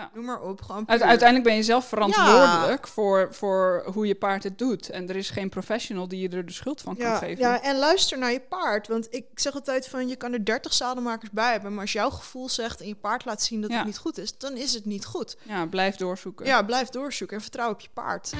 Ja. 0.00 0.10
Noem 0.14 0.24
maar 0.24 0.40
op. 0.40 0.62
Gewoon 0.62 0.76
Uite- 0.88 0.96
puur. 0.96 1.06
uiteindelijk 1.08 1.48
ben 1.48 1.56
je 1.56 1.62
zelf 1.62 1.88
verantwoordelijk 1.88 2.88
voor, 2.88 3.28
voor 3.30 3.82
hoe 3.92 4.06
je 4.06 4.14
paard 4.14 4.42
het 4.42 4.58
doet. 4.58 4.90
En 4.90 5.08
er 5.08 5.16
is 5.16 5.30
geen 5.30 5.48
professional 5.48 6.08
die 6.08 6.20
je 6.20 6.36
er 6.36 6.46
de 6.46 6.52
schuld 6.52 6.80
van 6.80 6.96
kan 6.96 7.16
geven. 7.16 7.38
ja, 7.44 7.62
en 7.62 7.78
luister 7.78 8.18
naar 8.18 8.32
je 8.32 8.40
paard. 8.40 8.88
Want 8.88 9.06
ik 9.10 9.24
zeg 9.34 9.54
altijd 9.54 9.88
van, 9.88 10.08
je 10.08 10.16
kan 10.16 10.32
er 10.32 10.44
30 10.44 10.72
zadelmakers 10.72 11.30
bij 11.30 11.52
hebben. 11.52 11.72
Maar 11.72 11.80
als 11.80 11.92
jouw 11.92 12.10
gevoel 12.10 12.48
zegt 12.48 12.80
en 12.80 12.86
je 12.88 12.94
paard 12.94 13.24
laat 13.24 13.42
zien 13.42 13.60
dat 13.60 13.70
Ja. 13.70 13.76
het 13.76 13.86
niet 13.86 13.98
goed 13.98 14.18
is, 14.18 14.38
dan 14.38 14.56
is 14.56 14.72
het 14.74 14.84
niet 14.84 15.04
goed. 15.04 15.36
Ja, 15.42 15.66
blijf 15.66 15.96
doorzoeken. 15.96 16.46
Ja, 16.46 16.62
blijf 16.62 16.88
doorzoeken 16.88 17.36
en 17.36 17.42
vertrouw 17.42 17.70
op 17.70 17.80
je 17.80 17.88
paard. 17.94 18.32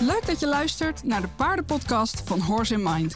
Leuk 0.00 0.26
dat 0.26 0.40
je 0.40 0.46
luistert 0.46 1.02
naar 1.04 1.20
de 1.20 1.28
paardenpodcast 1.36 2.22
van 2.24 2.40
Horse 2.40 2.74
in 2.74 2.82
Mind. 2.82 3.14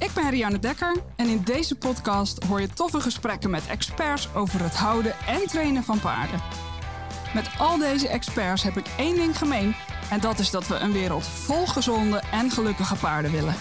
Ik 0.00 0.10
ben 0.14 0.30
Rianne 0.30 0.58
Dekker 0.58 0.96
en 1.16 1.26
in 1.26 1.42
deze 1.42 1.76
podcast 1.76 2.44
hoor 2.44 2.60
je 2.60 2.68
toffe 2.68 3.00
gesprekken 3.00 3.50
met 3.50 3.66
experts 3.66 4.34
over 4.34 4.62
het 4.62 4.74
houden 4.74 5.14
en 5.26 5.46
trainen 5.46 5.82
van 5.82 6.00
paarden. 6.00 6.40
Met 7.34 7.50
al 7.58 7.78
deze 7.78 8.08
experts 8.08 8.62
heb 8.62 8.76
ik 8.76 8.86
één 8.98 9.14
ding 9.14 9.38
gemeen 9.38 9.74
en 10.10 10.20
dat 10.20 10.38
is 10.38 10.50
dat 10.50 10.66
we 10.66 10.74
een 10.74 10.92
wereld 10.92 11.26
vol 11.26 11.66
gezonde 11.66 12.22
en 12.32 12.50
gelukkige 12.50 12.96
paarden 12.96 13.30
willen. 13.30 13.54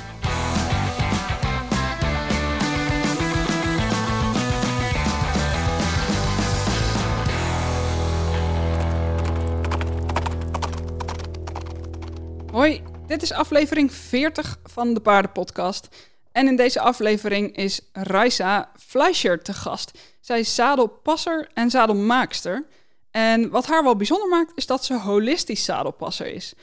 Hoi, 12.52 12.84
dit 13.08 13.22
is 13.22 13.34
aflevering 13.34 13.94
40 13.94 14.60
van 14.64 14.94
de 14.94 15.00
Paardenpodcast. 15.00 16.09
En 16.32 16.48
in 16.48 16.56
deze 16.56 16.80
aflevering 16.80 17.56
is 17.56 17.82
Raisa 17.94 18.72
Fleischer 18.78 19.42
te 19.42 19.54
gast. 19.54 20.00
Zij 20.20 20.40
is 20.40 20.56
zadelpasser 20.56 21.50
en 21.54 21.70
zadelmaakster. 21.70 22.66
En 23.12 23.50
wat 23.50 23.66
haar 23.66 23.84
wel 23.84 23.96
bijzonder 23.96 24.30
maakt, 24.30 24.52
is 24.56 24.66
dat 24.66 24.86
ze 24.86 24.94
holistisch 25.00 25.66
zadelpasser 25.66 26.28
is. 26.28 26.54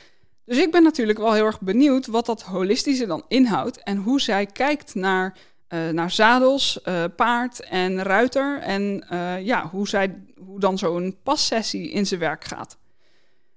Dus 0.44 0.58
ik 0.58 0.70
ben 0.70 0.82
natuurlijk 0.82 1.18
wel 1.18 1.32
heel 1.32 1.44
erg 1.44 1.60
benieuwd 1.60 2.06
wat 2.06 2.26
dat 2.26 2.42
holistische 2.42 3.06
dan 3.06 3.24
inhoudt 3.28 3.82
en 3.82 3.96
hoe 3.96 4.20
zij 4.20 4.46
kijkt 4.46 4.94
naar, 4.94 5.34
eh, 5.68 5.88
naar 5.88 6.10
zadels, 6.10 6.82
eh, 6.82 7.04
paard 7.16 7.60
en 7.60 8.02
ruiter. 8.02 8.58
En 8.58 9.04
eh, 9.08 9.44
ja, 9.44 9.68
hoe, 9.68 9.88
zij, 9.88 10.22
hoe 10.46 10.60
dan 10.60 10.78
zo'n 10.78 11.16
passessie 11.22 11.90
in 11.90 12.06
zijn 12.06 12.20
werk 12.20 12.44
gaat. 12.44 12.76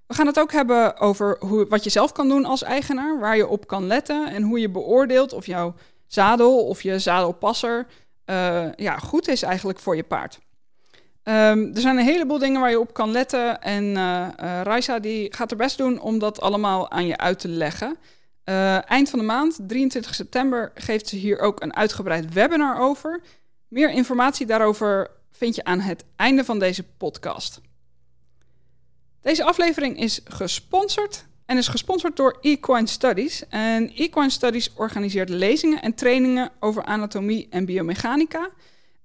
We 0.08 0.14
gaan 0.14 0.28
het 0.28 0.40
ook 0.40 0.52
hebben 0.52 1.00
over 1.00 1.38
hoe, 1.40 1.68
wat 1.68 1.84
je 1.84 1.90
zelf 1.90 2.12
kan 2.12 2.28
doen 2.28 2.46
als 2.46 2.64
eigenaar, 2.64 3.20
waar 3.20 3.38
je 3.38 3.48
op 3.48 3.68
kan 3.68 3.88
letten 3.88 4.28
en 4.28 4.44
hoe 4.44 4.60
je 4.60 4.70
beoordeelt 4.70 5.34
of 5.34 5.46
jouw 5.46 5.74
zadel 6.10 6.66
of 6.66 6.82
je 6.82 7.00
zadelpasser 7.00 7.88
eh, 8.26 8.66
ja, 8.76 8.98
goed 8.98 9.28
is 9.28 9.42
eigenlijk 9.42 9.80
voor 9.80 9.96
je 9.96 10.04
paard. 10.04 10.40
Ehm, 11.24 11.74
er 11.74 11.82
zijn 11.82 11.98
een 11.98 12.04
heleboel 12.04 12.40
dingen 12.40 12.62
waar 12.62 12.70
je 12.70 12.80
op 12.80 12.94
kan 12.94 13.12
letten 13.12 13.62
en 13.62 13.98
eh, 13.98 14.28
Raisa 14.64 15.00
die 15.00 15.34
gaat 15.36 15.52
er 15.52 15.58
best 15.58 15.78
doen 15.78 16.00
om 16.00 16.20
dat 16.20 16.42
allemaal 16.42 16.92
aan 16.92 17.06
je 17.06 17.18
uit 17.18 17.40
te 17.40 17.48
leggen. 17.48 17.98
Eind 18.86 19.10
van 19.10 19.20
de 19.20 19.26
maand, 19.26 19.60
23 19.68 20.16
september, 20.16 20.72
geeft 20.76 21.08
ze 21.08 21.16
hier 21.16 21.40
ook 21.40 21.62
een 21.62 21.76
uitgebreid 21.76 22.34
webinar 22.34 22.80
over. 22.80 23.22
Meer 23.68 23.92
informatie 23.92 24.46
daarover 24.46 25.12
vind 25.32 25.56
je 25.56 25.64
aan 25.64 25.80
het 25.80 26.06
einde 26.16 26.46
van 26.46 26.60
deze 26.60 26.84
podcast. 26.84 27.62
Deze 29.22 29.44
aflevering 29.44 30.00
is 30.00 30.22
gesponsord 30.24 31.26
en 31.50 31.58
is 31.58 31.68
gesponsord 31.68 32.16
door 32.16 32.38
Equine 32.42 32.88
Studies. 32.88 33.48
En 33.48 33.92
Equine 33.96 34.30
Studies 34.30 34.74
organiseert 34.74 35.30
lezingen 35.30 35.82
en 35.82 35.94
trainingen 35.94 36.52
over 36.60 36.84
anatomie 36.84 37.48
en 37.50 37.66
biomechanica. 37.66 38.50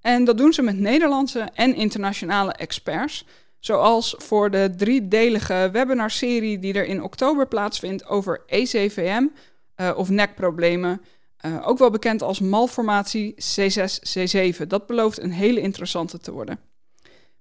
En 0.00 0.24
dat 0.24 0.38
doen 0.38 0.52
ze 0.52 0.62
met 0.62 0.78
Nederlandse 0.78 1.48
en 1.54 1.74
internationale 1.74 2.52
experts. 2.52 3.26
Zoals 3.58 4.14
voor 4.18 4.50
de 4.50 4.74
driedelige 4.76 5.68
webinarserie 5.72 6.58
die 6.58 6.74
er 6.74 6.84
in 6.84 7.02
oktober 7.02 7.48
plaatsvindt 7.48 8.06
over 8.06 8.42
ECVM 8.46 9.26
eh, 9.74 9.92
of 9.96 10.08
nekproblemen. 10.08 11.02
Eh, 11.36 11.68
ook 11.68 11.78
wel 11.78 11.90
bekend 11.90 12.22
als 12.22 12.40
malformatie 12.40 13.34
C6-C7. 13.34 14.66
Dat 14.66 14.86
belooft 14.86 15.22
een 15.22 15.32
hele 15.32 15.60
interessante 15.60 16.18
te 16.18 16.32
worden. 16.32 16.58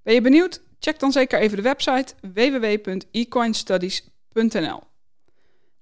Ben 0.04 0.14
je 0.14 0.22
benieuwd? 0.22 0.62
Check 0.80 1.00
dan 1.00 1.12
zeker 1.12 1.40
even 1.40 1.58
de 1.58 1.64
website 1.64 2.14
www.ecoinstudies.nl. 2.34 4.92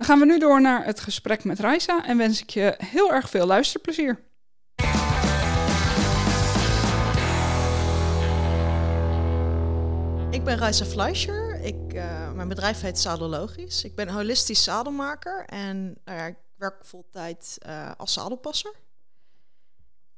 Dan 0.01 0.09
gaan 0.09 0.19
we 0.19 0.25
nu 0.25 0.39
door 0.39 0.61
naar 0.61 0.85
het 0.85 0.99
gesprek 0.99 1.43
met 1.43 1.59
Raisa 1.59 2.05
en 2.05 2.17
wens 2.17 2.41
ik 2.41 2.49
je 2.49 2.75
heel 2.77 3.11
erg 3.13 3.29
veel 3.29 3.45
luisterplezier. 3.45 4.23
Ik 10.31 10.43
ben 10.43 10.57
Raisa 10.57 10.85
Fleischer. 10.85 11.59
Ik, 11.59 11.93
eh, 11.93 12.31
mijn 12.31 12.47
bedrijf 12.47 12.81
heet 12.81 12.99
Zadellogisch. 12.99 13.83
Ik 13.83 13.95
ben 13.95 14.09
holistisch 14.09 14.63
zadelmaker 14.63 15.45
en 15.45 15.97
nou 16.05 16.27
ik 16.27 16.35
werk 16.55 16.85
voltijd 16.85 17.57
eh 17.59 17.91
als 17.97 18.13
zadelpasser. 18.13 18.73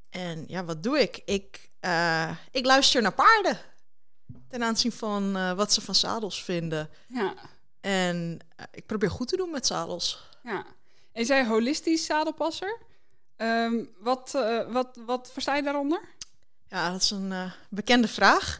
En 0.09 0.43
ja, 0.47 0.65
wat 0.65 0.83
doe 0.83 0.99
ik? 0.99 1.21
Ik, 1.25 1.69
eh, 1.79 2.35
ik 2.51 2.65
luister 2.65 3.01
naar 3.01 3.13
paarden. 3.13 3.57
Ten 4.47 4.63
aanzien 4.63 4.91
van 4.91 5.55
wat 5.55 5.73
ze 5.73 5.81
van 5.81 5.95
zadels 5.95 6.43
vinden. 6.43 6.89
Ja, 7.07 7.33
En 7.83 8.39
eh, 8.55 8.65
ik 8.71 8.85
probeer 8.85 9.09
goed 9.11 9.27
te 9.27 9.37
doen 9.37 9.51
met 9.51 9.65
zadels. 9.67 10.29
ja. 10.43 10.65
En 11.11 11.25
zei 11.25 11.47
holistisch 11.47 12.05
zadelpasser. 12.05 12.77
Ehm, 13.37 13.83
wat, 13.99 14.31
eh, 14.35 14.71
wat, 14.71 14.99
wat 15.05 15.29
versta 15.33 15.55
je 15.55 15.63
daaronder? 15.63 16.01
Ja, 16.67 16.91
dat 16.91 17.01
is 17.01 17.09
een 17.11 17.31
eh, 17.31 17.51
bekende 17.69 18.07
vraag. 18.07 18.59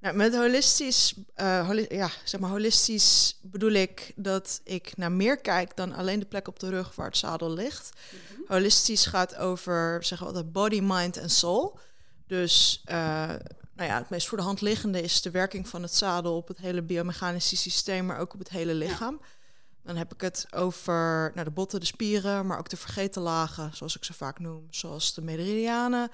Nou, 0.00 0.16
met 0.16 0.34
holistisch, 0.36 1.14
holi- 1.36 1.86
ja, 1.88 2.10
zeg 2.24 2.40
maar 2.40 2.50
holistisch 2.50 3.38
bedoel 3.42 3.70
ik 3.70 4.12
dat 4.16 4.60
ik 4.64 4.96
naar 4.96 5.12
meer 5.12 5.36
kijk 5.38 5.76
dan 5.76 5.92
alleen 5.92 6.18
de 6.20 6.26
plek 6.26 6.48
op 6.48 6.58
de 6.58 6.68
rug 6.68 6.94
waar 6.94 7.06
het 7.06 7.16
zadel 7.16 7.50
ligt. 7.52 7.90
Holistisch 8.46 9.06
gaat 9.06 9.36
over, 9.36 9.98
we 10.08 10.16
altijd, 10.24 10.52
body, 10.52 10.80
mind 10.82 11.16
en 11.16 11.30
soul. 11.30 11.78
Dus 12.26 12.82
nou 13.80 13.92
ja, 13.92 13.98
het 13.98 14.10
meest 14.10 14.28
voor 14.28 14.38
de 14.38 14.44
hand 14.44 14.60
liggende 14.60 15.02
is 15.02 15.22
de 15.22 15.30
werking 15.30 15.68
van 15.68 15.82
het 15.82 15.94
zadel 15.94 16.36
op 16.36 16.48
het 16.48 16.58
hele 16.58 16.82
biomechanische 16.82 17.56
systeem, 17.56 18.06
maar 18.06 18.18
ook 18.18 18.32
op 18.32 18.38
het 18.38 18.48
hele 18.48 18.74
lichaam. 18.74 19.20
Dan 19.82 19.96
heb 19.96 20.14
ik 20.14 20.20
het 20.20 20.46
over 20.50 21.30
nou, 21.34 21.44
de 21.44 21.50
botten, 21.50 21.80
de 21.80 21.86
spieren, 21.86 22.46
maar 22.46 22.58
ook 22.58 22.68
de 22.68 22.76
vergeten 22.76 23.22
lagen, 23.22 23.76
zoals 23.76 23.96
ik 23.96 24.04
ze 24.04 24.12
vaak 24.12 24.38
noem, 24.38 24.66
zoals 24.70 25.14
de 25.14 25.22
meridianen, 25.22 26.10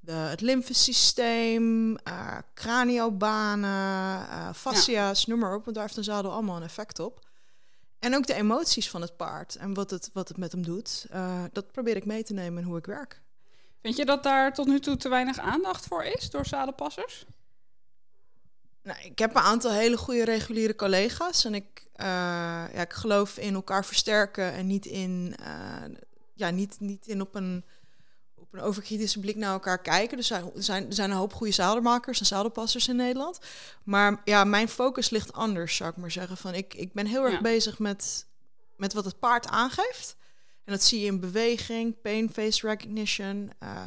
de, 0.00 0.12
het 0.12 0.40
lymfesysteem, 0.40 1.96
eh 1.96 2.38
craniobanen, 2.54 4.28
eh 4.28 4.52
fascia's, 4.52 5.26
noem 5.26 5.38
maar 5.38 5.54
op, 5.54 5.64
want 5.64 5.76
daar 5.76 5.84
heeft 5.84 5.96
een 5.96 6.04
zadel 6.04 6.32
allemaal 6.32 6.56
een 6.56 6.62
effect 6.62 6.98
op. 6.98 7.26
En 7.98 8.14
ook 8.14 8.26
de 8.26 8.34
emoties 8.34 8.90
van 8.90 9.00
het 9.00 9.16
paard 9.16 9.56
en 9.56 9.74
wat 9.74 9.90
het, 9.90 10.10
wat 10.12 10.28
het 10.28 10.36
met 10.36 10.52
hem 10.52 10.62
doet, 10.62 11.06
eh, 11.10 11.44
dat 11.52 11.72
probeer 11.72 11.96
ik 11.96 12.04
mee 12.04 12.22
te 12.22 12.32
nemen 12.32 12.62
in 12.62 12.68
hoe 12.68 12.78
ik 12.78 12.86
werk. 12.86 13.24
Vind 13.86 13.98
je 13.98 14.04
dat 14.04 14.22
daar 14.22 14.54
tot 14.54 14.66
nu 14.66 14.80
toe 14.80 14.96
te 14.96 15.08
weinig 15.08 15.38
aandacht 15.38 15.86
voor 15.86 16.04
is 16.04 16.30
door 16.30 16.46
zadelpassers? 16.46 17.24
Nou, 18.82 18.98
ik 19.04 19.18
heb 19.18 19.34
een 19.34 19.42
aantal 19.42 19.72
hele 19.72 19.96
goede 19.96 20.24
reguliere 20.24 20.76
collega's 20.76 21.44
en 21.44 21.54
ik, 21.54 21.86
eh, 21.92 22.06
ja, 22.72 22.80
ik 22.80 22.92
geloof 22.92 23.38
in 23.38 23.54
elkaar 23.54 23.84
versterken 23.84 24.52
en 24.52 24.66
niet 24.66 24.86
in, 24.86 25.36
eh, 25.42 25.82
ja, 26.34 26.50
niet, 26.50 26.76
niet 26.80 27.06
in 27.06 27.20
op 27.20 27.34
een, 27.34 27.64
op 28.34 28.52
een 28.52 28.60
overkritische 28.60 29.20
blik 29.20 29.36
naar 29.36 29.52
elkaar 29.52 29.80
kijken. 29.82 30.16
Dus 30.16 30.30
er 30.30 30.36
zijn, 30.38 30.52
er 30.56 30.62
zijn, 30.62 30.86
er 30.86 30.94
zijn 30.94 31.10
een 31.10 31.16
hoop 31.16 31.32
goede 31.32 31.52
zadelmakers 31.52 32.20
en 32.20 32.26
zadelpassers 32.26 32.88
in 32.88 32.96
Nederland. 32.96 33.38
Maar 33.82 34.20
ja, 34.24 34.44
mijn 34.44 34.68
focus 34.68 35.10
ligt 35.10 35.32
anders, 35.32 35.76
zou 35.76 35.90
ik 35.90 35.96
maar 35.96 36.10
zeggen. 36.10 36.36
Van, 36.36 36.54
ik, 36.54 36.74
ik 36.74 36.92
ben 36.92 37.06
heel 37.06 37.24
erg 37.24 37.32
Ja. 37.32 37.40
bezig 37.40 37.78
met, 37.78 38.26
met 38.76 38.92
wat 38.92 39.04
het 39.04 39.18
paard 39.18 39.46
aangeeft. 39.46 40.16
En 40.66 40.72
dat 40.72 40.82
zie 40.82 41.00
je 41.00 41.06
in 41.06 41.20
beweging, 41.20 42.00
pain 42.00 42.30
face 42.32 42.66
recognition. 42.66 43.52
eh, 43.58 43.84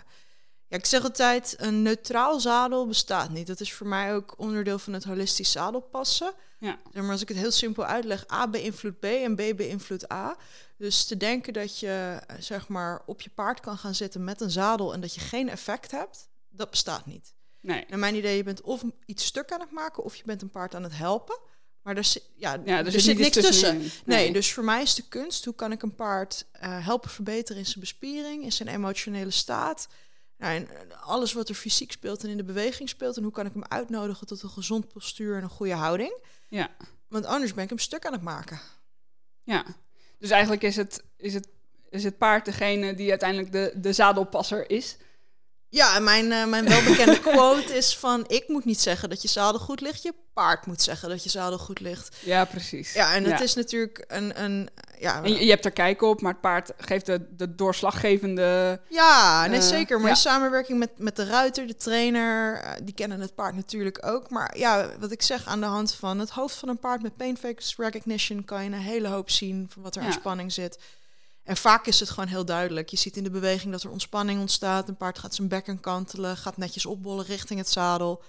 ja, 0.68 0.78
ik 0.78 0.86
zeg 0.86 1.04
altijd, 1.04 1.56
een 1.58 1.82
neutraal 1.82 2.40
zadel 2.40 2.88
bestaat 2.88 3.30
niet. 3.30 3.48
Dat 3.48 3.60
is 3.60 3.74
voor 3.74 3.88
mij 3.88 4.16
ook 4.16 4.34
onderdeel 4.38 4.80
van 4.80 4.94
het 4.94 5.04
holistisch 5.04 5.52
zadelpassen. 5.52 6.34
Ja. 6.60 6.80
Zeg 6.94 7.02
maar 7.04 7.12
als 7.12 7.22
ik 7.22 7.28
het 7.28 7.38
heel 7.38 7.52
simpel 7.52 7.86
uitleg, 7.86 8.32
A 8.32 8.48
beïnvloedt 8.48 9.00
B 9.00 9.04
en 9.04 9.36
B 9.36 9.38
beïnvloedt 9.56 10.12
A. 10.12 10.38
Dus 10.78 11.06
te 11.06 11.18
denken 11.18 11.54
dat 11.54 11.80
je 11.80 12.20
eh, 12.28 12.36
zeg 12.40 12.68
maar 12.68 13.02
op 13.06 13.22
je 13.22 13.30
paard 13.30 13.60
kan 13.60 13.78
gaan 13.78 13.96
zitten 13.96 14.24
met 14.24 14.42
een 14.42 14.52
zadel 14.52 14.94
en 14.94 15.02
dat 15.02 15.14
je 15.14 15.22
geen 15.22 15.50
effect 15.50 15.92
hebt, 15.92 16.30
dat 16.50 16.70
bestaat 16.70 17.06
niet. 17.06 17.34
Nee. 17.62 17.86
Naar 17.90 18.00
mijn 18.00 18.16
idee, 18.16 18.38
je 18.38 18.44
bent 18.44 18.62
of 18.62 18.84
iets 19.06 19.26
stuk 19.26 19.52
aan 19.52 19.60
het 19.60 19.72
maken 19.72 20.04
of 20.04 20.16
je 20.16 20.24
bent 20.26 20.42
een 20.42 20.50
paard 20.50 20.76
aan 20.76 20.84
het 20.84 20.98
helpen. 20.98 21.40
Maar 21.90 21.98
er, 21.98 22.04
zit- 22.04 22.30
ja, 22.36 22.62
Ja, 22.66 22.78
er, 22.78 22.86
er 22.94 23.00
zit, 23.02 23.18
niks 23.18 23.36
tussen. 23.36 23.78
Nee. 23.78 23.92
Nee. 24.06 24.34
dus 24.34 24.54
voor 24.54 24.64
mij 24.64 24.82
is 24.82 24.96
de 24.96 25.04
kunst, 25.08 25.46
hoe 25.46 25.56
kan 25.56 25.72
ik 25.72 25.82
een 25.82 25.96
paard 25.96 26.46
eh, 26.52 26.86
helpen 26.86 27.10
verbeteren 27.10 27.58
in 27.62 27.66
zijn 27.66 27.80
bespiering, 27.80 28.44
in 28.44 28.52
zijn 28.52 28.70
emotionele 28.70 29.32
staat. 29.32 29.88
Nou, 30.38 30.56
en 30.56 30.70
eh, 30.70 31.08
alles 31.08 31.34
wat 31.34 31.50
er 31.50 31.56
fysiek 31.56 31.92
speelt 31.92 32.24
en 32.24 32.30
in 32.30 32.38
de 32.38 32.44
beweging 32.44 32.90
speelt. 32.90 33.18
En 33.18 33.24
hoe 33.24 33.32
kan 33.32 33.46
ik 33.46 33.54
hem 33.54 33.64
uitnodigen 33.64 34.28
tot 34.28 34.42
een 34.44 34.50
gezond 34.50 34.88
postuur 34.94 35.38
en 35.38 35.44
een 35.44 35.50
goede 35.50 35.74
houding. 35.74 36.14
Ja. 36.48 36.70
Want 37.08 37.26
anders 37.26 37.54
ben 37.54 37.64
ik 37.64 37.70
hem 37.70 37.80
stuk 37.80 38.06
aan 38.06 38.14
het 38.14 38.22
maken. 38.22 38.60
Ja, 39.44 39.66
dus 40.20 40.30
eigenlijk 40.30 40.62
is 40.64 40.76
het, 40.76 41.04
is 41.18 41.34
het, 41.34 41.48
is 41.90 42.04
het 42.04 42.18
paard 42.18 42.46
degene 42.46 42.96
die 42.96 43.10
uiteindelijk 43.10 43.52
de, 43.52 43.74
de 43.76 43.94
zadelpasser 43.94 44.70
is. 44.70 44.98
Ja, 45.72 45.96
en 45.96 46.04
mijn, 46.04 46.26
uh, 46.26 46.46
mijn 46.46 46.68
welbekende 46.68 47.20
quote 47.30 47.74
is 47.74 47.98
van... 47.98 48.24
ik 48.28 48.48
moet 48.48 48.66
niet 48.66 48.80
zeggen 48.80 49.10
dat 49.10 49.22
je 49.22 49.28
zadel 49.28 49.60
goed 49.60 49.82
ligt, 49.82 50.04
je 50.04 50.14
paard 50.34 50.66
moet 50.66 50.82
zeggen 50.82 51.10
dat 51.10 51.24
je 51.24 51.30
zadel 51.30 51.58
goed 51.58 51.80
ligt. 51.80 52.16
Ja, 52.20 52.46
precies. 52.46 52.94
Ja, 52.94 53.14
en 53.14 53.24
het 53.24 53.42
is 53.42 53.54
natuurlijk 53.54 54.04
een... 54.08 54.44
een 54.44 54.70
ja, 55.00 55.24
en 55.24 55.46
je, 55.46 55.50
hebt 55.50 55.66
er 55.66 55.72
kijk 55.72 56.02
op, 56.02 56.22
maar 56.22 56.32
het 56.32 56.42
paard 56.42 56.72
geeft 56.78 57.06
de, 57.06 57.36
de 57.36 57.56
doorslaggevende... 57.56 58.82
Ja, 58.88 59.46
nee, 59.48 59.60
uh, 59.60 59.66
zeker. 59.66 59.98
Maar 59.98 60.06
ja. 60.06 60.14
in 60.14 60.22
samenwerking 60.22 60.80
met, 60.80 60.92
met 60.98 61.16
de 61.16 61.26
ruiter, 61.26 61.68
de 61.68 61.76
trainer... 61.76 62.64
Uh, 62.64 62.72
die 62.84 62.94
kennen 62.94 63.20
het 63.20 63.36
paard 63.36 63.56
natuurlijk 63.56 64.06
ook. 64.06 64.30
Maar 64.30 64.58
ja, 64.58 64.90
wat 65.00 65.12
ik 65.12 65.22
zeg, 65.22 65.46
aan 65.46 65.60
de 65.60 65.66
hand 65.66 65.94
van 65.94 66.20
het 66.20 66.30
hoofd 66.30 66.56
van 66.56 66.70
een 66.70 66.80
paard... 66.80 67.02
met 67.02 67.18
pain 67.18 67.38
face 67.38 67.74
recognition 67.78 68.46
kan 68.46 68.64
je 68.64 68.70
een 68.70 68.74
hele 68.74 69.08
hoop 69.08 69.30
zien... 69.30 69.68
van 69.74 69.82
wat 69.84 69.96
er 69.96 70.02
aan 70.02 70.14
spanning 70.14 70.52
zit... 70.52 70.78
En 71.50 71.58
vaak 71.58 71.86
is 71.86 72.00
het 72.00 72.10
gewoon 72.10 72.30
heel 72.30 72.46
duidelijk. 72.46 72.90
Je 72.90 72.98
ziet 72.98 73.18
in 73.18 73.24
de 73.24 73.30
beweging 73.30 73.72
dat 73.72 73.84
er 73.84 73.90
ontspanning 73.90 74.40
ontstaat. 74.40 74.88
Een 74.88 74.98
paard 74.98 75.20
gaat 75.20 75.36
zijn 75.36 75.48
bekken 75.48 75.80
kantelen, 75.80 76.38
gaat 76.38 76.58
netjes 76.58 76.86
opbollen 76.86 77.26
richting 77.26 77.60
het 77.60 77.70
zadel. 77.70 78.24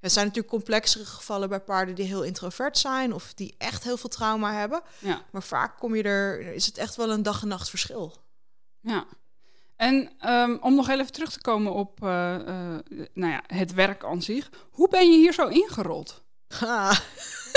Er 0.00 0.10
zijn 0.10 0.26
natuurlijk 0.26 0.52
complexere 0.52 1.04
gevallen 1.04 1.48
bij 1.48 1.60
paarden 1.60 1.94
die 1.94 2.04
heel 2.04 2.22
introvert 2.22 2.78
zijn 2.78 3.14
of 3.14 3.34
die 3.34 3.54
echt 3.58 3.84
heel 3.84 3.96
veel 3.96 4.08
trauma 4.08 4.52
hebben. 4.52 4.82
Ja. 4.98 5.22
Maar 5.30 5.42
vaak 5.42 5.78
kom 5.78 5.94
je 5.94 6.02
er, 6.02 6.40
is 6.40 6.66
het 6.66 6.78
echt 6.78 6.96
wel 6.96 7.10
een 7.10 7.22
dag 7.22 7.42
en 7.42 7.48
nacht 7.48 7.70
verschil. 7.70 8.14
Ja. 8.80 9.06
En 9.76 10.12
um, 10.26 10.58
om 10.60 10.74
nog 10.74 10.88
even 10.88 11.12
terug 11.12 11.32
te 11.32 11.40
komen 11.40 11.72
op 11.72 12.02
uh, 12.02 12.08
uh, 12.08 13.04
nou 13.14 13.32
ja, 13.32 13.42
het 13.46 13.72
werk 13.74 14.04
aan 14.04 14.22
zich. 14.22 14.50
Hoe 14.70 14.88
ben 14.88 15.10
je 15.10 15.16
hier 15.16 15.32
zo 15.32 15.46
ingerold? 15.46 16.22
Ah. 16.60 16.98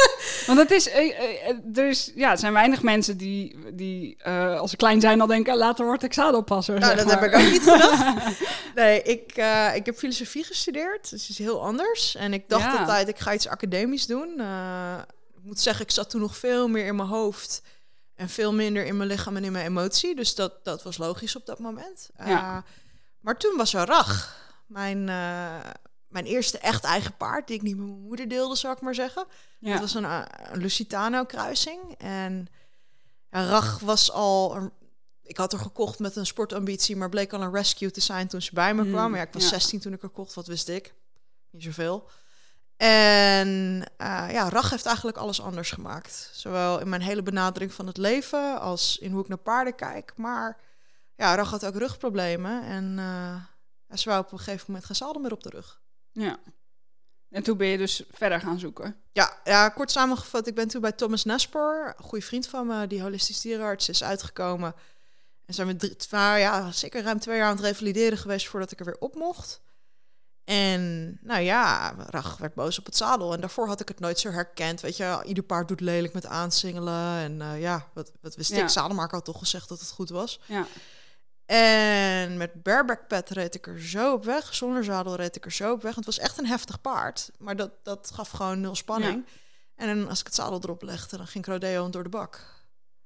Want 0.48 0.60
het 0.60 0.72
is, 0.72 0.90
eh, 0.90 1.50
eh, 1.50 1.78
er 1.78 1.88
is, 1.88 2.12
ja, 2.16 2.32
er 2.32 2.38
zijn 2.38 2.54
weinig 2.54 2.82
mensen 2.82 3.18
die, 3.18 3.74
die 3.74 4.18
uh, 4.28 4.60
als 4.60 4.70
ze 4.70 4.76
klein 4.76 5.02
zijn 5.02 5.22
al 5.22 5.28
denken, 5.28 5.58
later 5.58 5.86
word 5.86 6.04
ik 6.04 6.14
zadelpasser. 6.14 6.80
Nou, 6.80 6.96
dat 6.96 7.10
heb 7.10 7.24
ik 7.24 7.36
ook 7.36 7.52
niet 7.52 7.62
gedacht. 7.62 8.40
nee, 8.76 9.02
ik, 9.02 9.38
uh, 9.38 9.76
ik 9.76 9.86
heb 9.86 9.98
filosofie 9.98 10.44
gestudeerd, 10.44 11.10
dus 11.10 11.22
het 11.22 11.30
is 11.30 11.38
heel 11.38 11.64
anders. 11.64 12.16
En 12.16 12.34
ik 12.34 12.50
dacht 12.50 12.64
ja. 12.64 12.80
altijd, 12.80 13.08
ik 13.08 13.20
ga 13.20 13.34
iets 13.34 13.48
academisch 13.48 14.06
doen. 14.06 14.34
Uh, 14.38 14.98
ik 15.34 15.44
moet 15.44 15.60
zeggen, 15.60 15.86
ik 15.86 15.92
zat 15.92 16.10
toen 16.10 16.22
nog 16.22 16.38
veel 16.38 16.68
meer 16.68 16.86
in 16.86 16.96
mijn 16.96 17.10
hoofd 17.10 17.62
en 18.16 18.30
veel 18.30 18.54
minder 18.54 18.86
in 18.86 18.98
mijn 18.98 19.10
lichaam 19.10 19.36
en 19.36 19.44
in 19.44 19.52
mijn 19.52 19.66
emotie. 19.66 20.16
Dus 20.16 20.36
dat, 20.36 20.54
dat 20.64 20.84
was 20.84 20.98
logisch 20.98 21.36
op 21.36 21.46
dat 21.46 21.60
moment. 21.60 22.10
Ja. 22.26 22.64
Maar 23.22 23.38
toen 23.38 23.58
was 23.58 23.74
er 23.74 23.86
Rach, 23.86 24.38
mijn 24.68 25.10
mijn 26.12 26.26
eerste 26.26 26.58
echt 26.58 26.84
eigen 26.84 27.18
paard, 27.18 27.48
die 27.48 27.56
ik 27.56 27.62
niet 27.62 27.78
met 27.78 27.88
mijn 27.88 28.00
moeder 28.00 28.28
deelde, 28.28 28.56
zou 28.56 28.74
ik 28.76 28.82
maar 28.82 28.96
zeggen. 28.96 29.26
Ja. 29.60 29.72
Dat 29.72 29.80
was 29.80 29.94
een, 29.94 30.04
uh, 30.04 30.22
een 30.28 30.62
Lusitano-kruising. 30.62 31.80
En 31.98 32.48
ja, 33.30 33.46
Rach 33.46 33.80
was 33.80 34.12
al... 34.12 34.56
Een, 34.56 34.72
ik 35.24 35.38
had 35.38 35.54
er 35.54 35.60
gekocht 35.60 36.00
met 36.00 36.16
een 36.16 36.26
sportambitie, 36.26 36.96
maar 36.96 37.10
bleek 37.10 37.34
al 37.34 37.42
een 37.42 37.52
rescue 37.52 37.92
te 37.92 38.02
zijn 38.02 38.28
toen 38.28 38.42
ze 38.42 38.54
bij 38.54 38.74
me 38.74 38.84
Mm, 38.84 38.92
kwam. 38.92 39.16
Ja, 39.16 39.22
ik 39.22 39.34
was 39.34 39.44
ja. 39.44 39.50
16 39.50 39.80
toen 39.80 39.94
ik 39.94 40.04
er 40.04 40.10
kocht, 40.10 40.34
wat 40.34 40.48
wist 40.48 40.68
ik? 40.68 40.94
Niet 41.50 41.64
zoveel. 41.64 42.10
En 42.78 43.48
uh, 43.98 44.28
ja, 44.32 44.50
Rach 44.50 44.70
heeft 44.70 44.86
eigenlijk 44.86 45.18
alles 45.18 45.42
anders 45.42 45.72
gemaakt. 45.72 46.30
Zowel 46.34 46.80
in 46.80 46.90
mijn 46.90 47.02
hele 47.02 47.24
benadering 47.24 47.74
van 47.74 47.88
het 47.88 47.98
leven 47.98 48.60
als 48.60 48.98
in 48.98 49.12
hoe 49.12 49.22
ik 49.22 49.28
naar 49.28 49.38
paarden 49.38 49.76
kijk. 49.76 50.14
Maar 50.16 50.58
ja, 51.16 51.36
Rach 51.36 51.50
had 51.50 51.66
ook 51.66 51.76
rugproblemen 51.76 52.64
en 52.64 52.98
uh, 52.98 53.36
ze 53.98 54.10
wou 54.10 54.22
op 54.22 54.32
een 54.32 54.38
gegeven 54.38 54.66
moment 54.68 54.86
geen 54.86 54.96
zadel 54.96 55.22
meer 55.22 55.32
op 55.32 55.44
de 55.44 55.50
rug. 55.50 55.82
Ja. 56.12 56.38
En 57.30 57.44
toen 57.44 57.58
ben 57.58 57.68
je 57.68 57.78
dus 57.78 58.04
verder 58.12 58.40
gaan 58.40 58.60
zoeken. 58.60 58.96
Ja, 59.12 59.40
ja, 59.44 59.70
kort 59.70 59.92
samengevat, 59.92 60.48
ik 60.48 60.56
ben 60.56 60.68
toen 60.68 60.82
bij 60.82 60.92
Thomas 60.92 61.24
Nesper, 61.24 61.94
een 61.98 62.04
goede 62.04 62.26
vriend 62.26 62.48
van 62.48 62.68
me, 62.68 62.88
die 62.88 63.02
holistisch 63.02 63.42
dierenarts 63.42 63.90
is 63.90 64.04
uitgekomen. 64.04 64.76
En 65.46 65.54
zijn 65.54 65.68
we 65.68 65.76
drie, 65.76 65.96
nou 66.10 66.38
ja, 66.38 66.72
zeker 66.72 67.04
ruim 67.04 67.20
twee 67.20 67.38
jaar 67.38 67.48
aan 67.50 67.56
het 67.56 67.66
revalideren 67.66 68.18
geweest 68.18 68.48
voordat 68.48 68.72
ik 68.72 68.80
er 68.80 68.86
weer 68.86 69.00
op 69.00 69.16
mocht. 69.16 69.62
En 70.44 71.18
nou 71.22 71.42
ja, 71.42 71.94
Rach 71.98 72.38
werd 72.38 72.54
boos 72.54 72.80
op 72.80 72.86
het 72.86 72.96
zadel. 72.96 73.34
En 73.34 73.40
daarvoor 73.40 73.68
had 73.68 73.80
ik 73.80 73.88
het 73.88 74.00
nooit 74.00 74.20
zo 74.20 74.30
herkend. 74.30 74.82
Weet 74.82 74.98
je, 74.98 75.22
ieder 75.26 75.44
paard 75.44 75.68
doet 75.68 75.80
lelijk 75.80 76.14
met 76.14 76.26
aansingelen. 76.26 77.18
En 77.18 77.40
uh, 77.40 77.62
ja, 77.62 77.88
wat, 77.94 78.12
wat 78.22 78.36
wist 78.36 78.52
Ja. 78.52 78.64
ik? 78.64 78.70
Zadelmaker 78.70 79.16
had 79.16 79.26
toch 79.26 79.40
gezegd 79.40 79.70
dat 79.70 79.80
het 79.80 79.92
goed 79.92 80.10
was. 80.10 80.40
Ja. 80.46 80.66
En 81.52 82.38
met 82.38 82.64
bareback 82.64 83.08
pet 83.08 83.30
reed 83.30 83.56
ik 83.56 83.68
er 83.68 83.82
zo 83.82 84.14
op 84.14 84.26
weg. 84.26 84.56
Zonder 84.56 84.84
zadel 84.84 85.16
reed 85.16 85.36
ik 85.36 85.46
er 85.46 85.52
zo 85.52 85.72
op 85.72 85.82
weg. 85.82 85.96
Het 85.96 86.06
was 86.06 86.20
echt 86.20 86.38
een 86.38 86.46
heftig 86.46 86.82
paard. 86.82 87.32
Maar 87.38 87.56
dat, 87.56 87.72
dat 87.84 88.12
gaf 88.14 88.30
gewoon 88.30 88.62
nul 88.62 88.76
spanning. 88.76 89.26
En 89.76 90.08
als 90.10 90.20
ik 90.20 90.26
het 90.26 90.36
zadel 90.36 90.60
erop 90.64 90.82
legde, 90.82 91.18
dan 91.18 91.28
ging 91.28 91.46
ik 91.46 91.52
rodeo 91.52 91.90
door 91.90 92.04
de 92.04 92.10
bak. 92.10 92.40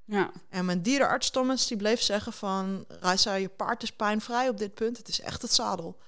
Ja. 0.03 0.31
En 0.49 0.65
mijn 0.65 0.81
dierenarts 0.81 1.29
Thomas, 1.29 1.67
die 1.67 1.77
bleef 1.77 2.01
zeggen 2.01 2.33
van... 2.33 2.85
Raisa, 2.87 3.33
je 3.33 3.49
paard 3.49 3.83
is 3.83 3.91
pijnvrij 3.91 4.49
op 4.49 4.57
dit 4.57 4.73
punt. 4.73 4.97
Het 4.97 5.07
is 5.07 5.21
echt 5.21 5.41
het 5.41 5.53
zadel. 5.53 6.01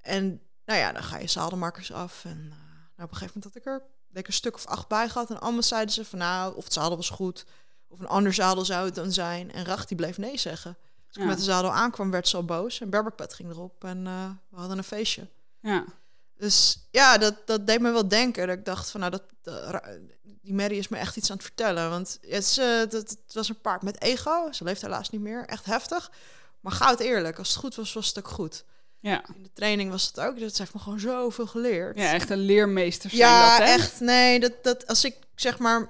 En 0.00 0.42
nou 0.64 0.78
ja, 0.78 0.92
dan 0.92 1.02
ga 1.02 1.18
je 1.18 1.28
zadelmarkers 1.28 1.92
af. 1.92 2.24
En 2.24 2.38
uh, 2.38 2.50
nou, 2.96 3.08
op 3.08 3.10
een 3.10 3.16
gegeven 3.16 3.32
moment 3.34 3.44
had 3.44 3.56
ik 3.56 3.66
er 3.66 3.82
denk 4.08 4.26
een 4.26 4.32
stuk 4.32 4.54
of 4.54 4.66
acht 4.66 4.88
bij 4.88 5.08
gehad. 5.08 5.30
En 5.30 5.40
allemaal 5.40 5.62
zeiden 5.62 5.94
ze 5.94 6.04
van 6.04 6.18
nou, 6.18 6.56
of 6.56 6.64
het 6.64 6.72
zadel 6.72 6.96
was 6.96 7.10
goed. 7.10 7.44
Of 7.88 8.00
een 8.00 8.08
ander 8.08 8.34
zadel 8.34 8.64
zou 8.64 8.84
het 8.84 8.94
dan 8.94 9.12
zijn. 9.12 9.52
En 9.52 9.64
Rach, 9.64 9.86
die 9.86 9.96
bleef 9.96 10.18
nee 10.18 10.38
zeggen. 10.38 10.76
Als 11.12 11.22
ik 11.22 11.28
met 11.28 11.38
de 11.38 11.44
zadel 11.44 11.72
aankwam, 11.72 12.10
werd 12.10 12.28
ze 12.28 12.36
al 12.36 12.44
boos. 12.44 12.80
En 12.80 12.90
Berberpet 12.90 13.34
ging 13.34 13.50
erop 13.50 13.84
en 13.84 13.98
uh, 14.06 14.30
we 14.50 14.56
hadden 14.58 14.78
een 14.78 14.84
feestje. 14.84 15.28
Ja. 15.60 15.84
Dus 16.36 16.86
ja, 16.90 17.18
dat, 17.18 17.34
dat 17.46 17.66
deed 17.66 17.80
me 17.80 17.90
wel 17.92 18.08
denken. 18.08 18.46
Dat 18.46 18.56
ik 18.56 18.64
dacht 18.64 18.90
van, 18.90 19.00
nou, 19.00 19.12
dat, 19.12 19.22
dat- 19.42 19.82
die 20.42 20.54
Mary 20.54 20.76
is 20.78 20.88
me 20.88 20.96
echt 20.96 21.16
iets 21.16 21.30
aan 21.30 21.36
het 21.36 21.44
vertellen. 21.46 21.90
Want 21.90 22.18
het, 22.20 22.30
is, 22.44 22.58
eh, 22.58 22.78
dat, 22.78 22.92
het 22.92 23.32
was 23.32 23.48
een 23.48 23.60
paard 23.60 23.82
met 23.82 24.02
ego. 24.02 24.52
Ze 24.52 24.64
leeft 24.64 24.82
helaas 24.82 25.10
niet 25.10 25.20
meer. 25.20 25.44
Echt 25.46 25.64
heftig. 25.64 26.10
Maar 26.60 26.72
goud 26.72 27.00
eerlijk. 27.00 27.38
Als 27.38 27.48
het 27.48 27.56
goed 27.56 27.74
was, 27.74 27.92
was 27.92 28.08
het 28.08 28.18
ook 28.18 28.28
goed. 28.28 28.64
Ja. 28.98 29.24
In 29.34 29.42
de 29.42 29.52
training 29.52 29.90
was 29.90 30.06
het 30.06 30.20
ook. 30.20 30.40
Dat 30.40 30.56
heeft 30.58 30.74
me 30.74 30.80
gewoon 30.80 31.00
zoveel 31.00 31.46
geleerd. 31.46 31.96
ja, 31.98 32.12
echt 32.12 32.30
een 32.30 32.38
leermeester 32.38 33.10
zijn 33.10 33.22
Ja, 33.22 33.58
dat, 33.58 33.66
hè? 33.68 33.72
echt. 33.74 34.00
Nee, 34.00 34.40
dat, 34.40 34.52
dat 34.62 34.86
als 34.86 35.04
ik 35.04 35.16
zeg 35.34 35.58
maar 35.58 35.88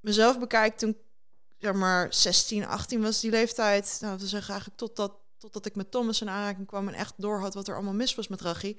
mezelf 0.00 0.38
bekijk 0.38 0.76
toen 0.78 0.96
zeg 1.60 1.72
maar 1.72 2.14
16, 2.14 2.66
18 2.66 3.02
was 3.02 3.20
die 3.20 3.30
leeftijd. 3.30 3.98
Nou, 4.00 4.18
we 4.18 4.26
zeggen 4.26 4.50
eigenlijk 4.50 4.80
totdat, 4.80 5.12
totdat 5.38 5.66
ik 5.66 5.74
met 5.76 5.90
Thomas 5.90 6.20
in 6.20 6.28
aanraking 6.28 6.66
kwam 6.66 6.88
en 6.88 6.94
echt 6.94 7.14
door 7.16 7.40
had 7.40 7.54
wat 7.54 7.68
er 7.68 7.74
allemaal 7.74 7.92
mis 7.92 8.14
was 8.14 8.28
met 8.28 8.40
Rachi. 8.40 8.78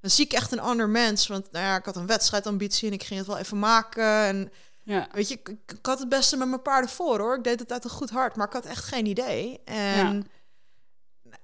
Dan 0.00 0.10
zie 0.10 0.24
ik 0.24 0.32
echt 0.32 0.52
een 0.52 0.60
ander 0.60 0.88
mens. 0.88 1.26
Want 1.26 1.52
nou 1.52 1.64
ja, 1.64 1.76
ik 1.76 1.84
had 1.84 1.96
een 1.96 2.06
wedstrijdambitie 2.06 2.88
en 2.88 2.94
ik 2.94 3.02
ging 3.02 3.18
het 3.18 3.28
wel 3.28 3.38
even 3.38 3.58
maken. 3.58 4.04
En 4.24 4.52
Ja. 4.82 5.08
weet 5.12 5.28
je, 5.28 5.34
ik, 5.34 5.48
ik 5.48 5.78
had 5.86 5.98
het 5.98 6.08
beste 6.08 6.36
met 6.36 6.48
mijn 6.48 6.62
paarden 6.62 6.90
voor 6.90 7.18
hoor. 7.18 7.36
Ik 7.36 7.44
deed 7.44 7.60
het 7.60 7.72
uit 7.72 7.84
een 7.84 7.90
goed 7.90 8.10
hart, 8.10 8.36
maar 8.36 8.46
ik 8.46 8.52
had 8.52 8.64
echt 8.64 8.84
geen 8.84 9.06
idee. 9.06 9.60
En 9.64 10.26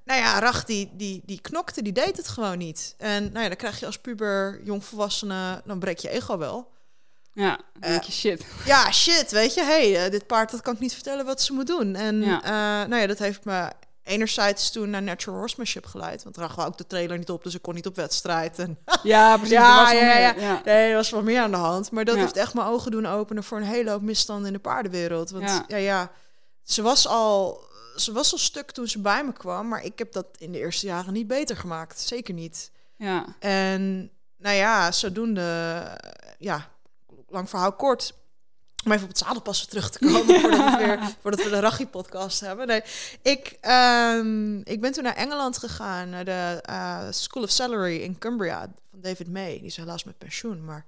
nou 0.05 0.21
ja, 0.21 0.39
Rach 0.39 0.65
die, 0.65 0.91
die, 0.97 1.23
die 1.25 1.41
knokte, 1.41 1.83
die 1.83 1.93
deed 1.93 2.17
het 2.17 2.29
gewoon 2.29 2.59
niet. 2.59 2.95
En 2.99 3.23
nou 3.23 3.41
ja, 3.43 3.49
dan 3.49 3.57
krijg 3.57 3.81
je 3.81 3.87
als 3.87 3.99
puber, 4.01 4.61
jongvolwassene, 4.65 5.63
dan 5.65 5.79
breek 5.79 5.99
je 5.99 6.09
ego 6.09 6.39
wel. 6.39 6.73
Ja, 7.37 7.59
denk 7.81 8.03
je 8.03 8.13
shit. 8.13 8.45
Ja, 8.65 8.93
shit, 8.93 9.31
weet 9.31 9.55
je, 9.55 9.63
hey, 9.63 10.05
eh, 10.05 10.11
dit 10.11 10.27
paard 10.27 10.51
dat 10.51 10.61
kan 10.61 10.75
ik 10.75 10.81
niet 10.81 10.95
vertellen 10.95 11.25
wat 11.25 11.43
ze 11.43 11.53
moet 11.53 11.67
doen. 11.67 11.95
En 11.95 12.23
Ja. 12.23 12.43
eh, 12.43 12.89
nou 12.89 13.01
ja, 13.01 13.07
dat 13.07 13.19
heeft 13.19 13.45
me 13.45 13.71
enerzijds 14.03 14.71
toen 14.71 14.91
naar 14.91 15.03
natural 15.03 15.39
horsemanship 15.39 15.87
geleid. 15.87 16.23
Want 16.25 16.37
Rach 16.37 16.55
wou 16.55 16.69
ook 16.69 16.79
de 16.79 16.87
trailer 16.87 17.19
niet 17.19 17.31
op, 17.31 17.43
dus 17.45 17.55
ik 17.55 17.63
kon 17.63 17.75
niet 17.75 17.87
op 17.87 17.97
wedstrijd. 17.97 18.59
En 18.59 18.79
Ja, 19.03 19.35
precies. 19.37 19.53
Ja, 19.55 19.83
was 19.83 19.93
ja, 19.93 19.99
meer. 20.01 20.21
ja. 20.21 20.35
ja. 20.39 20.61
nee, 20.65 20.89
er 20.91 20.95
was 20.97 21.11
wel 21.11 21.23
meer 21.23 21.41
aan 21.41 21.51
de 21.51 21.57
hand. 21.57 21.91
Maar 21.91 22.05
dat 22.05 22.17
heeft 22.17 22.37
echt 22.37 22.55
mijn 22.55 22.67
ogen 22.67 22.91
doen 22.91 23.07
openen 23.07 23.45
voor 23.45 23.59
een 23.59 23.65
hele 23.65 23.91
hoop 23.91 24.03
misstanden 24.03 24.47
in 24.47 24.53
de 24.53 24.59
paardenwereld. 24.59 25.31
Want 25.31 25.63
Ja. 25.69 25.77
ja, 25.77 26.11
ze 26.63 26.83
was 26.83 27.07
al... 27.09 27.65
Ze 27.97 28.13
was 28.13 28.33
al 28.33 28.39
stuk 28.39 28.71
toen 28.71 28.89
ze 28.89 28.99
bij 28.99 29.25
me 29.25 29.33
kwam, 29.33 29.69
maar 29.69 29.85
ik 29.85 29.99
heb 29.99 30.13
dat 30.13 30.27
in 30.39 30.53
de 30.53 30.59
eerste 30.59 30.87
jaren 30.87 31.13
niet 31.13 31.27
beter 31.27 31.57
gemaakt. 31.57 32.01
Zeker 32.01 32.35
niet. 32.35 32.71
Ja. 32.97 33.25
En 33.39 34.11
nou 34.39 34.57
ja, 34.57 34.93
zodoende, 34.93 35.41
eh, 36.01 36.11
ja, 36.39 36.69
lang 37.29 37.49
verhaal 37.49 37.73
kort. 37.73 38.15
Om 38.85 38.93
even 38.93 39.05
op 39.05 39.09
het 39.09 39.19
zadelpassen 39.19 39.69
terug 39.69 39.91
te 39.91 39.99
komen 39.99 40.25
voordat, 40.41 40.71
we 40.71 40.77
weer, 40.77 41.15
voordat 41.21 41.43
we 41.43 41.51
de 41.51 41.61
Rachi-podcast 41.61 42.41
hebben. 42.41 42.67
Nee, 42.67 42.83
ik, 43.23 43.59
ehm, 43.61 44.59
ik 44.59 44.81
ben 44.81 44.93
toen 44.93 45.03
naar 45.03 45.15
Engeland 45.15 45.59
gegaan, 45.59 46.11
naar 46.11 46.25
de 46.25 46.61
eh, 46.63 47.07
School 47.11 47.43
of 47.43 47.51
Celery 47.51 47.97
in 48.03 48.19
Cumbria 48.19 48.73
van 48.91 49.01
David 49.01 49.29
May. 49.29 49.53
Die 49.59 49.67
is 49.67 49.77
helaas 49.77 50.05
met 50.05 50.19
pensioen, 50.19 50.65
maar 50.65 50.87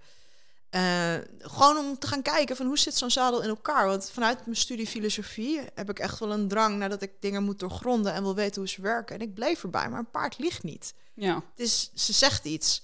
eh, 0.70 1.14
gewoon 1.38 1.76
om 1.76 1.98
te 1.98 2.06
gaan 2.06 2.22
kijken 2.22 2.56
van 2.56 2.66
hoe 2.66 2.78
zit 2.78 2.96
zo'n 2.96 3.10
zadel 3.10 3.42
in 3.42 3.48
elkaar. 3.48 3.86
Want 3.86 4.10
vanuit 4.10 4.44
mijn 4.44 4.56
studie 4.56 4.86
filosofie 4.86 5.60
heb 5.74 5.90
ik 5.90 5.98
echt 5.98 6.18
wel 6.18 6.32
een 6.32 6.48
drang 6.48 6.78
nadat 6.78 7.02
ik 7.02 7.12
dingen 7.20 7.44
moet 7.44 7.58
doorgronden 7.58 8.12
en 8.12 8.22
wil 8.22 8.34
weten 8.34 8.60
hoe 8.60 8.70
ze 8.70 8.82
werken. 8.82 9.14
En 9.14 9.22
ik 9.22 9.34
bleef 9.34 9.62
erbij, 9.62 9.88
maar 9.88 9.98
een 9.98 10.10
paard 10.10 10.38
ligt 10.38 10.62
niet. 10.62 10.94
Ja. 11.14 11.42
Is, 11.54 11.90
ze 11.94 12.12
zegt 12.12 12.44
iets. 12.44 12.82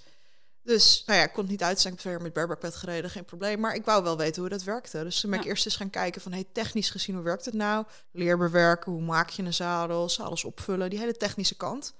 Dus, 0.64 1.02
nou 1.06 1.18
ja, 1.18 1.24
ik 1.24 1.32
kon 1.32 1.42
het 1.42 1.50
niet 1.50 1.62
uitzien. 1.62 1.92
Ik 1.92 2.00
heb 2.00 2.20
met 2.20 2.32
Berberpet 2.32 2.74
gereden, 2.74 3.10
geen 3.10 3.24
probleem. 3.24 3.60
Maar 3.60 3.74
ik 3.74 3.84
wou 3.84 4.02
wel 4.02 4.16
weten 4.16 4.40
hoe 4.40 4.50
dat 4.50 4.62
werkte. 4.62 5.02
Dus 5.02 5.20
toen 5.20 5.30
ben 5.30 5.38
ik 5.38 5.44
Ja. 5.44 5.50
eerst 5.50 5.64
eens 5.66 5.76
gaan 5.76 5.90
kijken 5.90 6.20
van... 6.20 6.32
Hey, 6.32 6.46
technisch 6.52 6.90
gezien, 6.90 7.14
hoe 7.14 7.24
werkt 7.24 7.44
het 7.44 7.54
nou? 7.54 7.84
Leerbewerken, 8.12 8.92
hoe 8.92 9.02
maak 9.02 9.30
je 9.30 9.42
een 9.42 9.54
zadel? 9.54 10.08
Zadels 10.08 10.44
opvullen, 10.44 10.90
die 10.90 10.98
hele 10.98 11.16
technische 11.16 11.56
kant. 11.56 11.94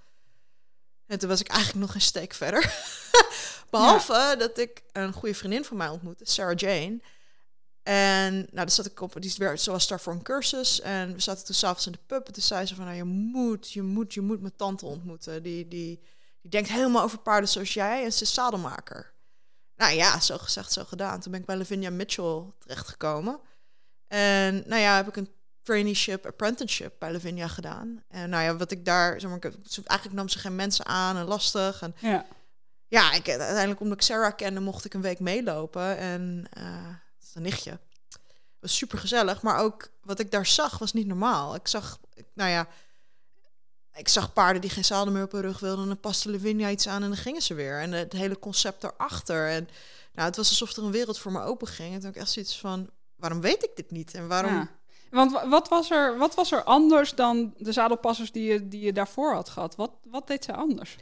En 1.07 1.19
toen 1.19 1.29
was 1.29 1.41
ik 1.41 1.49
eigenlijk 1.49 1.81
nog 1.87 1.95
een 1.95 2.01
steek 2.01 2.35
verder. 2.35 2.75
Behalve 3.71 4.35
dat 4.39 4.59
ik 4.59 4.83
een 4.93 5.13
goede 5.13 5.35
vriendin 5.35 5.65
van 5.65 5.77
mij 5.77 5.89
ontmoette, 5.89 6.25
Sarah 6.25 6.57
Jane. 6.59 7.01
En 7.83 8.35
nou, 8.35 8.49
daar 8.53 8.71
zat 8.71 8.87
ik 8.87 9.01
op, 9.01 9.15
die 9.19 9.35
werd, 9.39 9.61
ze 9.61 9.71
was 9.71 9.87
daar 9.87 10.01
voor 10.01 10.13
een 10.13 10.23
cursus. 10.23 10.81
En 10.81 11.13
we 11.13 11.21
zaten 11.21 11.45
toen 11.45 11.55
s'avonds 11.55 11.87
in 11.87 11.93
de 11.93 11.99
pub. 12.07 12.27
En 12.27 12.33
toen 12.33 12.43
zei 12.43 12.67
ze 12.67 12.75
van, 12.75 12.85
nou, 12.85 12.97
je 12.97 13.05
moet, 13.05 13.73
je 13.73 13.83
moet, 13.83 14.15
je 14.15 14.21
moet 14.21 14.41
mijn 14.41 14.57
tante 14.57 14.87
ontmoeten. 14.87 15.43
Die, 15.43 15.69
die 15.69 16.01
die 16.45 16.53
denkt 16.53 16.69
helemaal 16.69 17.03
over 17.03 17.19
paarden 17.19 17.49
zoals 17.49 17.75
jij 17.75 18.05
en 18.05 18.13
ze 18.13 18.23
is 18.23 18.35
zadelmaker. 18.35 19.13
Nou 19.77 19.95
ja, 19.95 20.21
zo 20.21 20.39
gezegd, 20.39 20.73
zo 20.73 20.85
gedaan. 20.85 21.21
Toen 21.21 21.33
ben 21.33 21.41
ik 21.41 21.47
bij 21.47 21.57
Lavinia 21.57 21.91
Mitchell 21.91 22.45
terechtgekomen. 22.59 23.41
En 24.07 24.63
nou 24.67 24.81
ja, 24.81 24.97
heb 24.97 25.09
ik 25.09 25.17
een 25.17 25.33
traineeship, 25.63 26.27
apprenticeship 26.27 26.95
bij 26.99 27.13
Lavinia 27.13 27.49
gedaan. 27.49 28.03
En 28.09 28.31
nou 28.31 28.45
ja, 28.45 28.57
wat 28.57 28.71
ik 28.71 28.85
daar, 28.85 29.21
zeg 29.21 29.31
maar, 29.31 29.41
eigenlijk 29.41 30.13
nam 30.13 30.29
ze 30.29 30.39
geen 30.39 30.57
mensen 30.57 30.87
aan 30.87 31.17
en 31.17 31.25
lastig. 31.25 31.83
En 31.83 31.95
Ja. 31.99 32.27
ja, 32.89 33.13
ik, 33.13 33.29
uiteindelijk 33.29 33.81
omdat 33.81 33.97
ik 33.97 34.05
Sarah 34.05 34.37
kende, 34.37 34.61
mocht 34.61 34.85
ik 34.85 34.95
een 34.95 35.03
week 35.03 35.21
meelopen. 35.21 35.97
En 35.97 36.47
eh 36.51 36.87
dat 37.19 37.29
is 37.29 37.35
een 37.35 37.43
nichtje. 37.43 37.71
Het 37.71 38.61
was 38.61 38.77
super 38.77 38.99
gezellig, 38.99 39.43
maar 39.43 39.59
ook 39.59 39.91
wat 40.03 40.19
ik 40.19 40.31
daar 40.31 40.47
zag 40.47 40.79
was 40.79 40.93
niet 40.93 41.07
normaal. 41.07 41.55
Ik 41.55 41.69
zag, 41.69 41.99
nou 42.35 42.51
ja, 42.51 42.69
ik 43.95 44.09
zag 44.09 44.33
paarden 44.33 44.61
die 44.61 44.71
geen 44.71 44.85
zadel 44.85 45.13
meer 45.13 45.23
op 45.23 45.33
hun 45.33 45.41
rug 45.41 45.61
wilden. 45.61 45.83
En 45.83 45.89
dan 45.89 46.01
paste 46.01 46.31
Lavinia 46.31 46.71
iets 46.71 46.89
aan 46.89 47.03
en 47.03 47.09
dan 47.09 47.19
gingen 47.19 47.43
ze 47.43 47.55
weer. 47.55 47.81
En 47.81 47.93
het 47.93 48.13
hele 48.13 48.39
concept 48.39 48.81
daarachter. 48.81 49.49
En 49.49 49.69
nou, 50.13 50.27
het 50.29 50.37
was 50.37 50.49
alsof 50.49 50.77
er 50.77 50.83
een 50.85 50.91
wereld 50.91 51.19
voor 51.19 51.33
me 51.33 51.43
open 51.43 51.67
ging. 51.67 51.95
En 51.95 52.01
toen 52.01 52.11
ik 52.11 52.17
echt 52.17 52.31
zoiets 52.31 52.59
van, 52.59 52.91
waarom 53.17 53.41
weet 53.41 53.65
ik 53.65 53.71
dit 53.77 53.91
niet? 53.91 54.15
En 54.15 54.29
waarom... 54.29 54.53
Ja. 54.55 54.69
Want 55.11 55.33
wa- 55.33 55.49
wat 55.49 55.69
was, 55.69 55.91
er, 55.91 56.19
wat 56.19 56.35
was 56.35 56.53
er 56.53 56.63
anders 56.63 57.15
dan 57.15 57.55
de 57.59 57.73
zadelpassers 57.73 58.33
die 58.33 58.53
je, 58.53 58.69
die 58.69 58.81
je 58.81 58.93
daarvoor 58.93 59.33
had 59.35 59.49
gehad? 59.49 59.77
Wat, 59.77 59.91
wat 60.05 60.27
deed 60.27 60.45
ze 60.45 60.53
anders? 60.53 60.97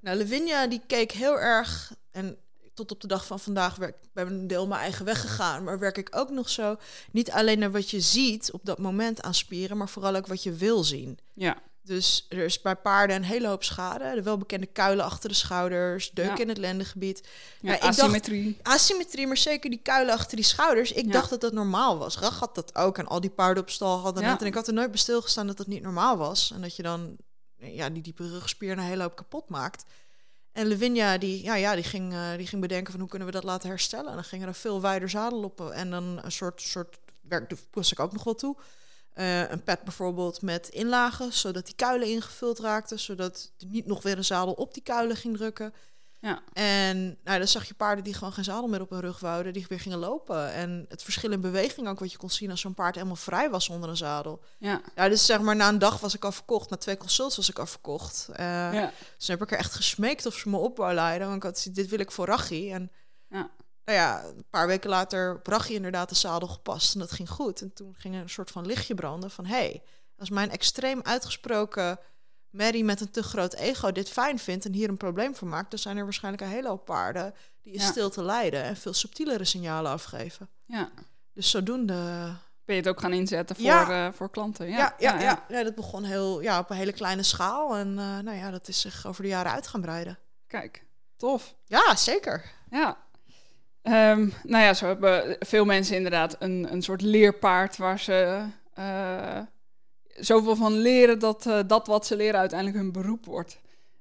Nou, 0.00 0.16
Lavinia 0.18 0.66
die 0.66 0.82
keek 0.86 1.12
heel 1.12 1.38
erg. 1.38 1.92
En 2.10 2.36
tot 2.74 2.90
op 2.90 3.00
de 3.00 3.06
dag 3.06 3.26
van 3.26 3.40
vandaag 3.40 3.76
werk 3.76 3.96
ik 4.02 4.08
ben 4.12 4.26
een 4.26 4.46
deel 4.46 4.66
mijn 4.66 4.80
eigen 4.80 5.04
weg 5.04 5.20
gegaan. 5.20 5.64
Maar 5.64 5.78
werk 5.78 5.98
ik 5.98 6.16
ook 6.16 6.30
nog 6.30 6.48
zo. 6.48 6.76
Niet 7.12 7.30
alleen 7.30 7.58
naar 7.58 7.70
wat 7.72 7.90
je 7.90 8.00
ziet 8.00 8.52
op 8.52 8.60
dat 8.64 8.78
moment 8.78 9.22
aan 9.22 9.34
spieren, 9.34 9.76
maar 9.76 9.88
vooral 9.88 10.14
ook 10.16 10.26
wat 10.26 10.42
je 10.42 10.52
wil 10.52 10.84
zien. 10.84 11.18
Ja, 11.34 11.56
Dus 11.84 12.26
er 12.28 12.38
is 12.44 12.60
bij 12.60 12.76
paarden 12.76 13.16
een 13.16 13.24
hele 13.24 13.48
hoop 13.48 13.64
schade. 13.64 14.14
De 14.14 14.22
welbekende 14.22 14.66
kuilen 14.66 15.04
achter 15.04 15.28
de 15.28 15.34
schouders, 15.34 16.10
deuk 16.10 16.26
Ja. 16.26 16.36
in 16.38 16.48
het 16.48 16.58
lendengebied. 16.58 17.20
ja 17.60 17.68
Ja, 17.70 17.74
ik 17.74 17.80
dacht- 17.82 17.98
asymmetrie. 17.98 18.58
Asymmetrie, 18.62 19.26
maar 19.26 19.36
zeker 19.36 19.70
die 19.70 19.80
kuilen 19.82 20.14
achter 20.14 20.36
die 20.36 20.44
schouders. 20.44 20.92
Ik 20.92 21.12
dacht 21.12 21.30
dat 21.30 21.40
dat 21.40 21.52
normaal 21.52 21.98
was. 21.98 22.18
Rach 22.18 22.38
had 22.38 22.54
dat 22.54 22.74
ook 22.74 22.98
en 22.98 23.06
al 23.06 23.20
die 23.20 23.30
paarden 23.30 23.62
op 23.62 23.70
stal 23.70 23.98
hadden 23.98 24.24
het. 24.24 24.40
En 24.40 24.46
ik 24.46 24.54
had 24.54 24.66
er 24.66 24.72
nooit 24.74 24.90
bij 24.90 24.98
stilgestaan 25.00 25.46
dat 25.46 25.56
dat 25.56 25.66
niet 25.66 25.82
normaal 25.82 26.16
was. 26.16 26.50
En 26.54 26.60
dat 26.60 26.76
je 26.76 26.82
dan 26.82 27.16
ja, 27.58 27.90
die 27.90 28.02
diepe 28.02 28.28
rugspier 28.28 28.72
een 28.72 28.78
hele 28.78 29.02
hoop 29.02 29.16
kapot 29.16 29.48
maakt. 29.48 29.84
En 30.52 30.68
Lavinia, 30.68 31.18
die, 31.18 31.42
ja, 31.42 31.54
ja, 31.54 31.74
die, 31.74 31.84
ging, 31.84 32.12
eh, 32.12 32.36
die 32.36 32.46
ging 32.46 32.60
bedenken 32.62 32.90
van 32.92 33.00
hoe 33.00 33.08
kunnen 33.10 33.28
we 33.28 33.34
dat 33.34 33.44
laten 33.44 33.68
herstellen. 33.68 34.08
En 34.08 34.14
dan 34.14 34.24
gingen 34.24 34.48
er 34.48 34.54
veel 34.54 34.80
wijder 34.80 35.08
zadelloppen. 35.10 35.72
En 35.72 35.90
dan 35.90 36.20
een 36.22 36.32
soort, 36.32 36.60
soort 36.62 36.98
werk 37.20 37.54
pas 37.70 37.92
ik 37.92 38.00
ook 38.00 38.12
nog 38.12 38.24
wel 38.24 38.34
toe. 38.34 38.56
Eh, 39.14 39.50
een 39.50 39.62
pet 39.62 39.82
bijvoorbeeld 39.82 40.42
met 40.42 40.68
inlagen, 40.68 41.32
zodat 41.32 41.66
die 41.66 41.74
kuilen 41.74 42.08
ingevuld 42.08 42.58
raakten. 42.58 42.98
Zodat 42.98 43.52
er 43.58 43.66
niet 43.66 43.86
nog 43.86 44.02
weer 44.02 44.16
een 44.16 44.24
zadel 44.24 44.52
op 44.52 44.74
die 44.74 44.82
kuilen 44.82 45.16
ging 45.16 45.36
drukken. 45.36 45.74
Ja. 46.22 46.42
En 46.52 47.18
nou, 47.24 47.38
dan 47.38 47.48
zag 47.48 47.64
je 47.64 47.74
paarden 47.74 48.04
die 48.04 48.14
gewoon 48.14 48.32
geen 48.32 48.44
zadel 48.44 48.68
meer 48.68 48.80
op 48.80 48.90
hun 48.90 49.00
rug 49.00 49.20
wouden, 49.20 49.52
die 49.52 49.66
weer 49.68 49.80
gingen 49.80 49.98
lopen. 49.98 50.52
En 50.52 50.86
het 50.88 51.02
verschil 51.02 51.32
in 51.32 51.40
beweging 51.40 51.88
ook, 51.88 51.98
wat 51.98 52.12
je 52.12 52.18
kon 52.18 52.30
zien 52.30 52.50
als 52.50 52.60
zo'n 52.60 52.74
paard 52.74 52.94
helemaal 52.94 53.16
vrij 53.16 53.50
was 53.50 53.68
onder 53.68 53.88
een 53.88 53.96
zadel. 53.96 54.42
Ja, 54.58 54.80
Ja, 54.94 55.08
dus 55.08 55.26
zeg 55.26 55.40
maar 55.40 55.56
na 55.56 55.68
een 55.68 55.78
dag 55.78 56.00
was 56.00 56.14
ik 56.14 56.24
al 56.24 56.32
verkocht, 56.32 56.70
na 56.70 56.76
twee 56.76 56.96
consults 56.96 57.36
was 57.36 57.48
ik 57.48 57.58
al 57.58 57.66
verkocht. 57.66 58.28
Eh, 58.32 58.46
ja, 58.46 58.92
Dus 59.16 59.26
toen 59.26 59.36
heb 59.36 59.42
ik 59.42 59.52
er 59.52 59.58
echt 59.58 59.74
gesmeekt 59.74 60.26
of 60.26 60.34
ze 60.34 60.48
me 60.48 60.56
op 60.56 60.76
wou 60.76 60.94
leiden, 60.94 61.26
want 61.26 61.36
ik 61.36 61.42
had 61.42 61.68
dit 61.72 61.88
wil 61.88 62.00
ik 62.00 62.10
voor 62.10 62.26
Rachi. 62.26 62.72
En 62.72 62.90
ja. 63.28 63.50
Nou 63.84 63.98
ja, 63.98 64.24
een 64.24 64.44
paar 64.50 64.66
weken 64.66 64.90
later 64.90 65.34
op 65.34 65.46
Rachi 65.46 65.74
inderdaad 65.74 66.08
de 66.08 66.14
zadel 66.14 66.48
gepast 66.48 66.94
en 66.94 67.00
dat 67.00 67.12
ging 67.12 67.30
goed. 67.30 67.60
En 67.60 67.72
toen 67.72 67.94
ging 67.98 68.14
er 68.14 68.20
een 68.20 68.28
soort 68.30 68.50
van 68.50 68.66
lichtje 68.66 68.94
branden 68.94 69.30
van, 69.30 69.46
hé, 69.46 69.54
hey, 69.54 69.82
als 70.18 70.30
mijn 70.30 70.50
extreem 70.50 71.00
uitgesproken 71.02 71.98
Mary 72.50 72.82
met 72.82 73.00
een 73.00 73.10
te 73.10 73.22
groot 73.22 73.52
ego 73.54 73.92
dit 73.92 74.08
fijn 74.08 74.38
vindt 74.38 74.64
en 74.64 74.72
hier 74.72 74.88
een 74.88 74.96
probleem 74.96 75.34
van 75.34 75.48
maakt, 75.48 75.70
dan 75.70 75.78
zijn 75.78 75.96
er 75.96 76.04
waarschijnlijk 76.04 76.42
een 76.44 76.48
hele 76.50 76.68
hoop 76.68 76.84
paarden 76.84 77.34
die 77.62 77.72
in 77.72 77.80
Ja. 77.80 77.86
stilte 77.90 78.22
leiden 78.22 78.62
en 78.62 78.76
veel 78.76 78.92
subtielere 78.92 79.44
signalen 79.44 79.90
afgeven. 79.92 80.48
ja. 80.66 80.90
Dus 81.34 81.50
zodoende... 81.50 81.94
Ben 82.64 82.74
je 82.76 82.80
het 82.82 82.88
ook 82.90 83.00
gaan 83.00 83.12
inzetten 83.12 83.56
voor, 83.56 83.64
Ja. 83.64 84.06
eh, 84.06 84.12
voor 84.12 84.30
klanten? 84.30 84.68
Ja, 84.68 84.94
ja, 84.98 85.20
ja, 85.20 85.44
ja. 85.48 85.62
dat 85.62 85.74
begon 85.74 86.04
heel, 86.04 86.40
ja, 86.40 86.58
op 86.58 86.70
een 86.70 86.76
hele 86.76 86.92
kleine 86.92 87.22
schaal. 87.22 87.76
En 87.76 87.98
eh, 87.98 88.18
nou 88.18 88.36
ja, 88.36 88.50
dat 88.50 88.68
is 88.68 88.80
zich 88.80 89.06
over 89.06 89.22
de 89.22 89.28
jaren 89.28 89.52
uit 89.52 89.66
gaan 89.66 89.80
breiden. 89.80 90.18
Kijk, 90.46 90.84
tof. 91.16 91.54
Ja, 91.64 91.96
zeker. 91.96 92.50
Ja. 92.70 92.96
Ehm, 93.82 94.28
nou 94.42 94.64
ja, 94.64 94.74
zo 94.74 94.86
hebben 94.86 95.36
veel 95.38 95.64
mensen 95.64 95.96
inderdaad 95.96 96.36
een, 96.38 96.72
een 96.72 96.82
soort 96.82 97.00
leerpaard 97.00 97.76
waar 97.76 97.98
ze 97.98 98.44
eh, 98.74 99.40
zoveel 100.16 100.56
van 100.56 100.72
leren 100.72 101.18
dat 101.18 101.46
eh, 101.46 101.58
dat 101.66 101.86
wat 101.86 102.06
ze 102.06 102.16
leren 102.16 102.40
uiteindelijk 102.40 102.78
hun 102.78 102.92
beroep 102.92 103.24
wordt. 103.24 103.60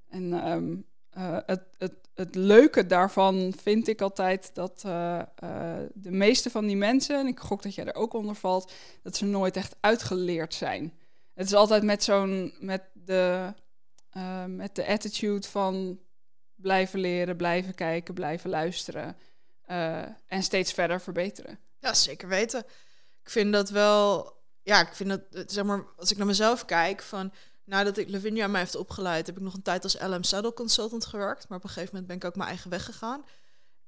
En 0.09 0.33
ehm, 0.33 0.75
eh, 1.09 1.37
het, 1.45 1.63
het, 1.77 1.93
het 2.13 2.35
leuke 2.35 2.85
daarvan 2.85 3.53
vind 3.61 3.87
ik 3.87 4.01
altijd 4.01 4.51
dat 4.53 4.81
de 5.93 6.11
meeste 6.11 6.49
van 6.49 6.65
die 6.65 6.77
mensen, 6.77 7.19
en 7.19 7.27
ik 7.27 7.39
gok 7.39 7.63
dat 7.63 7.75
jij 7.75 7.85
er 7.85 7.95
ook 7.95 8.13
onder 8.13 8.35
valt, 8.35 8.71
dat 9.03 9.15
ze 9.15 9.25
nooit 9.25 9.55
echt 9.55 9.75
uitgeleerd 9.79 10.53
zijn. 10.53 10.93
Het 11.33 11.45
is 11.45 11.53
altijd 11.53 11.83
met 11.83 12.03
zo'n, 12.03 12.53
met 12.59 12.83
de, 12.93 13.53
met 14.47 14.75
de 14.75 14.87
attitude 14.87 15.47
van 15.47 15.99
blijven 16.55 16.99
leren, 16.99 17.37
blijven 17.37 17.75
kijken, 17.75 18.13
blijven 18.13 18.49
luisteren 18.49 19.15
eh, 19.71 20.01
en 20.27 20.43
steeds 20.43 20.73
verder 20.73 21.01
verbeteren. 21.01 21.59
Ja, 21.79 21.93
zeker 21.93 22.27
weten. 22.27 22.59
Ik 23.23 23.29
vind 23.29 23.53
dat 23.53 23.69
wel... 23.69 24.33
Ja, 24.63 24.81
ik 24.81 24.93
vind 24.93 25.09
dat, 25.09 25.51
zeg 25.51 25.63
maar, 25.63 25.85
als 25.97 26.11
ik 26.11 26.17
naar 26.17 26.25
mezelf 26.25 26.65
kijk, 26.65 27.01
van... 27.01 27.33
Nadat 27.63 27.97
ik 27.97 28.09
Lavinia 28.09 28.47
mij 28.47 28.59
heeft 28.59 28.75
opgeleid, 28.75 29.27
heb 29.27 29.37
ik 29.37 29.41
nog 29.41 29.53
een 29.53 29.61
tijd 29.61 29.83
als 29.83 29.99
LM 29.99 30.23
Saddle 30.23 30.53
Consultant 30.53 31.05
gewerkt. 31.05 31.47
Maar 31.47 31.57
op 31.57 31.63
een 31.63 31.69
gegeven 31.69 31.89
moment 31.89 32.07
ben 32.07 32.17
ik 32.17 32.25
ook 32.25 32.35
mijn 32.35 32.49
eigen 32.49 32.69
weg 32.69 32.85
gegaan. 32.85 33.25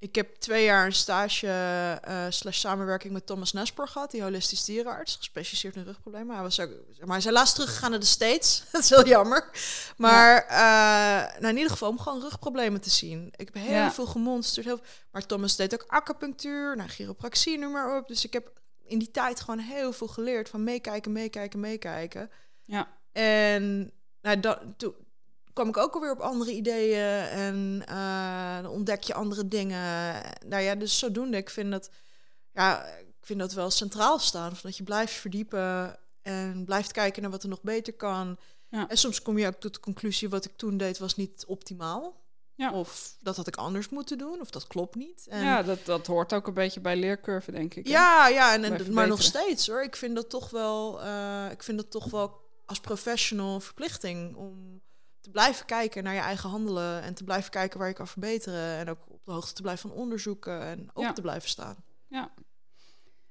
Ik 0.04 0.16
heb 0.16 0.36
twee 0.36 0.64
jaar 0.64 0.86
een 0.86 0.94
stage 0.94 1.48
eh, 1.48 2.26
slash 2.30 2.60
samenwerking 2.60 3.14
met 3.14 3.26
Thomas 3.26 3.54
Nesper 3.54 3.88
gehad, 3.88 4.12
die 4.12 4.22
holistisch 4.22 4.64
dierenarts, 4.64 5.16
gespecialiseerd 5.16 5.76
in 5.76 5.84
rugproblemen. 5.84 6.34
Hij 6.34 6.44
was 6.44 6.60
ook, 6.60 6.70
maar 7.00 7.08
hij 7.08 7.18
is 7.18 7.24
helaas 7.24 7.54
teruggegaan 7.54 7.90
naar 7.92 8.00
de 8.00 8.06
States. 8.06 8.64
dat 8.72 8.84
is 8.84 8.90
heel 8.90 9.08
jammer. 9.08 9.50
Maar 9.98 10.46
eh, 10.48 11.40
nou, 11.42 11.48
in 11.48 11.56
ieder 11.58 11.72
geval 11.72 11.90
om 11.90 12.00
gewoon 12.00 12.22
rugproblemen 12.22 12.82
te 12.82 12.90
zien. 12.90 13.28
Ik 13.36 13.50
heb 13.54 13.64
heel 13.64 13.72
Ja. 13.72 13.92
veel 13.92 14.06
gemonsterd. 14.06 14.66
Heel, 14.66 14.80
maar 15.12 15.26
Thomas 15.26 15.56
deed 15.56 15.74
ook 15.74 15.84
acupunctuur, 15.88 16.76
nou, 16.76 16.90
chiropractie, 16.90 17.58
noem 17.58 17.72
maar 17.72 17.98
op. 17.98 18.08
Dus 18.08 18.26
ik 18.26 18.34
heb 18.34 18.52
in 18.86 19.00
die 19.00 19.12
tijd 19.12 19.40
gewoon 19.40 19.60
heel 19.60 19.94
veel 19.94 20.08
geleerd 20.08 20.50
van 20.50 20.64
meekijken, 20.64 21.12
meekijken, 21.12 21.60
meekijken. 21.60 22.30
Ja, 22.64 22.88
En 23.12 23.92
nou, 24.22 24.40
dat, 24.40 24.60
toen 24.78 24.94
kwam 25.54 25.68
ik 25.68 25.78
ook 25.78 25.94
alweer 25.94 26.12
op 26.12 26.20
andere 26.20 26.52
ideeën 26.52 27.28
en 27.28 27.84
eh, 27.88 28.62
dan 28.62 28.72
ontdek 28.72 29.04
je 29.04 29.14
andere 29.14 29.48
dingen. 29.48 30.22
Nou 30.46 30.62
ja, 30.64 30.76
dus 30.76 31.00
zodoende. 31.00 31.38
Ik 31.38 31.50
vind 31.50 31.72
dat, 31.72 31.90
ja, 32.52 32.86
ik 32.86 33.26
vind 33.26 33.40
dat 33.40 33.54
wel 33.54 33.70
centraal 33.70 34.20
staan. 34.20 34.50
Van 34.50 34.70
dat 34.70 34.78
je 34.78 34.84
blijft 34.84 35.14
verdiepen 35.14 36.00
en 36.22 36.66
blijft 36.66 36.92
kijken 36.92 37.22
naar 37.22 37.32
wat 37.32 37.44
er 37.44 37.50
nog 37.50 37.62
beter 37.62 37.94
kan. 37.94 38.38
Ja. 38.70 38.88
En 38.88 38.98
soms 38.98 39.22
kom 39.22 39.38
je 39.38 39.48
ook 39.48 39.60
tot 39.60 39.74
de 39.74 39.80
conclusie, 39.80 40.30
wat 40.30 40.46
ik 40.46 40.52
toen 40.56 40.78
deed 40.78 40.98
was 40.98 41.16
niet 41.16 41.44
optimaal. 41.48 42.22
Ja. 42.56 42.72
Of 42.72 43.16
dat 43.20 43.36
had 43.36 43.48
ik 43.48 43.56
anders 43.56 43.90
moeten 43.90 44.18
doen, 44.18 44.42
of 44.42 44.50
dat 44.50 44.68
klopt 44.68 44.96
niet. 44.96 45.26
En 45.30 45.44
ja 45.44 45.64
dat, 45.64 45.86
dat 45.86 46.08
hoort 46.08 46.34
ook 46.34 46.48
een 46.48 46.54
beetje 46.54 46.80
bij 46.80 46.96
leercurve, 46.96 47.52
denk 47.52 47.74
ik. 47.74 47.86
hè? 47.86 47.92
ja, 47.92 48.28
ja, 48.28 48.54
en, 48.54 48.94
maar 48.94 49.08
nog 49.08 49.22
steeds 49.22 49.68
hoor. 49.68 49.84
Ik 49.84 49.96
vind 49.96 50.16
dat 50.16 50.30
toch 50.30 50.50
wel, 50.50 51.02
eh, 51.02 51.48
ik 51.52 51.64
vind 51.64 51.78
dat 51.78 51.92
toch 51.92 52.10
wel 52.10 52.42
als 52.66 52.80
professional 52.80 53.60
verplichting 53.60 54.36
om 54.36 54.82
te 55.24 55.30
blijven 55.30 55.66
kijken 55.66 56.04
naar 56.04 56.14
je 56.14 56.20
eigen 56.20 56.50
handelen 56.50 57.02
en 57.02 57.14
te 57.14 57.24
blijven 57.24 57.52
kijken 57.52 57.80
waar 57.80 57.88
je 57.88 57.94
kan 57.94 58.08
verbeteren 58.08 58.78
en 58.78 58.90
ook 58.90 58.98
op 59.08 59.22
de 59.26 59.32
hoogte 59.32 59.54
te 59.54 59.62
blijven 59.62 59.90
van 59.90 59.98
onderzoeken 59.98 60.62
en 60.62 60.90
open 60.90 61.02
Ja. 61.02 61.14
te 61.14 61.22
blijven 61.22 61.50
staan. 61.50 61.76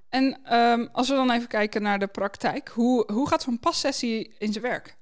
En 0.08 0.40
ehm, 0.44 0.86
als 0.92 1.08
we 1.08 1.14
dan 1.14 1.30
even 1.30 1.48
kijken 1.48 1.82
naar 1.82 1.98
de 1.98 2.06
praktijk, 2.06 2.68
hoe, 2.68 3.12
hoe 3.12 3.28
gaat 3.28 3.42
zo'n 3.42 3.60
passessie 3.60 4.34
in 4.38 4.52
zijn 4.52 4.64
werk? 4.64 4.96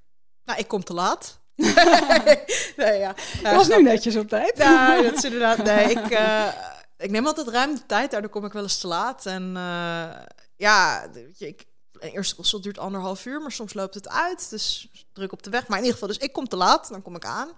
Nou, 0.45 0.59
ik 0.59 0.69
kom 0.69 0.85
te 0.85 0.95
laat. 0.95 1.41
nee, 2.77 2.99
ja. 2.99 3.15
Was 3.43 3.69
nu 3.69 3.83
netjes 3.83 4.17
op 4.17 4.29
tijd. 4.29 4.59
Ja, 4.59 5.03
dat 5.03 5.15
is 5.15 5.25
inderdaad. 5.25 5.59
Nee, 5.65 5.91
ik, 5.91 6.11
eh, 6.11 6.47
ik 6.97 7.11
neem 7.11 7.27
altijd 7.27 7.49
ruim 7.49 7.75
de 7.75 7.87
tijd. 7.87 8.11
Daardoor 8.11 8.31
kom 8.31 8.45
ik 8.45 8.53
wel 8.53 8.63
eens 8.63 8.79
te 8.79 8.87
laat. 8.87 9.27
En 9.27 9.57
eh, 9.57 10.19
ja, 10.57 11.09
weet 11.13 11.39
je, 11.39 11.47
ik, 11.47 11.65
een 12.01 12.11
eerste 12.11 12.35
consult 12.35 12.63
duurt 12.63 12.79
anderhalf 12.79 13.25
uur, 13.27 13.41
maar 13.41 13.53
soms 13.53 13.75
loopt 13.75 13.95
het 13.95 14.09
uit. 14.09 14.51
Dus 14.51 14.89
druk 15.13 15.33
op 15.33 15.43
de 15.43 15.51
weg. 15.51 15.69
Maar 15.69 15.79
in 15.79 15.85
ieder 15.85 15.99
geval, 16.01 16.15
dus 16.15 16.25
ik 16.27 16.33
kom 16.33 16.49
te 16.49 16.57
laat. 16.57 16.89
Dan 16.89 17.03
kom 17.03 17.15
ik 17.17 17.25
aan. 17.25 17.51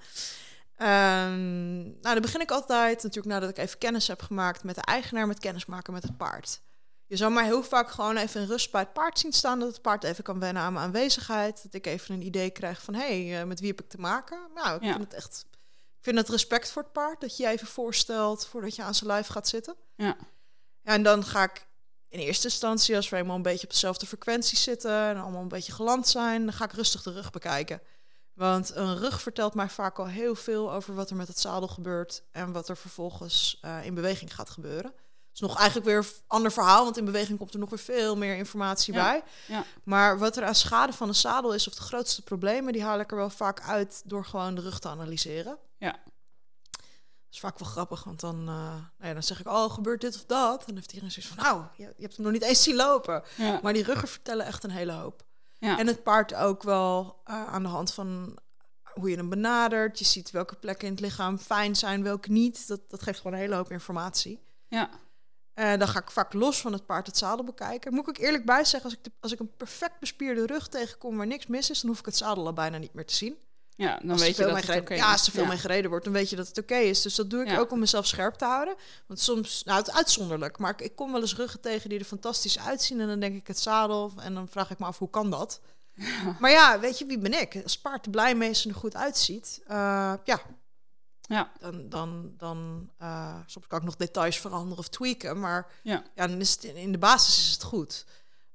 Ehm, 0.76 1.82
nou, 1.82 2.00
dan 2.02 2.20
begin 2.20 2.40
ik 2.40 2.50
altijd 2.50 3.02
natuurlijk 3.02 3.34
nadat 3.34 3.50
ik 3.50 3.58
even 3.58 3.78
kennis 3.78 4.08
heb 4.08 4.22
gemaakt 4.22 4.64
met 4.64 4.74
de 4.74 4.80
eigenaar, 4.80 5.26
met 5.26 5.38
kennis 5.38 5.66
maken 5.66 5.92
met 5.92 6.02
het 6.02 6.16
paard. 6.16 6.60
Je 7.06 7.16
zou 7.16 7.32
mij 7.32 7.44
heel 7.44 7.62
vaak 7.62 7.90
gewoon 7.90 8.16
even 8.16 8.40
in 8.40 8.46
rust 8.46 8.70
bij 8.70 8.80
het 8.80 8.92
paard 8.92 9.18
zien 9.18 9.32
staan, 9.32 9.58
dat 9.58 9.68
het 9.68 9.82
paard 9.82 10.04
even 10.04 10.24
kan 10.24 10.38
wennen 10.38 10.62
aan 10.62 10.72
mijn 10.72 10.84
aanwezigheid. 10.84 11.62
Dat 11.62 11.74
ik 11.74 11.86
even 11.86 12.14
een 12.14 12.22
idee 12.26 12.50
krijg 12.50 12.82
van, 12.82 12.94
hé, 12.94 13.26
hey, 13.28 13.40
eh, 13.40 13.46
met 13.46 13.60
wie 13.60 13.68
heb 13.68 13.80
ik 13.80 13.88
te 13.88 13.98
maken? 13.98 14.38
Nou, 14.54 14.76
ik 14.76 14.82
Ja. 14.82 14.90
vind 14.92 15.04
het 15.04 15.14
echt 15.14 15.46
ik 15.98 16.08
vind 16.08 16.18
het 16.20 16.28
respect 16.28 16.70
voor 16.70 16.82
het 16.82 16.92
paard 16.92 17.20
dat 17.20 17.36
je 17.36 17.42
je 17.42 17.48
even 17.48 17.66
voorstelt 17.66 18.46
voordat 18.46 18.76
je 18.76 18.82
aan 18.82 18.94
zijn 18.94 19.10
lijf 19.10 19.26
gaat 19.26 19.48
zitten. 19.48 19.74
Ja. 19.96 20.16
Ja, 20.82 20.92
en 20.92 21.02
dan 21.02 21.24
ga 21.24 21.42
ik 21.42 21.66
in 22.12 22.18
eerste 22.18 22.46
instantie, 22.46 22.96
als 22.96 23.08
we 23.08 23.16
eenmaal 23.16 23.36
een 23.36 23.42
beetje 23.42 23.66
op 23.66 23.72
dezelfde 23.72 24.06
frequentie 24.06 24.58
zitten 24.58 24.90
en 25.08 25.20
allemaal 25.20 25.42
een 25.42 25.48
beetje 25.48 25.72
geland 25.72 26.08
zijn, 26.08 26.44
dan 26.44 26.52
ga 26.52 26.64
ik 26.64 26.72
rustig 26.72 27.02
de 27.02 27.12
rug 27.12 27.30
bekijken. 27.30 27.80
Want 28.34 28.74
een 28.74 28.96
rug 28.98 29.22
vertelt 29.22 29.54
mij 29.54 29.68
vaak 29.68 29.98
al 29.98 30.06
heel 30.06 30.34
veel 30.34 30.72
over 30.72 30.94
wat 30.94 31.10
er 31.10 31.16
met 31.16 31.28
het 31.28 31.38
zadel 31.38 31.68
gebeurt 31.68 32.22
en 32.32 32.52
wat 32.52 32.68
er 32.68 32.76
vervolgens 32.76 33.58
eh, 33.60 33.84
in 33.84 33.94
beweging 33.94 34.34
gaat 34.34 34.50
gebeuren. 34.50 34.90
Het 34.90 35.40
is 35.42 35.48
nog 35.48 35.56
eigenlijk 35.56 35.86
weer 35.86 35.96
een 35.98 36.22
ander 36.26 36.52
verhaal, 36.52 36.84
want 36.84 36.96
in 36.96 37.04
beweging 37.04 37.38
komt 37.38 37.52
er 37.54 37.58
nog 37.60 37.70
weer 37.70 37.78
veel 37.78 38.16
meer 38.16 38.36
informatie 38.36 38.94
Ja, 38.94 39.02
bij. 39.02 39.22
ja. 39.46 39.64
Maar 39.84 40.18
wat 40.18 40.36
er 40.36 40.44
aan 40.44 40.54
schade 40.54 40.92
van 40.92 41.08
een 41.08 41.14
zadel 41.14 41.54
is, 41.54 41.66
of 41.68 41.74
de 41.74 41.82
grootste 41.82 42.22
problemen, 42.22 42.72
die 42.72 42.82
haal 42.82 43.00
ik 43.00 43.10
er 43.10 43.16
wel 43.16 43.30
vaak 43.30 43.60
uit 43.60 44.02
door 44.04 44.24
gewoon 44.24 44.54
de 44.54 44.60
rug 44.60 44.78
te 44.78 44.88
analyseren. 44.88 45.58
Ja. 45.78 45.96
Is 47.32 47.40
vaak 47.40 47.58
wel 47.58 47.68
grappig, 47.68 48.04
want 48.04 48.20
dan, 48.20 48.38
eh, 48.40 48.46
nou 48.46 48.82
ja, 49.00 49.12
dan 49.12 49.22
zeg 49.22 49.40
ik, 49.40 49.46
oh, 49.46 49.72
gebeurt 49.72 50.00
dit 50.00 50.14
of 50.14 50.24
dat? 50.24 50.60
En 50.60 50.66
dan 50.66 50.74
heeft 50.74 50.92
iedereen 50.92 51.10
zoiets 51.10 51.32
van, 51.34 51.44
nou, 51.44 51.64
je, 51.76 51.82
je 51.96 52.02
hebt 52.02 52.16
hem 52.16 52.24
nog 52.24 52.34
niet 52.34 52.42
eens 52.42 52.62
zien 52.62 52.74
lopen. 52.74 53.22
Ja. 53.36 53.60
Maar 53.62 53.72
die 53.72 53.84
ruggen 53.84 54.08
vertellen 54.08 54.46
echt 54.46 54.64
een 54.64 54.70
hele 54.70 54.92
hoop. 54.92 55.24
Ja. 55.58 55.78
En 55.78 55.86
het 55.86 56.02
paard 56.02 56.34
ook 56.34 56.62
wel 56.62 57.20
eh, 57.24 57.46
aan 57.46 57.62
de 57.62 57.68
hand 57.68 57.92
van 57.94 58.38
hoe 58.94 59.10
je 59.10 59.16
hem 59.16 59.28
benadert. 59.28 59.98
Je 59.98 60.04
ziet 60.04 60.30
welke 60.30 60.54
plekken 60.54 60.86
in 60.86 60.92
het 60.92 61.02
lichaam 61.02 61.38
fijn 61.38 61.76
zijn, 61.76 62.02
welke 62.02 62.30
niet. 62.30 62.68
Dat, 62.68 62.80
dat 62.90 63.02
geeft 63.02 63.16
gewoon 63.18 63.32
een 63.32 63.42
hele 63.42 63.54
hoop 63.54 63.70
informatie. 63.70 64.40
ja. 64.68 64.90
En 65.54 65.78
dan 65.78 65.88
ga 65.88 66.00
ik 66.00 66.10
vaak 66.10 66.32
los 66.32 66.60
van 66.60 66.72
het 66.72 66.86
paard 66.86 67.06
het 67.06 67.16
zadel 67.16 67.44
bekijken. 67.44 67.92
Moet 67.92 68.02
ik 68.02 68.08
ook 68.08 68.18
eerlijk 68.18 68.44
bij 68.44 68.64
zeggen, 68.64 68.90
als 68.90 68.98
ik, 68.98 69.04
de, 69.04 69.12
als 69.20 69.32
ik 69.32 69.40
een 69.40 69.56
perfect 69.56 70.00
bespierde 70.00 70.46
rug 70.46 70.68
tegenkom 70.68 71.16
waar 71.16 71.26
niks 71.26 71.46
mis 71.46 71.70
is, 71.70 71.80
dan 71.80 71.90
hoef 71.90 71.98
ik 71.98 72.04
het 72.04 72.16
zadel 72.16 72.46
al 72.46 72.52
bijna 72.52 72.78
niet 72.78 72.94
meer 72.94 73.06
te 73.06 73.14
zien. 73.14 73.36
Ja, 73.82 73.98
dan 74.02 74.18
weet 74.18 74.36
je 74.36 74.42
dat 74.42 74.54
het 74.54 74.64
gereden, 74.64 74.82
oké 74.82 74.94
ja, 74.94 75.12
als 75.12 75.26
er 75.26 75.32
veel 75.32 75.46
mee 75.46 75.58
gereden 75.58 75.90
wordt, 75.90 76.04
dan 76.04 76.14
weet 76.14 76.30
je 76.30 76.36
dat 76.36 76.48
het 76.48 76.58
oké 76.58 76.74
is. 76.76 77.02
Dus 77.02 77.14
dat 77.14 77.30
doe 77.30 77.42
ik 77.42 77.48
Ja. 77.48 77.58
ook 77.58 77.70
om 77.72 77.78
mezelf 77.78 78.06
scherp 78.06 78.34
te 78.34 78.44
houden. 78.44 78.74
Want 79.06 79.20
soms, 79.20 79.62
nou 79.64 79.78
het 79.78 79.88
is 79.88 79.94
uitzonderlijk, 79.94 80.58
maar 80.58 80.70
ik, 80.70 80.80
ik 80.80 80.96
kom 80.96 81.12
wel 81.12 81.20
eens 81.20 81.36
ruggen 81.36 81.60
tegen 81.60 81.88
die 81.88 81.98
er 81.98 82.04
fantastisch 82.04 82.58
uitzien. 82.58 83.00
En 83.00 83.06
dan 83.08 83.20
denk 83.20 83.36
ik 83.36 83.46
het 83.46 83.58
zadel 83.58 84.12
en 84.20 84.34
dan 84.34 84.48
vraag 84.48 84.70
ik 84.70 84.78
me 84.78 84.86
af, 84.86 84.98
hoe 84.98 85.10
kan 85.10 85.30
dat? 85.30 85.60
Maar 86.38 86.50
ja, 86.50 86.80
weet 86.80 86.98
je, 86.98 87.06
wie 87.06 87.18
ben 87.18 87.40
ik? 87.40 87.60
Als 87.62 87.78
paard 87.78 88.04
er 88.04 88.10
blij 88.10 88.34
mee 88.34 88.50
is 88.50 88.64
en 88.64 88.70
er 88.70 88.76
goed 88.76 88.96
uitziet, 88.96 89.60
eh, 89.66 90.12
ja, 90.24 90.40
Ja, 91.22 91.52
dan, 91.60 91.88
dan, 91.88 92.32
dan 92.36 92.90
eh, 92.98 93.34
soms 93.46 93.66
kan 93.66 93.78
ik 93.78 93.84
nog 93.84 93.96
details 93.96 94.38
veranderen 94.40 94.78
of 94.78 94.88
tweaken. 94.88 95.40
Maar 95.40 95.66
ja, 95.82 96.02
ja, 96.14 96.26
dan 96.26 96.40
is 96.40 96.50
het 96.50 96.64
in, 96.64 96.76
in 96.76 96.92
de 96.92 96.98
basis 96.98 97.38
is 97.38 97.52
het 97.52 97.62
goed. 97.62 98.04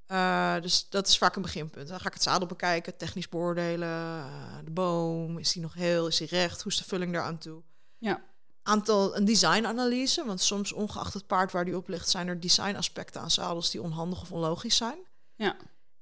Eh, 0.08 0.62
dus 0.62 0.90
dat 0.90 1.08
is 1.08 1.18
vaak 1.18 1.36
een 1.36 1.42
beginpunt. 1.42 1.88
Dan 1.88 2.00
ga 2.00 2.08
ik 2.08 2.14
het 2.14 2.24
zadel 2.24 2.48
bekijken, 2.48 2.98
technisch 2.98 3.30
beoordelen. 3.30 3.88
eh, 3.90 4.58
de 4.64 4.72
boom, 4.72 5.38
is 5.38 5.52
die 5.52 5.62
nog 5.62 5.74
heel, 5.74 6.08
is 6.08 6.18
die 6.18 6.28
recht? 6.28 6.62
Hoe 6.62 6.72
is 6.72 6.78
de 6.78 6.84
vulling 6.84 7.14
daaraan 7.14 7.38
toe? 7.38 7.62
ja, 7.98 8.22
Aantal, 8.64 9.16
een 9.16 9.26
designanalyse, 9.26 10.26
want 10.26 10.42
soms 10.42 10.72
ongeacht 10.74 11.14
het 11.14 11.28
paard 11.28 11.52
waar 11.52 11.66
die 11.66 11.76
op 11.76 11.88
ligt... 11.88 12.10
zijn 12.10 12.28
er 12.28 12.40
designaspecten 12.40 13.22
aan 13.22 13.32
zadels 13.32 13.72
die 13.72 13.82
onhandig 13.82 14.22
of 14.22 14.32
onlogisch 14.32 14.76
zijn. 14.78 14.98
ja. 15.36 15.56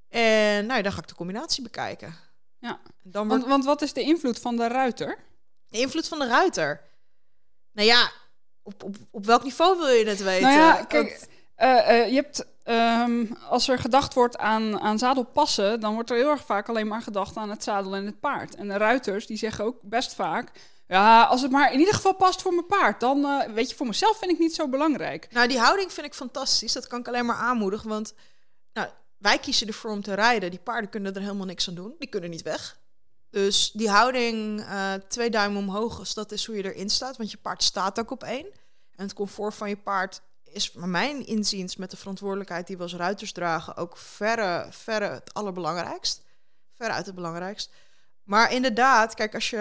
En 0.09 0.65
nou 0.65 0.77
ja, 0.77 0.81
dan 0.81 0.91
ga 0.91 0.99
ik 1.01 1.07
de 1.07 1.15
combinatie 1.15 1.63
bekijken. 1.63 2.15
Ja. 2.59 2.79
En 3.03 3.11
dan 3.11 3.27
wordt 3.27 3.43
Want, 3.43 3.53
want 3.53 3.65
wat 3.65 3.81
is 3.81 3.93
de 3.93 4.01
invloed 4.01 4.39
van 4.39 4.55
de 4.55 4.67
ruiter? 4.67 5.17
de 5.67 5.77
invloed 5.77 6.07
van 6.07 6.19
de 6.19 6.27
ruiter. 6.27 6.81
Nou 7.71 7.87
ja, 7.87 8.11
op, 8.63 8.83
op, 8.83 8.95
op 9.11 9.25
welk 9.25 9.43
niveau 9.43 9.77
wil 9.77 9.87
je 9.87 10.07
het 10.07 10.23
weten? 10.23 10.41
Nou 10.47 10.55
ja, 10.59 10.83
kijk, 10.83 11.27
je 11.57 12.11
hebt, 12.13 12.45
ehm, 12.63 13.25
als 13.49 13.67
er 13.67 13.79
gedacht 13.79 14.13
wordt 14.13 14.37
aan, 14.37 14.79
aan 14.79 14.97
zadelpassen, 14.97 15.79
dan 15.79 15.93
wordt 15.93 16.09
er 16.09 16.17
heel 16.17 16.29
erg 16.29 16.45
vaak 16.45 16.69
alleen 16.69 16.87
maar 16.87 17.01
gedacht 17.01 17.37
aan 17.37 17.49
het 17.49 17.63
zadel 17.63 17.95
en 17.95 18.05
het 18.05 18.19
paard. 18.19 18.55
En 18.55 18.67
de 18.67 18.77
ruiters, 18.77 19.27
die 19.27 19.37
zeggen 19.37 19.65
ook 19.65 19.77
best 19.81 20.13
vaak, 20.13 20.51
ja, 20.87 21.23
als 21.23 21.41
het 21.41 21.51
maar 21.51 21.73
in 21.73 21.79
ieder 21.79 21.93
geval 21.93 22.13
past 22.15 22.41
voor 22.41 22.53
mijn 22.53 22.65
paard, 22.65 22.99
dan, 22.99 23.25
eh, 23.25 23.53
weet 23.53 23.69
je, 23.69 23.75
voor 23.75 23.87
mezelf 23.87 24.17
vind 24.17 24.31
ik 24.31 24.39
niet 24.39 24.55
zo 24.55 24.67
belangrijk. 24.67 25.27
Nou, 25.31 25.47
die 25.47 25.59
houding 25.59 25.93
vind 25.93 26.05
ik 26.05 26.13
fantastisch. 26.13 26.73
Dat 26.73 26.87
kan 26.87 26.99
ik 26.99 27.07
alleen 27.07 27.25
maar 27.25 27.35
aanmoedigen. 27.35 27.89
Want 27.89 28.13
nou, 28.73 28.87
wij 29.17 29.39
kiezen 29.39 29.67
ervoor 29.67 29.91
om 29.91 30.01
te 30.01 30.13
rijden. 30.13 30.49
Die 30.49 30.59
paarden 30.59 30.89
kunnen 30.89 31.15
er 31.15 31.21
helemaal 31.21 31.45
niks 31.45 31.67
aan 31.67 31.75
doen. 31.75 31.95
Die 31.99 32.09
kunnen 32.09 32.29
niet 32.29 32.41
weg. 32.41 32.79
Dus 33.29 33.71
die 33.71 33.89
houding, 33.89 34.61
eh, 34.61 34.93
twee 34.93 35.29
duimen 35.29 35.61
omhoog, 35.61 36.13
dat 36.13 36.31
is 36.31 36.45
hoe 36.45 36.55
je 36.55 36.73
erin 36.73 36.89
staat. 36.89 37.17
Want 37.17 37.31
je 37.31 37.37
paard 37.37 37.63
staat 37.63 37.99
ook 37.99 38.11
op 38.11 38.23
één. 38.23 38.45
En 38.95 39.03
het 39.03 39.13
comfort 39.13 39.55
van 39.55 39.69
je 39.69 39.77
paard 39.77 40.21
is, 40.55 40.71
mijn 40.73 41.25
inziens, 41.25 41.75
met 41.75 41.91
de 41.91 41.97
verantwoordelijkheid 41.97 42.67
die 42.67 42.77
we 42.77 42.83
als 42.83 42.95
ruiters 42.95 43.31
dragen, 43.31 43.75
ook 43.75 43.97
verre, 43.97 44.67
verre 44.69 45.09
het 45.09 45.33
allerbelangrijkst. 45.33 46.21
Verre 46.73 46.93
uit 46.93 47.05
het 47.05 47.15
belangrijkst. 47.15 47.69
Maar 48.23 48.53
inderdaad, 48.53 49.13
kijk, 49.13 49.33
als 49.33 49.49
je, 49.49 49.57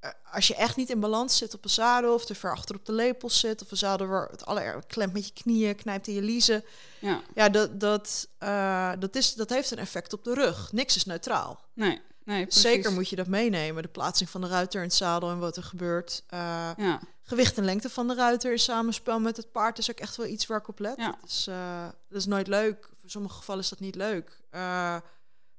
eh, 0.00 0.10
als 0.32 0.46
je 0.46 0.54
echt 0.54 0.76
niet 0.76 0.90
in 0.90 1.00
balans 1.00 1.36
zit 1.36 1.54
op 1.54 1.64
een 1.64 1.70
zadel, 1.70 2.14
of 2.14 2.24
te 2.24 2.34
ver 2.34 2.50
achter 2.50 2.76
op 2.76 2.86
de 2.86 2.92
lepels 2.92 3.40
zit, 3.40 3.62
of 3.62 3.70
een 3.70 3.76
zadel 3.76 4.06
waar 4.06 4.28
het 4.28 4.46
aller 4.46 4.82
klemt 4.86 5.12
met 5.12 5.26
je 5.26 5.32
knieën, 5.32 5.76
knijpt 5.76 6.06
in 6.06 6.14
je 6.14 6.22
liezen, 6.22 6.64
Ja, 7.00 7.20
ja, 7.34 7.48
dat, 7.48 7.80
dat, 7.80 8.28
eh, 8.38 8.92
dat, 8.98 9.16
is, 9.16 9.34
dat 9.34 9.50
heeft 9.50 9.70
een 9.70 9.78
effect 9.78 10.12
op 10.12 10.24
de 10.24 10.34
rug. 10.34 10.72
Niks 10.72 10.96
is 10.96 11.04
neutraal. 11.04 11.60
nee, 11.74 12.00
nee. 12.28 12.44
Zeker 12.48 12.92
moet 12.92 13.08
je 13.08 13.16
dat 13.16 13.26
meenemen. 13.26 13.82
De 13.82 13.88
plaatsing 13.88 14.30
van 14.30 14.40
de 14.40 14.46
ruiter 14.48 14.80
in 14.80 14.86
het 14.86 14.96
zadel 14.96 15.30
en 15.30 15.38
wat 15.38 15.56
er 15.56 15.62
gebeurt. 15.62 16.22
Eh, 16.28 16.38
Ja, 16.76 17.00
gewicht 17.22 17.58
en 17.58 17.64
lengte 17.64 17.90
van 17.90 18.08
de 18.08 18.14
ruiter 18.14 18.52
in 18.52 18.58
samenspel 18.58 19.20
met 19.20 19.36
het 19.36 19.52
paard 19.52 19.78
is 19.78 19.90
ook 19.90 19.98
echt 19.98 20.16
wel 20.16 20.26
iets 20.26 20.46
waar 20.46 20.58
ik 20.58 20.68
op 20.68 20.78
let. 20.78 20.96
Ja. 20.96 21.16
Dat, 21.20 21.30
is, 21.30 21.46
eh, 21.48 21.84
dat 22.08 22.18
is 22.20 22.26
nooit 22.26 22.46
leuk. 22.46 22.88
In 23.02 23.10
sommige 23.10 23.34
gevallen 23.36 23.62
is 23.62 23.68
dat 23.68 23.80
niet 23.80 23.94
leuk. 23.94 24.40
Eh, 24.50 24.60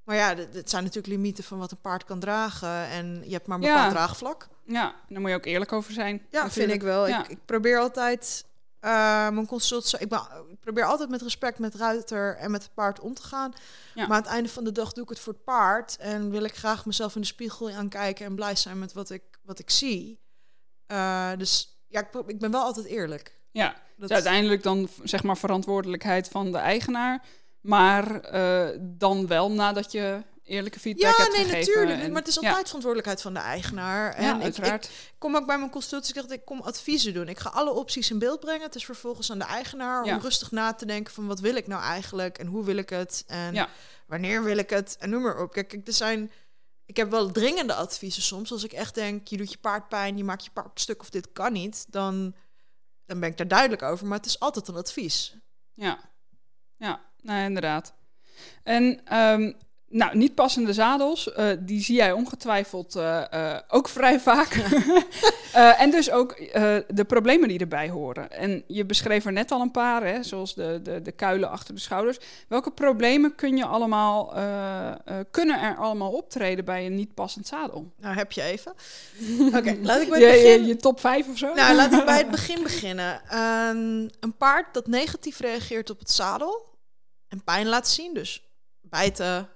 maar 0.03 0.15
ja, 0.17 0.35
het 0.35 0.69
zijn 0.69 0.83
natuurlijk 0.83 1.13
limieten 1.13 1.43
van 1.43 1.57
wat 1.57 1.71
een 1.71 1.81
paard 1.81 2.03
kan 2.03 2.19
dragen. 2.19 2.85
En 2.87 3.21
je 3.25 3.31
hebt 3.33 3.47
maar 3.47 3.57
een 3.57 3.63
Ja. 3.63 3.73
bepaald 3.73 3.91
draagvlak. 3.93 4.47
ja, 4.65 4.95
daar 5.09 5.21
moet 5.21 5.29
je 5.29 5.35
ook 5.35 5.45
eerlijk 5.45 5.71
over 5.73 5.93
zijn. 5.93 6.15
Ja, 6.15 6.21
natuurlijk. 6.43 6.53
vind 6.53 6.71
ik 6.71 6.81
wel. 6.81 7.07
Ja. 7.07 7.23
Ik, 7.23 7.27
ik 7.29 7.45
probeer 7.45 7.79
altijd 7.79 8.45
eh, 8.79 9.29
mijn 9.29 9.45
consult. 9.45 9.95
Ik, 9.99 10.09
ben, 10.09 10.21
ik 10.49 10.59
probeer 10.59 10.85
altijd 10.85 11.09
met 11.09 11.21
respect 11.21 11.59
met 11.59 11.75
ruiter 11.75 12.35
en 12.35 12.51
met 12.51 12.63
het 12.63 12.73
paard 12.73 12.99
om 12.99 13.13
te 13.13 13.21
gaan. 13.21 13.53
Ja. 13.95 14.07
Maar 14.07 14.17
aan 14.17 14.23
het 14.23 14.31
einde 14.31 14.49
van 14.49 14.63
de 14.63 14.71
dag 14.71 14.93
doe 14.93 15.03
ik 15.03 15.09
het 15.09 15.19
voor 15.19 15.33
het 15.33 15.43
paard. 15.43 15.97
En 15.97 16.29
wil 16.29 16.43
ik 16.43 16.55
graag 16.55 16.85
mezelf 16.85 17.15
in 17.15 17.21
de 17.21 17.27
spiegel 17.27 17.71
aankijken 17.71 18.25
en 18.25 18.35
blij 18.35 18.55
zijn 18.55 18.79
met 18.79 18.93
wat 18.93 19.09
ik, 19.09 19.23
wat 19.43 19.59
ik 19.59 19.69
zie. 19.69 20.19
Eh, 20.85 21.31
dus 21.37 21.79
ja, 21.87 21.99
ik, 21.99 22.23
ik 22.27 22.39
ben 22.39 22.51
wel 22.51 22.63
altijd 22.63 22.85
eerlijk. 22.85 23.37
Ja, 23.51 23.67
Dat, 23.67 23.81
Dus 23.97 24.11
uiteindelijk 24.11 24.63
dan 24.63 24.89
zeg 25.03 25.23
maar 25.23 25.37
verantwoordelijkheid 25.37 26.27
van 26.27 26.51
de 26.51 26.57
eigenaar. 26.57 27.25
Maar 27.61 28.21
eh, 28.21 28.77
dan 28.81 29.27
wel 29.27 29.51
nadat 29.51 29.91
je 29.91 30.21
eerlijke 30.49 30.79
feedback 30.79 31.11
ja, 31.17 31.23
hebt 31.23 31.35
nee, 31.35 31.45
gegeven. 31.45 31.67
natuurlijk. 31.73 32.01
en- 32.01 32.11
maar 32.11 32.21
het 32.21 32.27
is 32.29 32.35
ja, 32.39 32.47
altijd 32.47 32.65
verantwoordelijkheid 32.65 33.21
van 33.21 33.33
de 33.33 33.39
eigenaar. 33.39 34.13
En 34.13 34.23
Ja, 34.23 34.29
ik- 34.31 34.37
ik, 34.37 34.43
uiteraard. 34.43 34.89
kom 35.17 35.35
ook 35.35 35.45
bij 35.45 35.57
mijn 35.57 35.69
consultie, 35.71 36.15
ik 36.15 36.21
zeg, 36.21 36.37
ik 36.37 36.45
kom 36.45 36.61
adviezen 36.61 37.13
doen. 37.13 37.27
Ik 37.27 37.39
ga 37.39 37.49
alle 37.49 37.71
opties 37.71 38.09
in 38.09 38.19
beeld 38.19 38.39
brengen. 38.39 38.61
Het 38.65 38.75
is 38.75 38.85
vervolgens 38.85 39.31
aan 39.31 39.39
de 39.39 39.45
eigenaar 39.45 40.05
Ja. 40.05 40.15
om 40.15 40.21
rustig 40.21 40.51
na 40.51 40.73
te 40.73 40.85
denken 40.85 41.13
van 41.13 41.27
wat 41.27 41.39
wil 41.39 41.55
ik 41.55 41.67
nou 41.67 41.81
eigenlijk 41.83 42.37
en 42.37 42.47
hoe 42.47 42.63
wil 42.65 42.77
ik 42.77 42.89
het 42.89 43.23
en 43.27 43.67
wanneer 44.07 44.43
wil 44.43 44.57
ik 44.57 44.69
het 44.69 44.95
en 44.99 45.09
noem 45.09 45.21
maar 45.21 45.41
op. 45.41 45.51
Kijk, 45.51 45.77
er 45.85 45.93
zijn, 45.93 46.31
ik 46.85 46.97
heb 46.97 47.09
wel 47.09 47.31
dringende 47.31 47.73
adviezen 47.73 48.21
soms. 48.21 48.51
Als 48.51 48.63
ik 48.63 48.73
echt 48.73 48.95
denk, 48.95 49.27
je 49.27 49.37
doet 49.37 49.51
je 49.51 49.57
paard 49.57 49.87
pijn, 49.89 50.17
je 50.17 50.23
maakt 50.23 50.43
je 50.45 50.51
paard 50.51 50.79
stuk 50.79 51.01
of 51.01 51.09
dit 51.09 51.31
kan 51.31 51.53
niet, 51.53 51.85
dan, 51.89 52.35
dan 53.05 53.19
ben 53.19 53.29
ik 53.29 53.37
daar 53.37 53.47
duidelijk 53.47 53.81
over. 53.81 54.07
Maar 54.07 54.17
het 54.17 54.25
is 54.27 54.39
altijd 54.39 54.67
een 54.67 54.75
advies. 54.75 55.35
Ja, 55.73 55.99
ja 56.77 57.01
nou, 57.21 57.43
inderdaad. 57.45 57.93
En 58.63 59.01
ehm, 59.05 59.53
nou, 59.89 60.17
niet 60.17 60.35
passende 60.35 60.73
zadels, 60.73 61.33
eh, 61.33 61.47
die 61.59 61.81
zie 61.81 61.95
jij 61.95 62.11
ongetwijfeld 62.11 62.95
eh, 62.95 63.33
eh, 63.33 63.59
ook 63.67 63.89
vrij 63.89 64.19
vaak. 64.19 64.57
En 65.53 65.91
dus 65.91 66.11
ook 66.11 66.37
de 66.87 67.05
problemen 67.07 67.47
die 67.47 67.59
erbij 67.59 67.89
horen. 67.89 68.31
En 68.31 68.63
je 68.67 68.85
beschreef 68.85 69.25
er 69.25 69.31
net 69.31 69.51
al 69.51 69.61
een 69.61 69.71
paar, 69.71 70.03
hè, 70.03 70.23
zoals 70.23 70.55
de, 70.55 70.79
de, 70.83 71.01
de 71.01 71.11
kuilen 71.11 71.49
achter 71.49 71.73
de 71.73 71.79
schouders. 71.79 72.17
Welke 72.47 72.71
problemen 72.71 73.35
kun 73.35 73.57
je 73.57 73.65
allemaal, 73.65 74.33
kunnen 75.31 75.61
er 75.61 75.77
allemaal 75.77 76.11
optreden 76.11 76.65
bij 76.65 76.85
een 76.85 76.95
niet 76.95 77.13
passend 77.13 77.47
zadel? 77.47 77.91
Nou, 77.97 78.15
heb 78.15 78.31
je 78.31 78.41
even. 78.41 78.71
Oké, 79.57 79.77
laat 79.81 80.01
ik 80.01 80.09
bij 80.09 80.19
Je, 80.19 80.25
het 80.25 80.41
begin... 80.41 80.61
je, 80.61 80.67
je 80.67 80.75
top 80.75 80.99
5 80.99 81.27
of 81.27 81.37
zo? 81.37 81.53
Nou, 81.53 81.75
laat 81.75 81.93
ik 81.93 82.05
bij 82.05 82.17
het 82.17 82.31
begin 82.39 82.63
beginnen. 82.63 83.21
Ehm, 83.29 84.07
een 84.19 84.35
paard 84.37 84.73
dat 84.73 84.87
negatief 84.87 85.39
reageert 85.39 85.89
op 85.89 85.99
het 85.99 86.11
zadel 86.11 86.65
en 87.27 87.43
pijn 87.43 87.67
laat 87.67 87.87
zien, 87.87 88.13
dus 88.13 88.43
bijten, 88.81 89.49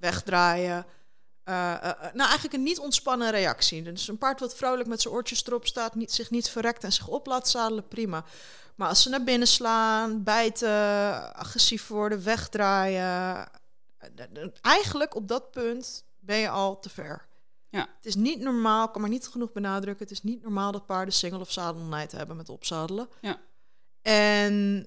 wegdraaien. 0.00 0.86
eh, 1.44 1.72
eh, 1.72 1.88
eh, 1.88 2.00
nou, 2.00 2.28
eigenlijk 2.28 2.52
een 2.52 2.62
niet 2.62 2.78
ontspannen 2.78 3.30
reactie. 3.30 3.82
Dus 3.82 4.08
een 4.08 4.18
paard 4.18 4.40
wat 4.40 4.56
vrolijk 4.56 4.88
met 4.88 5.00
zijn 5.00 5.14
oortjes 5.14 5.46
erop 5.46 5.66
staat, 5.66 5.94
niet, 5.94 6.12
zich 6.12 6.30
niet 6.30 6.48
verrekt 6.48 6.84
en 6.84 6.92
zich 6.92 7.08
op 7.08 7.26
laat 7.26 7.48
zadelen, 7.48 7.88
prima. 7.88 8.24
Maar 8.74 8.88
als 8.88 9.02
ze 9.02 9.08
naar 9.08 9.24
binnen 9.24 9.48
slaan, 9.48 10.22
bijten, 10.22 11.34
agressief 11.34 11.88
worden, 11.88 12.24
wegdraaien. 12.24 13.48
Eigenlijk 14.60 15.14
op 15.14 15.28
dat 15.28 15.50
punt 15.50 16.04
ben 16.18 16.38
je 16.38 16.48
al 16.48 16.80
te 16.80 16.88
ver. 16.90 17.28
Ja. 17.68 17.80
Het 17.96 18.06
is 18.06 18.14
niet 18.14 18.40
normaal, 18.40 18.86
ik 18.86 18.92
kan 18.92 19.00
maar 19.00 19.10
niet 19.10 19.26
genoeg 19.26 19.52
benadrukken. 19.52 20.06
Het 20.06 20.14
is 20.14 20.22
niet 20.22 20.42
normaal 20.42 20.72
dat 20.72 20.86
paarden 20.86 21.14
single 21.14 21.40
of 21.40 21.52
zadelnijd 21.52 22.12
hebben 22.12 22.36
met 22.36 22.48
opzadelen. 22.48 23.08
Ja. 23.20 23.40
En 24.02 24.86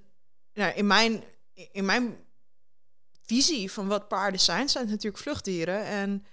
nou, 0.54 0.73
in, 0.73 0.88
mijn, 0.88 1.23
in 1.71 1.86
mijn 1.86 2.17
visie 3.26 3.72
van 3.72 3.88
wat 3.88 4.08
paarden 4.08 4.40
zijn, 4.40 4.70
zijn 4.70 4.84
het 4.84 4.94
natuurlijk 4.94 5.24
vluchtdieren. 5.24 5.86
En 5.86 6.26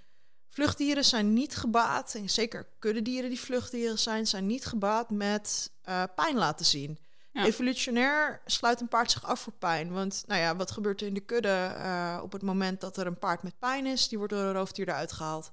vluchtdieren 0.48 1.04
zijn 1.04 1.32
niet 1.32 1.56
gebaat, 1.56 2.14
en 2.14 2.30
zeker 2.30 2.66
kuddedieren 2.78 3.30
die 3.30 3.40
vluchtdieren 3.40 3.98
zijn, 3.98 4.26
zijn 4.26 4.46
niet 4.46 4.64
gebaat 4.64 5.10
met 5.10 5.70
eh, 5.82 6.02
pijn 6.14 6.36
laten 6.36 6.66
zien. 6.66 6.98
Ja. 7.32 7.44
Evolutionair 7.44 8.40
sluit 8.44 8.80
een 8.80 8.88
paard 8.88 9.10
zich 9.10 9.24
af 9.24 9.40
voor 9.40 9.52
pijn. 9.52 9.92
Want 9.92 10.24
nou 10.26 10.40
ja, 10.40 10.56
wat 10.56 10.70
gebeurt 10.70 11.00
er 11.00 11.06
in 11.06 11.14
de 11.14 11.20
kudde 11.20 11.74
eh, 11.76 12.20
op 12.22 12.32
het 12.32 12.42
moment 12.42 12.80
dat 12.80 12.96
er 12.96 13.06
een 13.06 13.18
paard 13.18 13.42
met 13.42 13.58
pijn 13.58 13.86
is? 13.86 14.08
Die 14.08 14.18
wordt 14.18 14.32
door 14.32 14.42
een 14.42 14.52
roofdier 14.52 14.88
eruit 14.88 15.12
gehaald. 15.12 15.52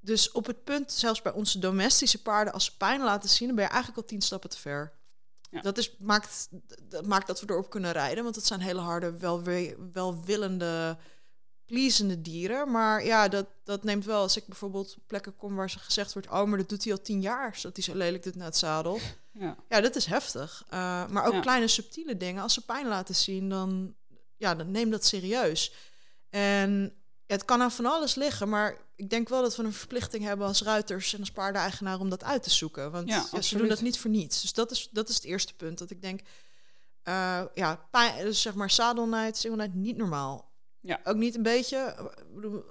dus 0.00 0.32
op 0.32 0.46
het 0.46 0.64
punt, 0.64 0.92
zelfs 0.92 1.22
bij 1.22 1.32
onze 1.32 1.58
domestische 1.58 2.22
paarden, 2.22 2.52
als 2.52 2.64
ze 2.64 2.76
pijn 2.76 3.00
laten 3.00 3.28
zien, 3.28 3.46
dan 3.46 3.56
ben 3.56 3.64
je 3.64 3.70
eigenlijk 3.70 4.02
al 4.02 4.08
tien 4.08 4.22
stappen 4.22 4.50
te 4.50 4.58
ver. 4.58 4.92
Ja. 5.56 5.62
Dat, 5.62 5.78
is, 5.78 5.96
maakt, 5.98 6.48
dat 6.82 7.06
maakt 7.06 7.26
dat 7.26 7.40
we 7.40 7.50
erop 7.50 7.70
kunnen 7.70 7.92
rijden, 7.92 8.24
want 8.24 8.36
het 8.36 8.46
zijn 8.46 8.60
hele 8.60 8.80
harde, 8.80 9.18
wel, 9.18 9.42
welwillende, 9.92 10.96
pleasende 11.64 12.20
dieren. 12.22 12.70
Maar 12.70 13.04
ja, 13.04 13.28
dat, 13.28 13.46
dat 13.64 13.84
neemt 13.84 14.04
wel, 14.04 14.20
als 14.20 14.36
ik 14.36 14.46
bijvoorbeeld 14.46 14.94
op 14.96 15.02
plekken 15.06 15.36
kom 15.36 15.54
waar 15.54 15.70
ze 15.70 15.78
gezegd 15.78 16.12
wordt, 16.12 16.28
oh, 16.30 16.44
maar 16.44 16.58
dat 16.58 16.68
doet 16.68 16.84
hij 16.84 16.92
al 16.92 17.00
tien 17.02 17.20
jaar, 17.20 17.56
zodat 17.56 17.76
hij 17.76 17.84
zo 17.84 17.94
lelijk 17.94 18.22
doet 18.22 18.34
naar 18.36 18.46
het 18.46 18.56
zadel. 18.56 18.98
Ja. 19.38 19.56
Ja, 19.68 19.80
dat 19.80 19.96
is 19.96 20.06
heftig. 20.06 20.64
Uh, 20.66 21.08
maar 21.08 21.26
ook 21.26 21.32
Ja. 21.32 21.40
kleine 21.40 21.68
subtiele 21.68 22.16
dingen, 22.16 22.42
als 22.42 22.54
ze 22.54 22.64
pijn 22.64 22.86
laten 22.86 23.14
zien, 23.14 23.48
dan, 23.48 23.94
ja, 24.36 24.54
dan 24.54 24.70
neem 24.70 24.90
dat 24.90 25.04
serieus. 25.04 25.72
En 26.30 26.92
ja, 27.26 27.34
het 27.34 27.44
kan 27.44 27.62
aan 27.62 27.72
van 27.72 27.86
alles 27.86 28.14
liggen, 28.14 28.48
maar 28.48 28.76
ik 28.96 29.10
denk 29.10 29.28
wel 29.28 29.42
dat 29.42 29.56
we 29.56 29.62
een 29.62 29.72
verplichting 29.72 30.24
hebben 30.24 30.46
als 30.46 30.62
ruiters 30.62 31.12
en 31.14 31.20
als 31.20 31.30
paardeneigenaar 31.30 32.00
om 32.00 32.08
dat 32.10 32.24
uit 32.24 32.42
te 32.42 32.50
zoeken. 32.50 32.90
Want 32.90 33.08
Ja, 33.08 33.26
ja, 33.32 33.40
ze 33.40 33.56
doen 33.58 33.68
dat 33.68 33.80
niet 33.80 33.98
voor 33.98 34.10
niets. 34.10 34.40
Dus 34.40 34.52
dat 34.52 34.70
is, 34.70 34.88
dat 34.90 35.08
is 35.08 35.14
het 35.14 35.24
eerste 35.24 35.54
punt. 35.54 35.78
Dat 35.78 35.90
ik 35.90 36.02
denk, 36.02 36.20
eh, 37.02 37.42
ja, 37.54 37.86
pijn, 37.90 38.24
dus 38.24 38.42
zeg 38.42 38.54
maar 38.54 38.70
sadelnijd, 38.70 39.36
singelnijd, 39.36 39.74
niet 39.74 39.96
normaal. 39.96 40.50
Ja. 40.80 41.00
Ook 41.04 41.16
niet 41.16 41.34
een 41.36 41.42
beetje. 41.42 41.76
eh, 41.76 42.04
ik 42.04 42.34
bedoel, 42.34 42.64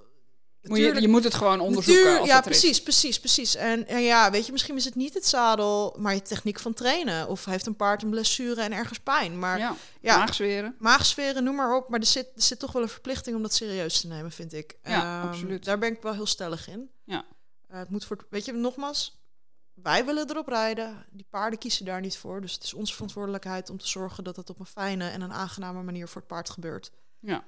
Je, 0.73 1.01
je 1.01 1.07
moet 1.07 1.23
het 1.23 1.33
gewoon 1.33 1.59
onderzoeken. 1.59 2.03
Natuur- 2.03 2.19
als 2.19 2.29
ja, 2.29 2.41
precies, 2.41 2.83
precies, 2.83 3.19
precies. 3.19 3.55
En, 3.55 3.87
en 3.87 4.01
ja, 4.01 4.31
weet 4.31 4.45
je, 4.45 4.51
misschien 4.51 4.75
is 4.75 4.85
het 4.85 4.95
niet 4.95 5.13
het 5.13 5.25
zadel, 5.25 5.95
maar 5.99 6.13
je 6.13 6.21
techniek 6.21 6.59
van 6.59 6.73
trainen. 6.73 7.27
Of 7.27 7.45
heeft 7.45 7.65
een 7.65 7.75
paard 7.75 8.03
een 8.03 8.09
blessure 8.09 8.61
en 8.61 8.71
ergens 8.71 8.99
pijn. 8.99 9.39
Maar 9.39 9.57
Ja, 9.57 9.75
ja, 10.01 10.17
maagsferen. 10.17 10.75
maagsferen, 10.79 11.43
noem 11.43 11.55
maar 11.55 11.75
op. 11.75 11.89
Maar 11.89 11.99
er 11.99 12.05
zit, 12.05 12.25
er 12.35 12.41
zit 12.41 12.59
toch 12.59 12.71
wel 12.71 12.81
een 12.81 12.89
verplichting 12.89 13.35
om 13.35 13.41
dat 13.41 13.53
serieus 13.53 14.01
te 14.01 14.07
nemen, 14.07 14.31
vind 14.31 14.53
ik. 14.53 14.75
Ja, 14.83 15.19
Ehm, 15.19 15.27
absoluut. 15.27 15.65
Daar 15.65 15.77
ben 15.79 15.91
ik 15.93 16.01
wel 16.01 16.13
heel 16.13 16.25
stellig 16.25 16.67
in. 16.69 16.89
Ja. 17.03 17.25
Eh, 17.67 17.77
het 17.79 17.89
moet 17.89 18.05
voor, 18.05 18.17
weet 18.29 18.45
je, 18.45 18.51
nogmaals, 18.53 19.19
wij 19.73 20.05
willen 20.05 20.29
erop 20.29 20.47
rijden. 20.47 21.05
Die 21.11 21.25
paarden 21.29 21.59
kiezen 21.59 21.85
daar 21.85 22.01
niet 22.01 22.17
voor. 22.17 22.41
Dus 22.41 22.53
het 22.53 22.63
is 22.63 22.73
onze 22.73 22.93
verantwoordelijkheid 22.93 23.69
om 23.69 23.77
te 23.77 23.87
zorgen 23.87 24.23
dat 24.23 24.35
het 24.35 24.49
op 24.49 24.59
een 24.59 24.65
fijne 24.65 25.09
en 25.09 25.21
een 25.21 25.33
aangename 25.33 25.83
manier 25.83 26.07
voor 26.07 26.21
het 26.21 26.29
paard 26.29 26.49
gebeurt. 26.49 26.91
Ja. 27.19 27.43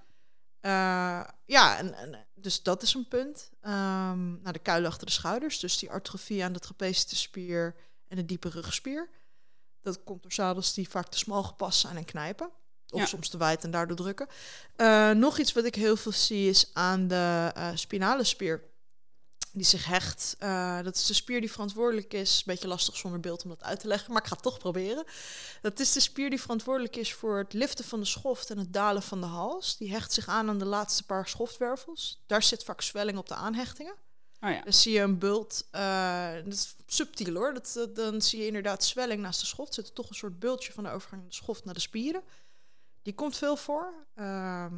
Eh, 0.59 1.23
ja, 1.45 1.77
en, 1.77 1.93
en, 1.93 2.25
dus 2.35 2.63
dat 2.63 2.81
is 2.81 2.93
een 2.93 3.07
punt. 3.07 3.49
Nou, 3.61 4.51
de 4.51 4.59
kuil 4.59 4.85
achter 4.85 5.05
de 5.05 5.11
schouders, 5.11 5.59
dus 5.59 5.77
die 5.77 5.91
artrofie 5.91 6.43
aan 6.43 6.53
de 6.53 6.59
trapeziusspier 6.59 7.75
en 8.07 8.15
de 8.15 8.25
diepe 8.25 8.49
rugspier. 8.49 9.09
Dat 9.81 10.03
komt 10.03 10.21
door 10.21 10.31
zadels 10.31 10.73
die 10.73 10.89
vaak 10.89 11.07
te 11.07 11.17
smal 11.17 11.43
gepast 11.43 11.79
zijn 11.79 11.97
en 11.97 12.05
knijpen. 12.05 12.49
Of 12.89 12.99
Ja. 12.99 13.05
soms 13.05 13.29
te 13.29 13.37
wijd 13.37 13.63
en 13.63 13.71
daardoor 13.71 13.95
drukken. 13.95 14.27
Eh, 14.75 15.11
nog 15.11 15.37
iets 15.39 15.53
wat 15.53 15.63
ik 15.65 15.75
heel 15.75 15.95
veel 15.95 16.11
zie 16.11 16.49
is 16.49 16.69
aan 16.73 17.07
de 17.07 17.51
eh, 17.55 17.69
spinale 17.73 18.23
spier. 18.23 18.63
Die 19.57 19.65
zich 19.65 19.85
hecht. 19.85 20.35
Eh, 20.39 20.81
dat 20.83 20.95
is 20.95 21.05
de 21.05 21.13
spier 21.13 21.39
die 21.41 21.51
verantwoordelijk 21.51 22.13
is. 22.13 22.43
Beetje 22.43 22.67
lastig 22.67 22.95
zonder 22.97 23.19
beeld 23.19 23.43
om 23.43 23.49
dat 23.49 23.63
uit 23.63 23.79
te 23.79 23.87
leggen, 23.87 24.11
maar 24.13 24.21
ik 24.21 24.27
ga 24.27 24.33
het 24.33 24.43
toch 24.43 24.57
proberen. 24.57 25.03
Dat 25.61 25.79
is 25.79 25.91
de 25.93 25.99
spier 25.99 26.29
die 26.29 26.41
verantwoordelijk 26.41 26.95
is 26.95 27.13
voor 27.13 27.37
het 27.37 27.53
liften 27.53 27.85
van 27.85 27.99
de 27.99 28.05
schoft 28.05 28.49
en 28.49 28.57
het 28.57 28.73
dalen 28.73 29.01
van 29.03 29.19
de 29.21 29.25
hals. 29.27 29.77
Die 29.77 29.91
hecht 29.91 30.13
zich 30.13 30.27
aan 30.27 30.49
aan 30.49 30.57
de 30.59 30.65
laatste 30.65 31.03
paar 31.03 31.27
schoftwervels. 31.27 32.23
Daar 32.27 32.43
zit 32.43 32.63
vaak 32.63 32.81
zwelling 32.81 33.17
op 33.17 33.27
de 33.27 33.35
aanhechtingen. 33.35 33.93
Oh 34.41 34.49
ja. 34.49 34.61
Dan 34.63 34.73
zie 34.73 34.93
je 34.93 34.99
een 34.99 35.17
bult, 35.17 35.67
eh, 35.71 36.33
dat 36.43 36.53
is 36.53 36.75
subtiel 36.87 37.33
hoor. 37.35 37.53
Dat, 37.53 37.71
dat- 37.73 37.95
dan 37.95 38.21
zie 38.21 38.39
je 38.39 38.45
inderdaad 38.47 38.83
zwelling 38.83 39.21
naast 39.21 39.39
de 39.39 39.45
schoft. 39.45 39.73
Zit 39.73 39.87
er 39.87 39.93
toch 39.93 40.09
een 40.09 40.15
soort 40.15 40.39
bultje 40.39 40.71
van 40.71 40.83
de 40.83 40.89
overgang 40.89 41.21
van 41.21 41.29
de 41.29 41.35
schoft 41.35 41.65
naar 41.65 41.73
de 41.73 41.79
spieren. 41.79 42.21
Die 43.01 43.13
komt 43.15 43.37
veel 43.37 43.55
voor. 43.55 43.93
Ehm 44.15 44.75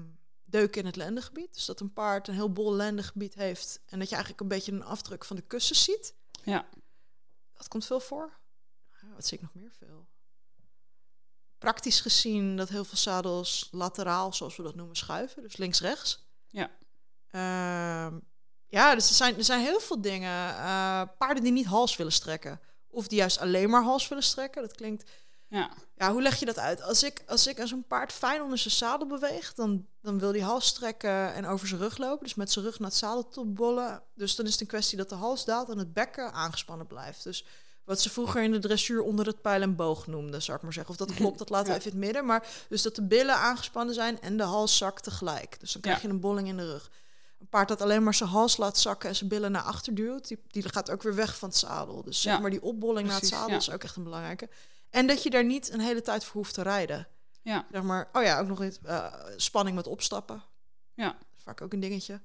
deuken 0.49 0.81
in 0.81 0.85
het 0.85 0.95
lendengebied. 0.95 1.53
Dus 1.53 1.65
dat 1.65 1.79
een 1.79 1.93
paard 1.93 2.27
een 2.27 2.33
heel 2.33 2.51
bol 2.51 2.73
lendengebied 2.73 3.33
heeft. 3.33 3.79
En 3.85 3.99
dat 3.99 4.07
je 4.07 4.15
eigenlijk 4.15 4.43
een 4.43 4.47
beetje 4.57 4.71
een 4.71 4.83
afdruk 4.83 5.25
van 5.25 5.35
de 5.35 5.41
kussens 5.41 5.83
ziet. 5.83 6.13
Ja. 6.43 6.67
Dat 7.53 7.67
komt 7.67 7.85
veel 7.85 7.99
voor. 7.99 8.39
Ah, 8.93 9.15
Wat 9.15 9.25
zie 9.25 9.37
ik 9.37 9.43
nog 9.43 9.53
meer 9.53 9.71
veel? 9.77 10.07
Praktisch 11.57 12.01
gezien 12.01 12.57
dat 12.57 12.69
heel 12.69 12.85
veel 12.85 12.97
zadels 12.97 13.67
lateraal, 13.71 14.33
zoals 14.33 14.55
we 14.55 14.63
dat 14.63 14.75
noemen, 14.75 14.95
schuiven. 14.95 15.41
Dus 15.41 15.57
links-rechts. 15.57 16.27
Ja. 16.47 16.71
Ehm, 17.29 18.19
ja, 18.67 18.95
dus 18.95 19.09
er 19.09 19.15
zijn, 19.15 19.37
er 19.37 19.43
zijn 19.43 19.61
heel 19.61 19.79
veel 19.79 20.01
dingen. 20.01 20.49
Eh, 20.49 21.01
paarden 21.17 21.43
die 21.43 21.51
niet 21.51 21.65
hals 21.65 21.97
willen 21.97 22.13
strekken. 22.13 22.61
Of 22.87 23.07
die 23.07 23.17
juist 23.17 23.37
alleen 23.37 23.69
maar 23.69 23.83
hals 23.83 24.07
willen 24.07 24.23
strekken. 24.23 24.61
Dat 24.61 24.75
klinkt... 24.75 25.11
Ja. 25.49 25.69
Ja, 25.97 26.11
hoe 26.11 26.21
leg 26.21 26.35
je 26.39 26.45
dat 26.45 26.59
uit? 26.59 26.81
Als 26.81 27.03
ik, 27.03 27.23
als 27.27 27.47
ik 27.47 27.59
aan 27.59 27.67
zo'n 27.67 27.83
paard 27.87 28.11
fijn 28.13 28.41
onder 28.41 28.57
zijn 28.57 28.73
zadel 28.73 29.07
beweeg... 29.07 29.53
Dan, 29.53 29.85
dan 30.01 30.19
wil 30.19 30.31
die 30.31 30.43
hals 30.43 30.65
strekken 30.65 31.33
en 31.33 31.45
over 31.45 31.67
zijn 31.67 31.79
rug 31.79 31.97
lopen. 31.97 32.23
Dus 32.23 32.35
met 32.35 32.51
zijn 32.51 32.65
rug 32.65 32.79
naar 32.79 32.89
het 32.89 32.97
zadel 32.97 33.29
toe 33.29 33.45
bollen. 33.45 34.01
Dus 34.15 34.35
dan 34.35 34.45
is 34.45 34.51
het 34.51 34.61
een 34.61 34.67
kwestie 34.67 34.97
dat 34.97 35.09
de 35.09 35.15
hals 35.15 35.45
daalt 35.45 35.69
en 35.69 35.77
het 35.77 35.93
bekken 35.93 36.33
aangespannen 36.33 36.87
blijft. 36.87 37.23
Dus 37.23 37.45
wat 37.83 38.01
ze 38.01 38.09
vroeger 38.09 38.43
in 38.43 38.51
de 38.51 38.59
dressuur 38.59 39.01
onder 39.01 39.25
het 39.25 39.41
pijl 39.41 39.61
en 39.61 39.75
boog 39.75 40.07
noemden, 40.07 40.41
zou 40.41 40.57
ik 40.57 40.63
maar 40.63 40.73
zeggen. 40.73 40.91
Of 40.91 40.97
dat 40.99 41.13
klopt, 41.13 41.37
dat 41.37 41.49
laten 41.49 41.65
we 41.67 41.71
Ja. 41.73 41.77
even 41.79 41.91
in 41.91 41.97
het 41.97 42.05
midden. 42.05 42.25
Maar 42.25 42.47
dus 42.69 42.81
dat 42.81 42.95
de 42.95 43.03
billen 43.03 43.35
aangespannen 43.35 43.93
zijn 43.95 44.21
en 44.21 44.37
de 44.37 44.43
hals 44.43 44.77
zakt 44.77 45.03
tegelijk. 45.03 45.59
Dus 45.59 45.71
dan 45.71 45.81
krijg 45.81 46.01
Ja. 46.01 46.07
je 46.07 46.13
een 46.13 46.19
bolling 46.19 46.47
in 46.47 46.57
de 46.57 46.65
rug. 46.71 46.89
Een 47.39 47.47
paard 47.47 47.67
dat 47.67 47.81
alleen 47.81 48.03
maar 48.03 48.13
zijn 48.13 48.29
hals 48.29 48.57
laat 48.57 48.77
zakken 48.77 49.09
en 49.09 49.15
zijn 49.15 49.29
billen 49.29 49.51
naar 49.51 49.61
achter 49.61 49.95
duwt, 49.95 50.27
die, 50.27 50.39
die 50.47 50.69
gaat 50.69 50.89
ook 50.91 51.03
weer 51.03 51.15
weg 51.15 51.37
van 51.37 51.49
het 51.49 51.57
zadel. 51.57 52.03
Dus 52.03 52.21
zeg 52.21 52.39
maar 52.39 52.49
die 52.49 52.61
opbolling 52.61 53.07
naar 53.07 53.19
het 53.19 53.27
zadel 53.27 53.57
is 53.57 53.71
ook 53.71 53.83
echt 53.83 53.95
een 53.95 54.03
belangrijke. 54.03 54.49
En 54.89 55.07
dat 55.07 55.23
je 55.23 55.29
daar 55.29 55.45
niet 55.45 55.71
een 55.71 55.79
hele 55.79 56.01
tijd 56.01 56.23
voor 56.25 56.35
hoeft 56.41 56.53
te 56.53 56.61
rijden. 56.61 57.07
Ja. 57.41 57.65
Zeg 57.71 57.81
maar, 57.81 58.09
oh 58.13 58.23
ja, 58.23 58.39
ook 58.39 58.47
nog 58.47 58.63
iets, 58.63 58.79
eh, 58.83 59.13
spanning 59.35 59.75
met 59.75 59.87
opstappen. 59.87 60.43
Ja. 60.93 61.17
Vaak 61.37 61.61
ook 61.61 61.73
een 61.73 61.79
dingetje. 61.79 62.21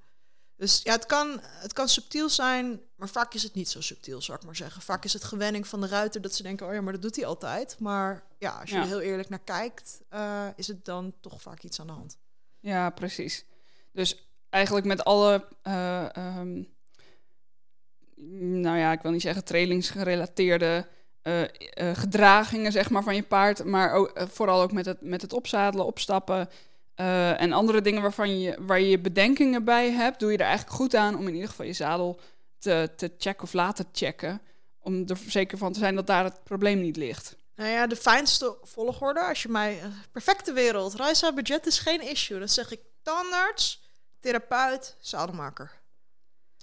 Dus 0.57 0.81
ja, 0.83 0.93
het 0.93 1.07
kan, 1.07 1.39
het 1.43 1.73
kan 1.73 1.89
subtiel 1.89 2.29
zijn, 2.29 2.81
maar 2.97 3.09
vaak 3.09 3.35
is 3.35 3.43
het 3.43 3.55
niet 3.55 3.69
zo 3.69 3.81
subtiel, 3.81 4.23
zou 4.23 4.39
ik 4.39 4.45
maar 4.45 4.57
zeggen. 4.57 4.83
Vaak 4.83 5.05
is 5.05 5.13
het 5.13 5.25
gewenning 5.25 5.67
van 5.67 5.81
de 5.81 5.87
ruiter 5.87 6.21
dat 6.21 6.35
ze 6.35 6.43
denken, 6.43 6.67
oh 6.67 6.73
ja, 6.75 6.81
maar 6.81 6.93
dat 6.93 7.03
doet 7.03 7.17
hij 7.17 7.27
altijd. 7.27 7.79
Maar 7.79 8.25
ja, 8.39 8.51
als 8.61 8.71
je 8.71 8.77
Ja. 8.77 8.83
er 8.83 8.89
heel 8.89 9.01
eerlijk 9.01 9.29
naar 9.29 9.39
kijkt, 9.45 10.01
eh, 10.09 10.47
is 10.57 10.67
het 10.67 10.85
dan 10.85 11.15
toch 11.21 11.43
vaak 11.43 11.63
iets 11.63 11.81
aan 11.81 11.87
de 11.87 11.93
hand. 11.93 12.19
Ja, 12.61 12.91
precies. 12.91 13.45
Dus 13.93 14.29
eigenlijk 14.49 14.87
met 14.87 15.05
alle, 15.05 15.49
eh, 15.63 16.17
ehm, 16.17 16.63
nou 18.61 18.79
ja, 18.79 18.93
ik 18.93 19.03
wil 19.03 19.11
niet 19.11 19.23
zeggen 19.23 19.45
trainingsgerelateerde 19.45 20.89
eh, 21.25 21.43
eh, 21.43 21.97
gedragingen 21.97 22.73
zeg 22.73 22.91
maar, 22.91 23.03
van 23.03 23.15
je 23.15 23.23
paard, 23.23 23.65
maar 23.65 23.93
ook, 23.93 24.09
eh, 24.09 24.27
vooral 24.29 24.63
ook 24.63 24.73
met 24.73 24.87
het, 24.87 25.01
met 25.01 25.23
het 25.23 25.33
opzadelen, 25.33 25.87
opstappen 25.87 26.51
en 26.95 27.53
andere 27.53 27.81
dingen 27.81 28.03
waarvan 28.03 28.41
je, 28.41 28.57
waar 28.61 28.81
je 28.81 28.99
bedenkingen 28.99 29.65
bij 29.65 29.91
hebt, 29.91 30.21
doe 30.21 30.31
je 30.31 30.39
er 30.39 30.45
eigenlijk 30.45 30.77
goed 30.77 30.95
aan 30.95 31.17
om 31.17 31.29
in 31.29 31.35
ieder 31.35 31.49
geval 31.49 31.67
je 31.67 31.73
zadel 31.73 32.21
te, 32.59 32.91
te 32.97 33.13
checken 33.19 33.43
of 33.43 33.53
laten 33.53 33.87
checken, 33.93 34.41
om 34.79 35.05
er 35.07 35.17
zeker 35.27 35.59
van 35.59 35.73
te 35.73 35.79
zijn 35.79 35.95
dat 35.95 36.07
daar 36.07 36.25
het 36.25 36.45
probleem 36.45 36.81
niet 36.81 36.97
ligt. 36.97 37.37
Nou 37.55 37.71
ja, 37.71 37.87
de 37.87 37.97
fijnste 37.97 38.57
volgorde, 38.63 39.21
als 39.21 39.43
je 39.43 39.49
mij... 39.49 39.81
perfecte 40.13 40.53
wereld, 40.53 40.95
Reisa 40.95 41.33
budget 41.33 41.67
is 41.67 41.79
geen 41.79 42.09
issue. 42.09 42.39
Dan 42.39 42.49
zeg 42.49 42.73
ik 42.73 42.81
tandarts, 43.03 43.83
therapeut, 44.21 44.97
zadelmaker. 45.01 45.71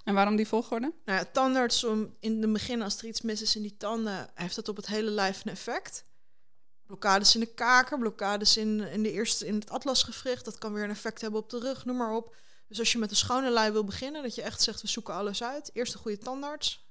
En 0.04 0.14
waarom 0.14 0.36
die 0.36 0.48
volgorde? 0.48 0.92
Nou 1.04 1.18
ja, 1.18 1.24
tandarts, 1.32 1.84
om 1.84 2.16
in 2.20 2.42
het 2.42 2.52
begin 2.52 2.82
als 2.82 2.98
er 2.98 3.04
iets 3.04 3.20
mis 3.20 3.42
is 3.42 3.56
in 3.56 3.62
die 3.62 3.76
tanden, 3.76 4.30
heeft 4.34 4.54
dat 4.54 4.68
op 4.68 4.76
het 4.76 4.86
hele 4.86 5.10
lijf 5.10 5.44
een 5.44 5.52
effect. 5.52 6.04
Blokkades 6.86 7.34
in 7.34 7.40
de 7.40 7.54
kaken, 7.54 7.98
blokkades 7.98 8.56
in, 8.56 8.80
in, 8.80 9.02
de 9.02 9.12
eerste, 9.12 9.46
in 9.46 9.54
het 9.54 9.70
atlasgewricht, 9.70 10.44
dat 10.44 10.58
kan 10.58 10.72
weer 10.72 10.84
een 10.84 10.90
effect 10.90 11.20
hebben 11.20 11.40
op 11.40 11.50
de 11.50 11.58
rug, 11.58 11.84
noem 11.84 11.96
maar 11.96 12.14
op. 12.14 12.36
Dus 12.68 12.78
als 12.78 12.92
je 12.92 12.98
met 12.98 13.10
een 13.10 13.16
schone 13.16 13.50
lei 13.50 13.70
wil 13.70 13.84
beginnen, 13.84 14.22
dat 14.22 14.34
je 14.34 14.42
echt 14.42 14.62
zegt, 14.62 14.80
we 14.80 14.88
zoeken 14.88 15.14
alles 15.14 15.42
uit. 15.42 15.70
Eerst 15.72 15.94
een 15.94 16.00
goede 16.00 16.18
tandarts, 16.18 16.86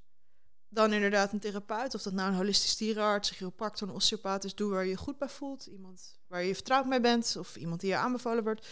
dan 0.70 0.94
inderdaad 0.94 1.32
een 1.32 1.40
therapeut, 1.40 1.96
of 1.96 2.02
dat 2.02 2.14
nou 2.14 2.30
een 2.30 2.36
holistisch 2.36 2.78
dierenarts, 2.78 3.30
een 3.30 3.36
chiropractor, 3.36 3.88
een 3.88 3.94
osteopaat 3.94 4.44
is, 4.44 4.56
doe 4.56 4.72
waar 4.72 4.84
je 4.84 4.90
je 4.90 4.98
goed 4.98 5.18
bij 5.18 5.30
voelt. 5.30 5.66
Iemand 5.66 6.20
waar 6.28 6.44
je 6.44 6.56
vertrouwd 6.56 6.86
mee 6.86 7.02
bent, 7.02 7.36
of 7.40 7.56
iemand 7.56 7.82
die 7.82 7.90
je 7.90 7.96
aanbevolen 7.96 8.44
wordt. 8.44 8.68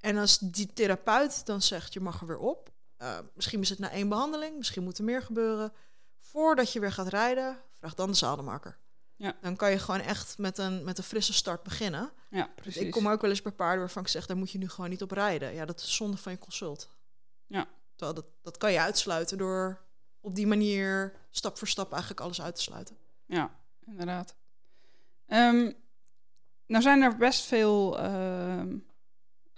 En 0.00 0.16
als 0.16 0.38
die 0.38 0.72
therapeut 0.72 1.46
dan 1.46 1.62
zegt, 1.62 1.92
je 1.92 2.00
mag 2.00 2.20
er 2.20 2.26
weer 2.26 2.38
op, 2.38 2.70
uh, 3.02 3.18
misschien 3.34 3.60
is 3.60 3.68
het 3.68 3.78
na 3.78 3.90
één 3.90 4.08
behandeling, 4.08 4.56
misschien 4.56 4.82
moet 4.82 4.98
er 4.98 5.04
meer 5.04 5.22
gebeuren. 5.22 5.72
Voordat 6.18 6.72
je 6.72 6.80
weer 6.80 6.92
gaat 6.92 7.08
rijden, 7.08 7.58
vraag 7.78 7.94
dan 7.94 8.10
de 8.10 8.16
zadelmaker. 8.16 8.78
Ja. 9.16 9.36
Dan 9.40 9.56
kan 9.56 9.70
je 9.70 9.78
gewoon 9.78 10.00
echt 10.00 10.38
met 10.38 10.58
een, 10.58 10.84
met 10.84 10.98
een 10.98 11.04
frisse 11.04 11.32
start 11.32 11.62
beginnen. 11.62 12.10
Ja, 12.30 12.50
precies. 12.54 12.82
Ik 12.82 12.90
kom 12.90 13.08
ook 13.08 13.20
wel 13.20 13.30
eens 13.30 13.42
bij 13.42 13.52
paarden 13.52 13.78
waarvan 13.78 14.02
ik 14.02 14.08
zeg, 14.08 14.26
daar 14.26 14.36
moet 14.36 14.50
je 14.50 14.58
nu 14.58 14.68
gewoon 14.68 14.90
niet 14.90 15.02
op 15.02 15.10
rijden. 15.10 15.54
Ja, 15.54 15.64
dat 15.64 15.80
is 15.80 15.96
zonde 15.96 16.16
van 16.16 16.32
je 16.32 16.38
consult. 16.38 16.90
Ja. 17.46 17.68
Terwijl 17.96 18.14
dat, 18.14 18.26
dat 18.42 18.56
kan 18.56 18.72
je 18.72 18.80
uitsluiten 18.80 19.38
door 19.38 19.80
op 20.20 20.34
die 20.34 20.46
manier 20.46 21.16
stap 21.30 21.58
voor 21.58 21.68
stap 21.68 21.90
eigenlijk 21.90 22.20
alles 22.20 22.42
uit 22.42 22.54
te 22.54 22.62
sluiten. 22.62 22.96
Ja, 23.26 23.50
inderdaad. 23.86 24.34
Um, 25.26 25.74
nou 26.66 26.82
zijn 26.82 27.02
er 27.02 27.16
best 27.16 27.44
veel 27.44 28.04
uh, 28.04 28.62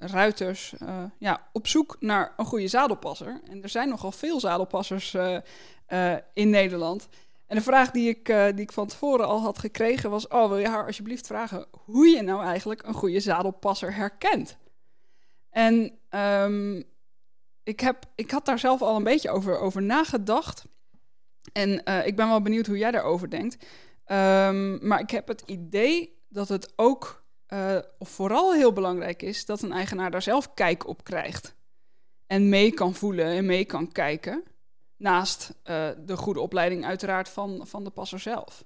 ruiters 0.06 0.74
uh, 0.82 1.04
ja, 1.18 1.48
op 1.52 1.66
zoek 1.66 1.96
naar 2.00 2.32
een 2.36 2.44
goede 2.44 2.68
zadelpasser. 2.68 3.40
En 3.50 3.62
er 3.62 3.68
zijn 3.68 3.88
nogal 3.88 4.12
veel 4.12 4.40
zadelpassers 4.40 5.14
uh, 5.14 6.16
in 6.32 6.50
Nederland. 6.50 7.08
En 7.46 7.56
de 7.56 7.62
vraag 7.62 7.90
die 7.90 8.08
ik, 8.08 8.26
die 8.26 8.60
ik 8.60 8.72
van 8.72 8.86
tevoren 8.86 9.26
al 9.26 9.40
had 9.40 9.58
gekregen 9.58 10.10
was... 10.10 10.28
oh, 10.28 10.48
wil 10.48 10.58
je 10.58 10.68
haar 10.68 10.86
alsjeblieft 10.86 11.26
vragen 11.26 11.66
hoe 11.84 12.06
je 12.06 12.22
nou 12.22 12.44
eigenlijk 12.44 12.82
een 12.82 12.94
goede 12.94 13.20
zadelpasser 13.20 13.94
herkent? 13.94 14.56
En 15.50 15.98
um, 16.10 16.84
ik, 17.62 17.80
heb, 17.80 18.04
ik 18.14 18.30
had 18.30 18.44
daar 18.44 18.58
zelf 18.58 18.82
al 18.82 18.96
een 18.96 19.04
beetje 19.04 19.30
over, 19.30 19.58
over 19.58 19.82
nagedacht. 19.82 20.64
En 21.52 21.84
eh, 21.84 22.06
ik 22.06 22.16
ben 22.16 22.28
wel 22.28 22.42
benieuwd 22.42 22.66
hoe 22.66 22.78
jij 22.78 22.90
daarover 22.90 23.30
denkt. 23.30 23.66
Ehm, 24.04 24.86
maar 24.86 25.00
ik 25.00 25.10
heb 25.10 25.28
het 25.28 25.42
idee 25.46 26.20
dat 26.28 26.48
het 26.48 26.72
ook, 26.76 27.21
uh, 27.52 27.78
of 27.98 28.08
vooral 28.08 28.52
heel 28.52 28.72
belangrijk 28.72 29.22
is, 29.22 29.44
dat 29.44 29.62
een 29.62 29.72
eigenaar 29.72 30.10
daar 30.10 30.22
zelf 30.22 30.54
kijk 30.54 30.86
op 30.86 31.04
krijgt. 31.04 31.54
En 32.26 32.48
mee 32.48 32.72
kan 32.72 32.94
voelen 32.94 33.26
en 33.26 33.46
mee 33.46 33.64
kan 33.64 33.92
kijken. 33.92 34.44
Naast 34.96 35.50
uh, 35.64 35.88
de 35.98 36.16
goede 36.16 36.40
opleiding 36.40 36.84
uiteraard 36.84 37.28
van, 37.28 37.66
van 37.66 37.84
de 37.84 37.90
passer 37.90 38.20
zelf. 38.20 38.64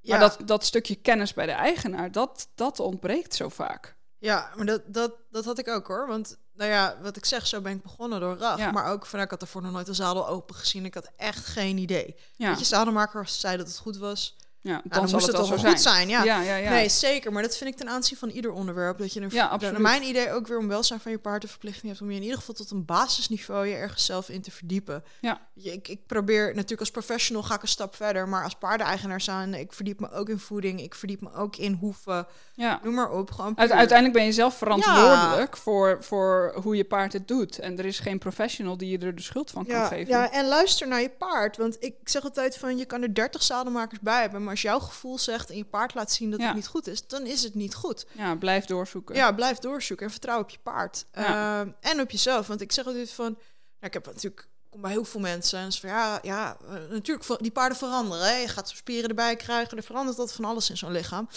Ja. 0.00 0.18
Maar 0.18 0.28
dat, 0.28 0.48
dat 0.48 0.64
stukje 0.64 0.94
kennis 0.94 1.34
bij 1.34 1.46
de 1.46 1.52
eigenaar, 1.52 2.12
dat, 2.12 2.48
dat 2.54 2.80
ontbreekt 2.80 3.34
zo 3.34 3.48
vaak. 3.48 3.96
Ja, 4.18 4.50
maar 4.56 4.66
dat, 4.66 4.82
dat, 4.86 5.12
dat 5.30 5.44
had 5.44 5.58
ik 5.58 5.68
ook 5.68 5.86
hoor. 5.86 6.06
Want 6.06 6.38
nou 6.52 6.70
ja, 6.70 6.98
wat 7.02 7.16
ik 7.16 7.24
zeg, 7.24 7.46
zo 7.46 7.60
ben 7.60 7.72
ik 7.72 7.82
begonnen 7.82 8.20
door. 8.20 8.38
Ja. 8.38 8.70
Maar 8.70 8.92
ook 8.92 9.06
van, 9.06 9.20
ik 9.20 9.30
had 9.30 9.42
ervoor 9.42 9.62
nog 9.62 9.72
nooit 9.72 9.88
een 9.88 9.94
zadel 9.94 10.28
open 10.28 10.54
gezien. 10.54 10.84
Ik 10.84 10.94
had 10.94 11.10
echt 11.16 11.46
geen 11.46 11.78
idee. 11.78 12.16
Ja. 12.36 12.48
Weet 12.48 12.58
je, 12.58 12.64
zadelmaker 12.64 13.28
zei 13.28 13.56
dat 13.56 13.66
het 13.66 13.78
goed 13.78 13.96
was. 13.96 14.36
Ja, 14.62 14.72
dan, 14.72 14.80
nou, 14.84 14.94
dan 14.94 15.00
moest 15.02 15.26
het 15.26 15.36
het 15.36 15.48
wel 15.48 15.58
zo 15.58 15.68
goed 15.68 15.80
zijn. 15.80 16.08
Ja. 16.08 16.24
Ja, 16.24 16.40
ja, 16.40 16.56
ja. 16.56 16.70
Nee, 16.70 16.88
zeker. 16.88 17.32
Maar 17.32 17.42
dat 17.42 17.56
vind 17.56 17.70
ik 17.70 17.76
ten 17.76 17.88
aanzien 17.88 18.18
van 18.18 18.28
ieder 18.28 18.52
onderwerp. 18.52 18.98
Dat 18.98 19.12
je 19.12 19.20
een 19.20 19.28
Ja, 19.32 19.56
naar 19.60 19.80
mijn 19.80 20.02
idee 20.02 20.32
ook 20.32 20.46
weer 20.46 20.58
om 20.58 20.68
welzijn 20.68 21.00
van 21.00 21.10
je 21.12 21.18
paard 21.18 21.42
de 21.42 21.48
verplichting 21.48 21.86
hebt 21.86 22.00
om 22.02 22.10
je 22.10 22.16
in 22.16 22.22
ieder 22.22 22.38
geval 22.38 22.54
tot 22.54 22.70
een 22.70 22.84
basisniveau 22.84 23.66
je 23.66 23.74
ergens 23.74 24.04
zelf 24.04 24.28
in 24.28 24.42
te 24.42 24.50
verdiepen. 24.50 25.04
Ja. 25.20 25.40
Je- 25.54 25.72
Ik, 25.72 25.88
ik 25.88 26.06
probeer 26.06 26.46
natuurlijk 26.54 26.80
als 26.80 26.90
professional 26.90 27.42
ga 27.42 27.54
ik 27.54 27.62
een 27.62 27.68
stap 27.68 27.94
verder, 27.96 28.28
maar 28.28 28.44
als 28.44 28.54
paardeneigenaar 28.54 29.20
zijn, 29.20 29.54
ik 29.54 29.72
verdiep 29.72 30.00
me 30.00 30.10
ook 30.12 30.28
in 30.28 30.38
voeding, 30.38 30.80
ik 30.82 30.94
verdiep 30.94 31.20
me 31.20 31.32
ook 31.32 31.56
in 31.56 31.72
hoeven, 31.80 32.26
ja. 32.54 32.80
noem 32.82 32.94
maar 32.94 33.10
op. 33.10 33.30
Gewoon 33.30 33.58
Uite- 33.58 33.74
uiteindelijk 33.74 34.18
ben 34.18 34.26
je 34.26 34.32
zelf 34.32 34.56
verantwoordelijk 34.56 35.56
voor, 35.56 35.96
voor 36.00 36.54
hoe 36.62 36.76
je 36.76 36.84
paard 36.84 37.12
het 37.12 37.28
doet. 37.28 37.58
En 37.58 37.78
er 37.78 37.84
is 37.84 37.98
geen 37.98 38.18
professional 38.18 38.76
die 38.76 38.90
je 38.98 39.06
er 39.06 39.14
de 39.14 39.22
schuld 39.22 39.50
van 39.50 39.66
kan 39.66 39.86
geven. 39.86 40.06
ja, 40.14 40.30
en 40.30 40.46
luister 40.48 40.88
naar 40.88 41.00
je 41.00 41.10
paard. 41.10 41.56
Want 41.56 41.76
ik 41.80 41.94
zeg 42.04 42.22
altijd 42.22 42.56
van, 42.58 42.76
je 42.78 42.84
kan 42.84 43.02
er 43.02 43.14
30 43.14 43.42
zadelmakers 43.42 44.00
bij 44.00 44.20
hebben, 44.20 44.42
maar 44.50 44.58
als 44.58 44.70
jouw 44.70 44.78
gevoel 44.78 45.18
zegt 45.18 45.50
en 45.50 45.56
je 45.56 45.64
paard 45.64 45.94
laat 45.94 46.12
zien 46.12 46.30
dat 46.30 46.40
Ja. 46.40 46.46
het 46.46 46.54
niet 46.54 46.66
goed 46.66 46.86
is, 46.86 47.06
dan 47.06 47.26
is 47.26 47.42
het 47.42 47.54
niet 47.54 47.74
goed. 47.74 48.06
Ja, 48.12 48.34
blijf 48.34 48.64
doorzoeken. 48.64 49.14
Ja, 49.14 49.32
blijf 49.32 49.58
doorzoeken 49.58 50.06
en 50.06 50.12
vertrouw 50.12 50.40
op 50.40 50.50
je 50.50 50.58
paard. 50.62 51.04
Ja. 51.12 51.60
Ehm, 51.60 51.70
en 51.80 52.00
op 52.00 52.10
jezelf. 52.10 52.46
Want 52.46 52.60
ik 52.60 52.72
zeg 52.72 52.86
altijd 52.86 53.10
van... 53.10 53.24
Nou, 53.24 53.36
ik 53.80 53.92
heb 53.92 54.06
natuurlijk... 54.06 54.48
Kom 54.70 54.80
bij 54.80 54.90
heel 54.90 55.04
veel 55.04 55.20
mensen 55.20 55.58
en 55.58 55.72
ze 55.72 55.80
van 55.80 55.88
ja, 55.90 56.18
ja, 56.22 56.56
eh, 56.68 56.72
natuurlijk 56.90 57.42
die 57.42 57.50
paarden 57.50 57.78
veranderen. 57.78 58.26
Hè. 58.26 58.36
Je 58.36 58.48
gaat 58.48 58.68
spieren 58.68 59.08
erbij 59.08 59.36
krijgen, 59.36 59.76
er 59.76 59.82
verandert 59.82 60.16
dat 60.16 60.32
van 60.32 60.44
alles 60.44 60.70
in 60.70 60.76
zo'n 60.76 60.92
lichaam. 60.92 61.28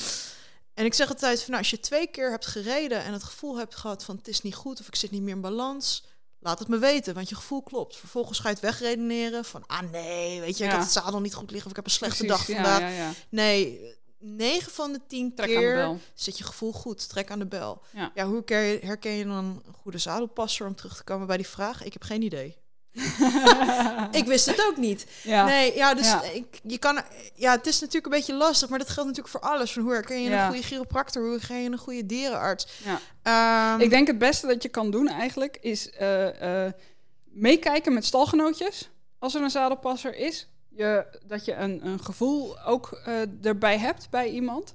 En 0.74 0.86
ik 0.86 0.94
zeg 0.94 1.10
altijd 1.10 1.40
van 1.40 1.48
nou, 1.50 1.58
als 1.62 1.70
je 1.70 1.80
twee 1.80 2.08
keer 2.08 2.30
hebt 2.30 2.46
gereden 2.46 3.04
en 3.04 3.14
het 3.14 3.24
gevoel 3.24 3.58
hebt 3.58 3.76
gehad 3.76 4.04
van 4.04 4.16
het 4.16 4.28
is 4.28 4.42
niet 4.42 4.56
goed 4.56 4.80
of 4.80 4.88
ik 4.88 4.96
zit 4.96 5.12
niet 5.12 5.22
meer 5.22 5.36
in 5.36 5.42
balans, 5.42 6.04
laat 6.44 6.60
het 6.60 6.68
me 6.68 6.78
weten, 6.78 7.14
want 7.14 7.30
je 7.30 7.36
gevoel 7.36 7.64
klopt. 7.64 7.96
Vervolgens 7.96 8.40
ga 8.40 8.48
je 8.48 8.54
het 8.54 8.64
wegredeneren 8.64 9.46
van 9.46 9.64
ah 9.68 9.92
nee, 9.92 10.40
weet 10.40 10.58
je, 10.58 10.64
ik 10.64 10.72
heb 10.72 10.80
het 10.80 10.92
zadel 10.92 11.22
niet 11.22 11.34
goed 11.34 11.52
liggen 11.52 11.66
of 11.66 11.70
ik 11.70 11.76
heb 11.76 11.86
een 11.86 11.92
slechte 11.92 12.26
Precies, 12.26 12.46
dag 12.48 12.56
vandaag. 12.56 12.96
Ja. 12.96 13.12
Nee, 13.30 13.92
9 14.20 14.72
van 14.72 14.94
de 14.94 15.00
10 15.08 15.36
Trek 15.36 15.48
aan 15.48 15.54
de 15.56 15.60
keer 15.60 15.76
bel. 15.76 16.00
zit 16.14 16.38
je 16.38 16.44
gevoel 16.44 16.72
goed. 16.72 17.10
Trek 17.10 17.32
aan 17.32 17.40
de 17.40 17.46
bel. 17.46 17.82
Ja. 18.14 18.26
hoe 18.26 18.44
herken 18.82 19.12
je 19.12 19.26
dan 19.26 19.62
een 19.66 19.74
goede 19.74 19.98
zadelpasser 19.98 20.68
om 20.68 20.76
terug 20.76 20.96
te 20.96 21.04
komen 21.04 21.28
bij 21.28 21.38
die 21.38 21.48
vraag? 21.48 21.84
Ik 21.84 21.94
heb 21.94 22.04
geen 22.04 22.22
idee. 22.22 22.58
ik 24.20 24.26
wist 24.26 24.46
het 24.46 24.66
ook 24.68 24.78
niet. 24.78 25.06
ja. 25.24 25.46
Nee, 25.46 25.76
ja, 25.76 25.94
dus 25.94 26.08
Ja. 26.08 26.24
Ik, 26.24 26.60
je 26.64 26.78
kan, 26.78 27.02
ja, 27.36 27.52
het 27.52 27.68
is 27.68 27.80
natuurlijk 27.80 28.06
een 28.06 28.20
beetje 28.20 28.34
lastig, 28.34 28.70
maar 28.70 28.80
dat 28.80 28.90
geldt 28.90 29.10
natuurlijk 29.10 29.38
voor 29.38 29.50
alles. 29.52 29.72
Van 29.74 29.82
hoe 29.84 29.92
herken 29.94 30.22
je 30.22 30.30
Ja. 30.30 30.42
een 30.46 30.52
goede 30.52 30.68
chiropractor? 30.68 31.22
Hoe 31.24 31.32
herken 31.32 31.62
je 31.64 31.70
een 31.72 31.78
goede 31.78 32.06
dierenarts? 32.06 32.68
Ja. 32.84 33.00
Ehm, 33.74 33.82
Ik 33.82 33.90
denk 33.90 34.08
het 34.08 34.18
beste 34.18 34.48
dat 34.48 34.64
je 34.64 34.70
kan 34.70 34.92
doen 34.92 35.08
eigenlijk 35.08 35.58
is 35.62 35.90
eh, 35.90 36.66
eh, 36.66 36.74
meekijken 37.24 37.94
met 37.94 38.06
stalgenootjes 38.06 38.90
als 39.20 39.36
er 39.36 39.42
een 39.42 39.50
zadelpasser 39.50 40.16
is. 40.16 40.48
Je, 40.70 41.06
dat 41.26 41.46
je 41.46 41.54
een, 41.54 41.86
een 41.86 42.04
gevoel 42.04 42.62
ook 42.62 43.02
eh, 43.06 43.46
erbij 43.46 43.78
hebt 43.78 44.08
bij 44.10 44.30
iemand. 44.30 44.66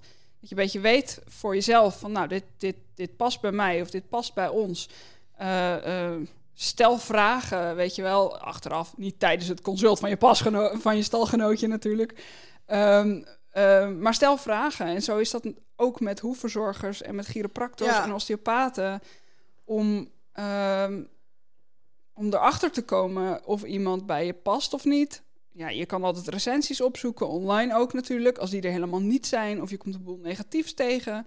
Dat 0.40 0.48
je 0.48 0.57
een 0.57 0.62
beetje 0.62 0.81
weet 0.81 1.18
voor 1.26 1.54
jezelf 1.54 1.98
van 1.98 2.12
nou, 2.12 2.28
dit, 2.28 2.44
dit, 2.59 2.76
dit 2.94 3.16
past 3.16 3.40
bij 3.40 3.52
mij 3.52 3.81
of 3.81 3.90
dit 3.90 4.09
past 4.09 4.35
bij 4.35 4.48
ons. 4.48 4.88
Eh, 5.37 6.14
stel 6.61 6.99
vragen, 6.99 7.77
weet 7.77 7.94
je 7.94 8.03
wel, 8.03 8.38
achteraf. 8.38 8.97
Niet 8.97 9.18
tijdens 9.21 9.49
het 9.49 9.61
consult 9.61 9.99
van 9.99 10.09
je, 10.09 10.16
pasgeno- 10.16 10.79
van 10.79 10.97
je 10.97 11.03
stalgenootje 11.03 11.66
natuurlijk. 11.66 12.25
Ehm, 12.66 13.23
ehm, 13.51 13.99
maar 14.01 14.14
stel 14.14 14.37
vragen. 14.37 14.87
En 14.87 15.03
zo 15.03 15.18
is 15.18 15.31
dat 15.31 15.47
ook 15.77 16.01
met 16.01 16.21
hoefverzorgers 16.21 17.03
en 17.03 17.14
met 17.14 17.27
chiropractors 17.27 17.90
Ja. 17.90 18.03
en 18.05 18.12
osteopaten. 18.12 19.01
Om, 19.64 20.11
ehm, 20.33 21.03
om 22.14 22.27
erachter 22.27 22.71
te 22.71 22.83
komen 22.85 23.47
of 23.47 23.62
iemand 23.62 24.07
bij 24.07 24.27
je 24.27 24.35
past 24.35 24.75
of 24.75 24.85
niet. 24.85 25.23
Ja, 25.53 25.68
je 25.68 25.87
kan 25.87 26.05
altijd 26.05 26.29
recensies 26.29 26.81
opzoeken, 26.81 27.29
online 27.29 27.77
ook 27.77 27.92
natuurlijk. 27.92 28.38
Als 28.38 28.51
die 28.51 28.62
er 28.62 28.71
helemaal 28.71 29.01
niet 29.01 29.27
zijn 29.27 29.62
of 29.62 29.71
je 29.71 29.77
komt 29.77 29.94
een 29.94 30.03
boel 30.05 30.18
negatiefs 30.23 30.75
tegen. 30.75 31.27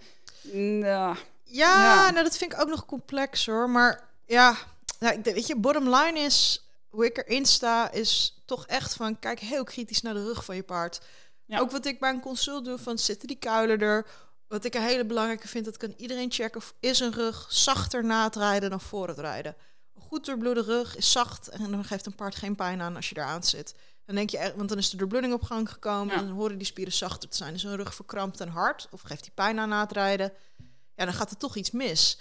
Ja, 0.81 1.15
Ja. 1.43 2.11
nou 2.11 2.23
dat 2.23 2.37
vind 2.37 2.53
ik 2.53 2.61
ook 2.61 2.69
nog 2.69 2.85
complex 2.85 3.45
hoor. 3.45 3.69
Maar 3.69 4.03
ja, 4.25 4.55
nou, 5.01 5.17
ik 5.17 5.23
weet 5.23 5.47
je, 5.47 5.55
bottom 5.55 5.95
line 5.95 6.19
is, 6.19 6.65
hoe 6.89 7.05
ik 7.05 7.17
erin 7.17 7.45
sta, 7.45 7.91
is 7.91 8.41
toch 8.45 8.65
echt 8.67 8.95
van, 8.95 9.19
kijk 9.19 9.39
heel 9.39 9.63
kritisch 9.63 10.01
naar 10.01 10.13
de 10.13 10.23
rug 10.23 10.45
van 10.45 10.55
je 10.55 10.63
paard. 10.63 11.01
Ja. 11.45 11.59
Ook 11.59 11.71
wat 11.71 11.85
ik 11.85 11.99
bij 11.99 12.09
een 12.09 12.19
consult 12.21 12.65
doe, 12.65 12.77
van 12.77 12.97
zitten 12.97 13.27
die 13.27 13.37
kuilen 13.37 13.79
er? 13.79 14.05
Wat 14.47 14.65
ik 14.65 14.73
een 14.75 14.81
hele 14.81 15.05
belangrijke 15.05 15.47
vind, 15.47 15.65
dat 15.65 15.77
kan 15.77 15.93
iedereen 15.97 16.31
checken, 16.31 16.61
of 16.61 16.73
is 16.79 16.99
een 16.99 17.13
rug 17.13 17.45
zachter 17.49 18.03
na 18.05 18.23
het 18.23 18.35
rijden 18.35 18.69
dan 18.69 18.81
voor 18.81 19.07
het 19.07 19.19
rijden. 19.19 19.55
Een 19.95 20.01
goed 20.01 20.25
doorbloede 20.25 20.61
rug 20.61 20.95
is 20.95 21.11
zacht 21.11 21.47
en 21.47 21.71
dan 21.71 21.83
geeft 21.85 22.05
een 22.05 22.15
paard 22.15 22.35
geen 22.35 22.55
pijn 22.55 22.81
aan 22.81 22.95
als 22.95 23.09
je 23.09 23.17
eraan 23.17 23.43
zit. 23.43 23.75
Dan 24.05 24.15
denk 24.15 24.29
je 24.29 24.37
echt, 24.37 24.55
want 24.55 24.69
dan 24.69 24.77
is 24.77 24.89
de 24.89 24.97
doorbloeding 24.97 25.33
op 25.33 25.43
gang 25.43 25.69
gekomen 25.71 26.13
Ja. 26.13 26.19
en 26.21 26.27
dan 26.27 26.35
horen 26.35 26.57
die 26.57 26.67
spieren 26.67 26.93
zachter 26.93 27.29
te 27.29 27.37
zijn. 27.37 27.53
Is 27.53 27.63
een 27.63 27.75
rug 27.75 27.95
verkrampt 27.95 28.39
en 28.39 28.47
hard 28.49 28.87
of 28.91 29.01
geeft 29.01 29.23
die 29.23 29.31
pijn 29.35 29.59
aan 29.59 29.69
na 29.69 29.81
het 29.81 29.91
rijden? 29.91 30.33
ja, 30.95 31.05
dan 31.05 31.13
gaat 31.13 31.31
er 31.31 31.37
toch 31.37 31.55
iets 31.55 31.71
mis. 31.71 32.17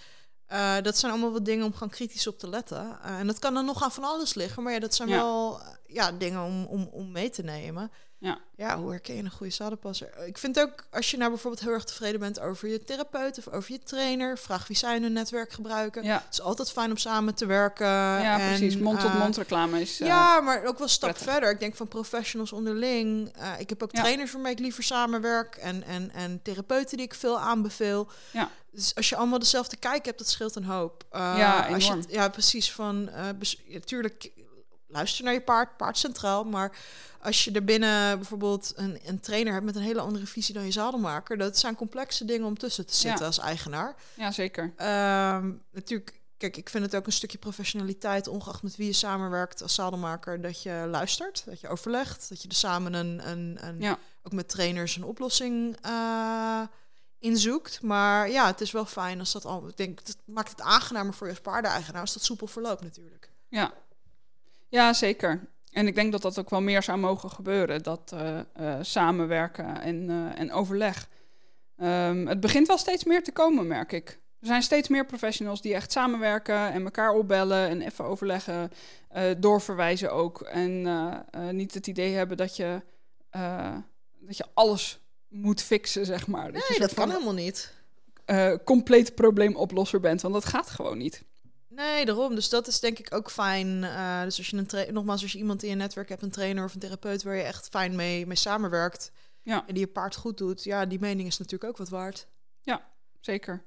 Eh, 0.50 0.76
dat 0.82 0.98
zijn 0.98 1.12
allemaal 1.12 1.32
wat 1.32 1.44
dingen 1.44 1.64
om 1.64 1.72
gewoon 1.72 1.88
kritisch 1.88 2.26
op 2.26 2.38
te 2.38 2.48
letten. 2.48 2.98
Eh, 3.02 3.18
en 3.18 3.26
dat 3.26 3.38
kan 3.38 3.54
dan 3.54 3.64
nog 3.64 3.82
aan 3.82 3.92
van 3.92 4.04
alles 4.04 4.34
liggen, 4.34 4.62
maar 4.62 4.72
ja, 4.72 4.78
dat 4.78 4.94
zijn 4.94 5.08
Ja. 5.08 5.16
wel 5.16 5.60
eh, 5.60 5.66
ja, 5.86 6.12
dingen 6.12 6.42
om, 6.42 6.64
om, 6.64 6.88
om 6.92 7.12
mee 7.12 7.30
te 7.30 7.42
nemen. 7.42 7.90
Ja. 8.22 8.38
ja, 8.56 8.78
hoe 8.78 8.90
herken 8.90 9.14
je 9.16 9.22
een 9.22 9.30
goede 9.30 9.52
zadelpasser? 9.52 10.08
Ik 10.26 10.38
vind 10.38 10.60
ook, 10.60 10.84
als 10.90 11.10
je 11.10 11.16
nou 11.16 11.30
bijvoorbeeld 11.30 11.62
heel 11.62 11.72
erg 11.72 11.84
tevreden 11.84 12.20
bent 12.20 12.40
over 12.40 12.68
je 12.68 12.84
therapeut 12.84 13.38
of 13.38 13.48
over 13.48 13.72
je 13.72 13.78
trainer, 13.82 14.38
vraag 14.38 14.66
wie 14.66 14.76
zij 14.76 14.98
hun 14.98 15.12
netwerk 15.12 15.52
gebruiken. 15.52 16.02
ja, 16.04 16.14
Het 16.24 16.32
is 16.32 16.40
altijd 16.40 16.70
fijn 16.72 16.90
om 16.90 16.96
samen 16.96 17.34
te 17.34 17.46
werken. 17.46 17.86
ja 17.86 18.38
en, 18.40 18.46
precies. 18.48 18.74
eh, 18.74 18.80
Mond-tot-mond 18.80 19.36
reclame 19.36 19.80
is... 19.80 20.00
eh, 20.00 20.06
ja, 20.06 20.40
maar 20.40 20.58
ook 20.64 20.72
wel 20.78 20.82
een 20.82 20.88
stap 20.88 21.10
prettig. 21.10 21.32
verder. 21.32 21.50
Ik 21.50 21.60
denk 21.60 21.76
van 21.76 21.88
professionals 21.88 22.52
onderling. 22.52 23.32
Eh, 23.36 23.52
ik 23.58 23.68
heb 23.68 23.82
ook 23.82 23.92
Ja. 23.96 24.00
trainers 24.00 24.32
waarmee 24.32 24.52
ik 24.52 24.58
liever 24.58 24.82
samenwerk. 24.82 25.56
En, 25.56 25.82
en, 25.84 26.10
en 26.12 26.40
therapeuten 26.42 26.96
die 26.96 27.06
ik 27.06 27.14
veel 27.14 27.38
aanbeveel. 27.40 28.08
Ja. 28.30 28.50
Dus 28.72 28.94
als 28.94 29.08
je 29.08 29.16
allemaal 29.16 29.38
dezelfde 29.38 29.76
kijk 29.76 30.04
hebt, 30.04 30.18
dat 30.18 30.28
scheelt 30.28 30.56
een 30.56 30.64
hoop. 30.64 31.04
Eh, 31.10 31.20
Ja, 31.36 31.66
als 31.72 31.86
je 31.86 32.02
ja, 32.08 32.28
precies. 32.28 32.72
Van, 32.72 33.08
eh 33.08 33.24
bes- 33.38 33.62
ja, 33.66 33.78
tuurlijk, 33.80 34.30
luister 34.90 35.24
naar 35.24 35.32
je 35.32 35.40
paard, 35.40 35.76
paard 35.76 35.98
centraal. 35.98 36.44
Maar 36.44 36.76
als 37.22 37.44
je 37.44 37.52
er 37.52 37.64
binnen 37.64 38.18
bijvoorbeeld 38.18 38.72
een, 38.76 38.98
een 39.04 39.20
trainer 39.20 39.52
hebt 39.52 39.64
met 39.64 39.76
een 39.76 39.82
hele 39.82 40.00
andere 40.00 40.26
visie 40.26 40.54
dan 40.54 40.64
je 40.64 40.70
zadelmaker... 40.70 41.38
dat 41.38 41.58
zijn 41.58 41.74
complexe 41.76 42.24
dingen 42.24 42.46
om 42.46 42.58
tussen 42.58 42.86
te 42.86 42.94
zitten 42.94 43.20
Ja. 43.20 43.26
als 43.26 43.38
eigenaar. 43.38 43.94
ja, 44.14 44.30
zeker. 44.30 44.72
Ehm, 44.76 45.52
natuurlijk, 45.72 46.20
kijk, 46.36 46.56
ik 46.56 46.68
vind 46.68 46.84
het 46.84 46.96
ook 46.96 47.06
een 47.06 47.12
stukje 47.12 47.38
professionaliteit, 47.38 48.28
ongeacht 48.28 48.62
met 48.62 48.76
wie 48.76 48.86
je 48.86 48.92
samenwerkt 48.92 49.62
als 49.62 49.74
zadelmaker, 49.74 50.40
dat 50.40 50.62
je 50.62 50.86
luistert, 50.90 51.42
dat 51.46 51.60
je 51.60 51.68
overlegt, 51.68 52.28
dat 52.28 52.42
je 52.42 52.48
er 52.48 52.54
samen 52.54 52.92
een, 52.94 53.28
een, 53.30 53.58
een 53.60 53.80
Ja. 53.80 53.98
ook 54.22 54.32
met 54.32 54.48
trainers 54.48 54.96
een 54.96 55.04
oplossing 55.04 55.76
eh 55.82 56.62
inzoekt. 57.18 57.82
Maar 57.82 58.30
ja, 58.30 58.46
het 58.46 58.60
is 58.60 58.70
wel 58.70 58.84
fijn 58.84 59.18
als 59.18 59.32
dat 59.32 59.44
al, 59.44 59.68
ik 59.68 59.76
denk, 59.76 60.06
dat 60.06 60.16
maakt 60.24 60.50
het 60.50 60.60
aangenamer 60.60 61.14
voor 61.14 61.26
je 61.26 61.32
als 61.32 61.42
paardeneigenaar 61.42 62.00
als 62.00 62.12
dat 62.12 62.22
soepel 62.24 62.46
verloopt 62.46 62.82
natuurlijk. 62.82 63.30
Ja. 63.48 63.72
Ja, 64.70 64.92
zeker. 64.92 65.48
En 65.70 65.86
ik 65.86 65.94
denk 65.94 66.12
dat 66.12 66.22
dat 66.22 66.38
ook 66.38 66.50
wel 66.50 66.60
meer 66.60 66.82
zou 66.82 66.98
mogen 66.98 67.30
gebeuren. 67.30 67.82
Dat 67.82 68.12
eh, 68.14 68.38
eh, 68.38 68.78
samenwerken 68.80 69.80
en, 69.80 70.10
eh, 70.10 70.40
en 70.40 70.52
overleg. 70.52 71.08
Ehm, 71.76 72.26
het 72.26 72.40
begint 72.40 72.66
wel 72.66 72.78
steeds 72.78 73.04
meer 73.04 73.22
te 73.22 73.32
komen, 73.32 73.66
merk 73.66 73.92
ik. 73.92 74.18
Er 74.40 74.46
zijn 74.46 74.62
steeds 74.62 74.88
meer 74.88 75.06
professionals 75.06 75.60
die 75.60 75.74
echt 75.74 75.92
samenwerken 75.92 76.72
en 76.72 76.84
elkaar 76.84 77.12
opbellen 77.12 77.68
en 77.68 77.82
even 77.82 78.04
overleggen, 78.04 78.70
doorverwijzen 79.38 80.12
ook. 80.12 80.40
En 80.40 80.82
niet 81.50 81.74
het 81.74 81.86
idee 81.86 82.14
hebben 82.14 82.36
dat 82.36 82.56
je, 82.56 82.82
dat 84.20 84.36
je 84.36 84.44
alles 84.54 85.00
moet 85.28 85.62
fixen, 85.62 86.06
zeg 86.06 86.26
maar. 86.26 86.46
je 86.46 86.64
Nee, 86.68 86.78
dat 86.78 86.94
kan 86.94 87.10
helemaal 87.10 87.32
niet. 87.32 87.72
compleet 88.64 89.14
probleemoplosser 89.14 90.00
bent, 90.00 90.22
want 90.22 90.34
dat 90.34 90.44
gaat 90.44 90.70
gewoon 90.70 90.98
niet. 90.98 91.22
Nee, 91.80 92.04
daarom. 92.04 92.34
Dus 92.34 92.48
dat 92.48 92.66
is 92.66 92.80
denk 92.80 92.98
ik 92.98 93.14
ook 93.14 93.30
fijn. 93.30 93.84
Eh, 93.84 94.22
dus 94.22 94.38
als 94.38 94.50
je 94.50 94.56
een 94.56 94.94
nogmaals, 94.94 95.22
als 95.22 95.32
je 95.32 95.38
iemand 95.38 95.62
in 95.62 95.68
je 95.68 95.74
netwerk 95.74 96.08
hebt, 96.08 96.22
een 96.22 96.30
trainer 96.30 96.64
of 96.64 96.74
een 96.74 96.80
therapeut 96.80 97.22
waar 97.22 97.36
je 97.36 97.42
echt 97.42 97.68
fijn 97.68 97.94
mee, 97.94 98.26
mee 98.26 98.36
samenwerkt 98.36 99.12
Ja. 99.42 99.64
en 99.66 99.74
die 99.74 99.84
je 99.84 99.92
paard 99.92 100.16
goed 100.16 100.38
doet, 100.38 100.64
ja, 100.64 100.86
die 100.86 101.00
mening 101.00 101.28
is 101.28 101.38
natuurlijk 101.38 101.70
ook 101.70 101.76
wat 101.76 101.88
waard. 101.88 102.26
Zeker. 103.20 103.62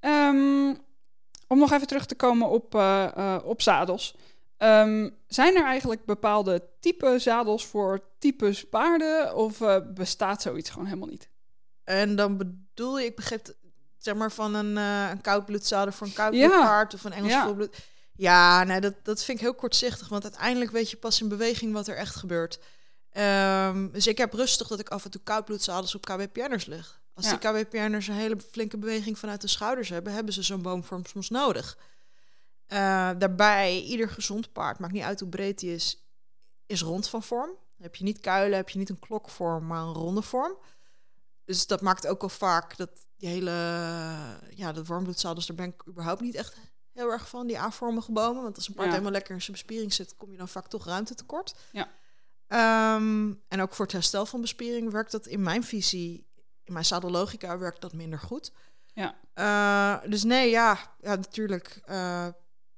Ehm, 0.00 0.74
om 1.46 1.58
nog 1.58 1.72
even 1.72 1.86
terug 1.86 2.06
te 2.06 2.14
komen 2.14 2.48
op, 2.48 2.74
eh, 2.74 3.16
eh, 3.16 3.44
op 3.44 3.62
zadels. 3.62 4.14
Ehm, 4.56 5.10
zijn 5.26 5.56
er 5.56 5.64
eigenlijk 5.64 6.04
bepaalde 6.04 6.68
type 6.80 7.18
zadels 7.18 7.66
voor 7.66 8.00
types 8.18 8.68
paarden? 8.68 9.36
Of 9.36 9.58
bestaat 9.94 10.42
zoiets 10.42 10.70
gewoon 10.70 10.86
helemaal 10.86 11.08
niet? 11.08 11.30
En 11.84 12.16
dan 12.16 12.36
bedoel 12.36 12.98
je, 12.98 13.04
ik 13.04 13.16
begreep, 13.16 13.46
het, 13.46 13.56
zeg 14.00 14.14
maar 14.14 14.32
van 14.32 14.54
een, 14.54 14.76
eh 14.76 15.10
een 15.10 15.22
voor 15.92 16.06
een 16.06 16.12
Ja. 16.12 16.14
koudbloedpaard 16.14 16.94
of 16.94 17.04
een 17.04 17.12
Engels 17.12 17.32
Ja. 17.32 17.44
volbloed. 17.44 17.76
Ja, 18.12 18.64
nee, 18.64 18.80
dat, 18.80 18.94
dat 19.02 19.24
vind 19.24 19.38
ik 19.38 19.44
heel 19.44 19.54
kortzichtig, 19.54 20.08
want 20.08 20.22
uiteindelijk 20.22 20.70
weet 20.70 20.90
je 20.90 20.96
pas 20.96 21.20
in 21.20 21.28
beweging 21.28 21.72
wat 21.72 21.86
er 21.88 21.96
echt 21.96 22.14
gebeurt. 22.14 22.58
Ehm, 23.10 23.90
dus 23.92 24.06
ik 24.06 24.18
heb 24.18 24.32
rustig 24.32 24.68
dat 24.68 24.80
ik 24.80 24.88
af 24.88 25.04
en 25.04 25.10
toe 25.10 25.20
koudbloedzadels 25.24 25.94
op 25.94 26.04
KWPN'ers 26.04 26.64
lig. 26.66 27.00
Als 27.14 27.24
Ja. 27.30 27.36
die 27.36 27.50
KWPN'ers 27.50 28.06
een 28.06 28.14
hele 28.14 28.36
flinke 28.50 28.78
beweging 28.78 29.18
vanuit 29.18 29.40
de 29.40 29.46
schouders 29.48 29.88
hebben, 29.88 30.12
hebben 30.12 30.32
ze 30.32 30.42
zo'n 30.42 30.62
boomvorm 30.62 31.06
soms 31.06 31.30
nodig. 31.30 31.78
Eh, 32.66 33.10
daarbij, 33.18 33.80
ieder 33.80 34.08
gezond 34.08 34.52
paard, 34.52 34.78
maakt 34.78 34.92
niet 34.92 35.02
uit 35.02 35.20
hoe 35.20 35.28
breed 35.28 35.58
die 35.58 35.74
is, 35.74 36.04
is 36.66 36.82
rond 36.82 37.08
van 37.08 37.22
vorm. 37.22 37.50
Heb 37.80 37.96
je 37.96 38.04
niet 38.04 38.20
kuilen, 38.20 38.56
heb 38.56 38.68
je 38.68 38.78
niet 38.78 38.88
een 38.90 38.98
klokvorm, 38.98 39.66
maar 39.66 39.80
een 39.82 39.92
ronde 39.94 40.22
vorm. 40.22 40.56
Dus 41.44 41.66
dat 41.66 41.80
maakt 41.80 42.06
ook 42.06 42.22
al 42.22 42.28
vaak 42.28 42.76
dat 42.76 42.90
die 43.20 43.28
hele, 43.28 43.50
ja, 44.54 44.72
dat 44.72 44.86
warmbloedzadels, 44.86 45.46
daar 45.46 45.56
ben 45.56 45.66
ik 45.66 45.86
überhaupt 45.88 46.20
niet 46.20 46.34
echt 46.34 46.56
heel 46.92 47.10
erg 47.10 47.28
van, 47.28 47.46
die 47.46 47.58
A-vormige 47.58 48.12
bomen. 48.12 48.42
Want 48.42 48.56
als 48.56 48.68
een 48.68 48.74
paard 48.74 48.86
Ja. 48.86 48.92
helemaal 48.92 49.12
lekker 49.12 49.34
in 49.34 49.40
zijn 49.42 49.52
bespiering 49.56 49.92
zit, 49.92 50.16
kom 50.16 50.30
je 50.30 50.36
dan 50.38 50.48
vaak 50.48 50.66
toch 50.68 50.84
ruimte 50.86 51.14
tekort. 51.14 51.54
Ja. 51.72 51.88
Ehm, 52.46 53.32
en 53.48 53.60
ook 53.60 53.74
voor 53.74 53.84
het 53.84 53.94
herstel 53.94 54.26
van 54.26 54.40
bespiering 54.40 54.90
werkt 54.92 55.12
dat 55.12 55.26
in 55.26 55.42
mijn 55.42 55.64
visie, 55.64 56.26
in 56.64 56.72
mijn 56.72 56.84
zadellogica 56.84 57.58
werkt 57.58 57.80
dat 57.80 57.92
minder 57.92 58.18
goed. 58.18 58.52
Ja. 58.92 59.14
Eh, 59.34 60.10
dus 60.10 60.22
nee, 60.24 60.50
ja, 60.50 60.94
ja 61.00 61.14
natuurlijk. 61.14 61.80
eh, 61.84 62.28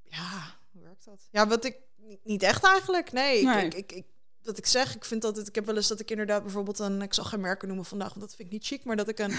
ja, 0.03 0.55
hoe 0.71 0.81
werkt 0.83 1.05
dat? 1.05 1.27
Ja, 1.31 1.47
wat 1.47 1.65
ik 1.65 1.77
niet- 2.23 2.43
echt 2.43 2.63
eigenlijk. 2.63 3.11
Nee, 3.11 3.37
ik- 3.39 3.45
Nee. 3.45 3.65
Ik, 3.65 3.73
ik, 3.73 3.91
ik, 3.91 4.05
wat 4.43 4.57
ik 4.57 4.65
zeg, 4.65 4.95
ik 4.95 5.05
vind 5.05 5.23
altijd, 5.25 5.47
ik 5.47 5.55
heb 5.55 5.65
wel 5.65 5.75
eens 5.75 5.87
dat 5.87 5.99
ik 5.99 6.11
inderdaad 6.11 6.43
bijvoorbeeld 6.43 6.79
een, 6.79 7.01
ik 7.01 7.13
zal 7.13 7.23
geen 7.23 7.39
merken 7.41 7.67
noemen 7.67 7.85
vandaag, 7.85 8.07
want 8.07 8.19
dat 8.21 8.35
vind 8.35 8.47
ik 8.47 8.53
niet 8.53 8.65
chic, 8.65 8.83
maar 8.83 8.95
dat 8.95 9.07
ik 9.07 9.19
een, 9.19 9.31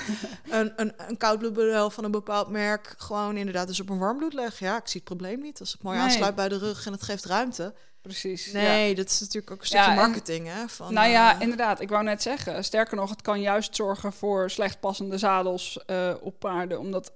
een, 0.51 0.73
een, 0.77 0.93
een 0.97 1.17
koudbloedmodel 1.17 1.91
van 1.91 2.05
een 2.05 2.11
bepaald 2.11 2.49
merk 2.49 2.95
gewoon 2.99 3.37
inderdaad 3.37 3.67
dus 3.67 3.81
op 3.81 3.91
een 3.91 3.99
warmbloed 3.99 4.33
leg. 4.35 4.59
Ja, 4.59 4.77
ik 4.77 4.87
zie 4.89 5.01
het 5.01 5.05
probleem 5.05 5.41
niet. 5.41 5.61
Als 5.61 5.73
het 5.73 5.83
mooi 5.83 5.97
Nee. 5.97 6.07
aansluit 6.07 6.35
bij 6.35 6.49
de 6.49 6.59
rug 6.59 6.87
en 6.87 6.93
het 6.93 7.03
geeft 7.03 7.25
ruimte. 7.25 7.75
Precies. 8.03 8.45
ja. 8.51 8.61
Nee, 8.61 8.95
dat 8.95 9.09
is 9.09 9.21
natuurlijk 9.21 9.51
ook 9.51 9.61
een 9.61 9.67
stukje 9.67 9.87
Ja, 9.91 9.95
marketing, 9.95 10.47
hè? 10.47 10.69
Van, 10.69 10.95
Nou 10.95 11.09
ja, 11.09 11.35
eh, 11.35 11.41
inderdaad. 11.41 11.81
Ik 11.81 11.89
wou 11.89 12.05
net 12.05 12.23
zeggen. 12.23 12.65
Sterker 12.65 12.97
nog, 12.97 13.11
het 13.11 13.23
kan 13.23 13.41
juist 13.41 13.77
zorgen 13.77 14.13
voor 14.13 14.51
slecht 14.51 14.81
passende 14.81 15.19
zadels 15.19 15.85
eh, 15.87 16.15
op 16.21 16.39
paarden. 16.39 16.79
Omdat, 16.79 17.13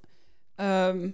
ehm, 0.55 1.11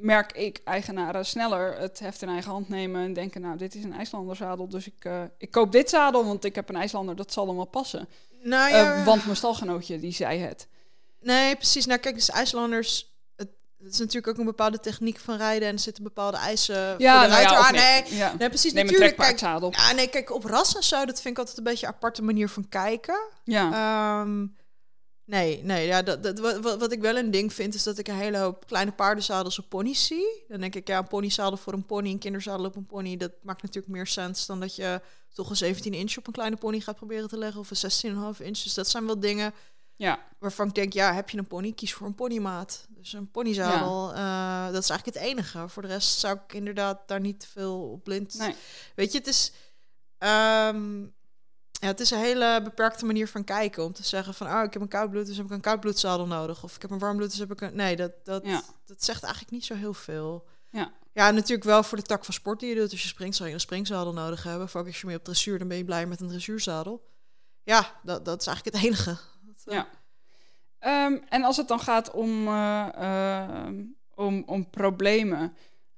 merk 0.00 0.32
ik, 0.32 0.60
eigenaren 0.64 1.26
sneller 1.26 1.78
het 1.78 1.98
heft 1.98 2.22
in 2.22 2.28
eigen 2.28 2.50
hand 2.50 2.68
nemen 2.68 3.02
en 3.04 3.12
denken... 3.12 3.40
nou, 3.40 3.56
dit 3.56 3.74
is 3.74 3.84
een 3.84 3.92
IJslander 3.92 4.36
zadel, 4.36 4.68
dus 4.68 4.86
ik, 4.86 5.04
eh, 5.04 5.22
ik 5.38 5.50
koop 5.50 5.72
dit 5.72 5.88
zadel... 5.90 6.24
want 6.24 6.44
ik 6.44 6.54
heb 6.54 6.68
een 6.68 6.76
IJslander, 6.76 7.16
dat 7.16 7.32
zal 7.32 7.46
hem 7.46 7.56
wel 7.56 7.64
passen. 7.64 8.08
nou 8.42 8.72
Eh, 8.72 8.78
ja, 8.78 9.04
want 9.04 9.24
mijn 9.24 9.36
stalgenootje, 9.36 9.98
die 10.00 10.12
zei 10.12 10.38
het. 10.40 10.66
Nee, 11.20 11.56
precies. 11.56 11.86
Nou, 11.86 12.00
kijk, 12.00 12.14
dus 12.14 12.30
IJslanders. 12.30 13.12
Het, 13.36 13.48
het 13.78 13.92
is 13.92 13.98
natuurlijk 13.98 14.26
ook 14.28 14.38
een 14.38 14.44
bepaalde 14.44 14.80
techniek 14.80 15.18
van 15.18 15.36
rijden 15.36 15.68
en 15.68 15.74
er 15.74 15.80
zitten 15.80 16.02
bepaalde 16.02 16.36
eisen 16.36 16.74
Ja, 16.76 16.92
voor 16.94 16.98
de 16.98 17.04
nou 17.04 17.28
ja, 17.28 17.36
ruiter 17.36 17.58
of 17.58 17.64
aan. 17.66 17.72
nee. 17.74 18.02
Nee, 18.02 18.14
Ja. 18.18 18.34
nee, 18.38 18.48
precies. 18.48 18.72
Neem 18.72 18.84
natuurlijk. 18.86 19.16
Kijk, 19.16 19.40
ja, 19.40 19.92
nee, 19.92 20.08
kijk, 20.08 20.30
op 20.32 20.44
ras 20.44 20.76
en 20.76 20.82
zo, 20.82 21.04
dat 21.04 21.20
vind 21.20 21.34
ik 21.34 21.38
altijd 21.38 21.58
een 21.58 21.64
beetje 21.64 21.86
een 21.86 21.92
aparte 21.92 22.22
manier 22.22 22.48
van 22.48 22.68
kijken. 22.68 23.20
Ja, 23.44 23.72
Ehm, 24.20 24.46
nee, 25.28 25.62
nee, 25.64 25.86
ja, 25.86 26.02
dat, 26.02 26.22
dat, 26.22 26.38
wat, 26.38 26.78
wat- 26.78 26.92
ik 26.92 27.00
wel 27.00 27.16
een 27.16 27.30
ding 27.30 27.52
vind, 27.52 27.74
is 27.74 27.82
dat 27.82 27.98
ik 27.98 28.08
een 28.08 28.14
hele 28.14 28.38
hoop 28.38 28.66
kleine 28.66 28.92
paardenzadels 28.92 29.58
op 29.58 29.68
ponies 29.68 30.06
zie. 30.06 30.44
Dan 30.48 30.60
denk 30.60 30.74
ik, 30.74 30.88
ja, 30.88 30.98
een 30.98 31.06
ponyzadel 31.06 31.56
voor 31.56 31.72
een 31.72 31.86
pony, 31.86 32.10
een 32.10 32.18
kinderzadel 32.18 32.64
op 32.64 32.76
een 32.76 32.86
pony, 32.86 33.16
dat 33.16 33.32
maakt 33.42 33.62
natuurlijk 33.62 33.92
meer 33.92 34.06
sens 34.06 34.46
dan 34.46 34.60
dat 34.60 34.76
je 34.76 35.00
toch 35.32 35.50
een 35.50 35.56
17 35.56 35.94
inch 35.94 36.16
op 36.16 36.26
een 36.26 36.32
kleine 36.32 36.56
pony 36.56 36.80
gaat 36.80 36.96
proberen 36.96 37.28
te 37.28 37.38
leggen 37.38 37.60
of 37.60 37.70
een 37.70 38.34
16,5 38.34 38.40
inch. 38.42 38.58
Dus 38.62 38.74
dat 38.74 38.88
zijn 38.88 39.06
wel 39.06 39.20
dingen 39.20 39.54
ja, 39.96 40.18
waarvan 40.38 40.68
ik 40.68 40.74
denk, 40.74 40.92
ja, 40.92 41.14
heb 41.14 41.30
je 41.30 41.38
een 41.38 41.46
pony, 41.46 41.72
kies 41.72 41.94
voor 41.94 42.06
een 42.06 42.14
ponymaat. 42.14 42.86
Dus 42.88 43.12
een 43.12 43.30
ponyzadel, 43.30 44.12
eh, 44.14 44.72
dat 44.72 44.82
is 44.82 44.90
eigenlijk 44.90 45.18
het 45.18 45.28
enige. 45.28 45.68
Voor 45.68 45.82
de 45.82 45.88
rest 45.88 46.18
zou 46.18 46.38
ik 46.46 46.52
inderdaad 46.52 47.08
daar 47.08 47.20
niet 47.20 47.40
te 47.40 47.46
veel 47.48 47.90
op 47.90 48.04
blind... 48.04 48.38
nee. 48.38 48.54
Weet 48.94 49.12
je, 49.12 49.18
het 49.18 49.26
is, 49.26 49.52
ehm, 50.18 51.06
ja, 51.80 51.86
het 51.86 52.00
is 52.00 52.10
een 52.10 52.18
hele 52.18 52.60
beperkte 52.64 53.04
manier 53.04 53.28
van 53.28 53.44
kijken. 53.44 53.84
Om 53.84 53.92
te 53.92 54.04
zeggen 54.04 54.34
van, 54.34 54.46
oh, 54.46 54.62
ik 54.62 54.72
heb 54.72 54.82
een 54.82 54.88
koudbloed, 54.88 55.26
dus 55.26 55.36
heb 55.36 55.46
ik 55.46 55.52
een 55.52 55.60
koudbloedzadel 55.60 56.26
nodig. 56.26 56.62
Of 56.64 56.74
ik 56.76 56.82
heb 56.82 56.90
een 56.90 56.98
warmbloed, 56.98 57.30
dus 57.30 57.38
heb 57.38 57.52
ik 57.52 57.60
een... 57.60 57.74
Nee, 57.76 57.96
dat, 57.96 58.12
dat, 58.24 58.44
Ja. 58.46 58.62
dat 58.84 59.04
zegt 59.04 59.22
eigenlijk 59.22 59.52
niet 59.52 59.64
zo 59.64 59.74
heel 59.74 59.94
veel. 59.94 60.46
Ja. 60.70 60.92
Ja, 61.12 61.30
natuurlijk 61.30 61.64
wel 61.64 61.82
voor 61.82 61.98
de 61.98 62.04
tak 62.04 62.24
van 62.24 62.34
sport 62.34 62.60
die 62.60 62.68
je 62.68 62.74
doet. 62.74 62.90
Als 62.90 63.02
je 63.02 63.08
springt, 63.08 63.36
zal 63.36 63.46
je 63.46 63.52
een 63.52 63.60
springzadel 63.60 64.12
nodig 64.12 64.42
hebben. 64.42 64.68
Focus 64.68 65.00
je 65.00 65.06
meer 65.06 65.16
op 65.16 65.24
dressuur, 65.24 65.58
dan 65.58 65.68
ben 65.68 65.76
je 65.76 65.84
blij 65.84 66.06
met 66.06 66.20
een 66.20 66.28
dressuurzadel. 66.28 67.06
Ja, 67.62 68.00
dat, 68.02 68.24
dat 68.24 68.40
is 68.40 68.46
eigenlijk 68.46 68.76
het 68.76 68.84
enige. 68.86 69.16
Dat, 69.40 69.62
eh, 69.64 69.74
Ja. 69.74 69.88
Ehm, 70.78 71.18
en 71.28 71.42
als 71.44 71.56
het 71.56 71.68
dan 71.68 71.80
gaat 71.80 72.10
om, 72.10 72.48
om, 74.14 74.42
om 74.46 74.70
problemen, 74.70 75.56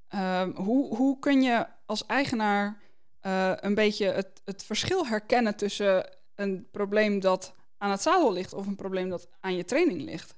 ehm, 0.09 0.51
hoe, 0.55 0.97
hoe 0.97 1.19
kun 1.19 1.43
je 1.43 1.67
als 1.87 2.07
eigenaar 2.07 2.79
eh, 3.21 3.53
een 3.57 3.75
beetje 3.75 4.07
het, 4.07 4.41
het 4.45 4.65
verschil 4.65 5.07
herkennen 5.07 5.57
tussen 5.57 6.11
een 6.35 6.69
probleem 6.71 7.21
dat 7.21 7.53
aan 7.79 7.91
het 7.91 8.03
zadel 8.03 8.33
ligt 8.33 8.53
of 8.53 8.67
een 8.67 8.77
probleem 8.77 9.09
dat 9.11 9.29
aan 9.41 9.57
je 9.57 9.65
training 9.65 10.03
ligt? 10.03 10.35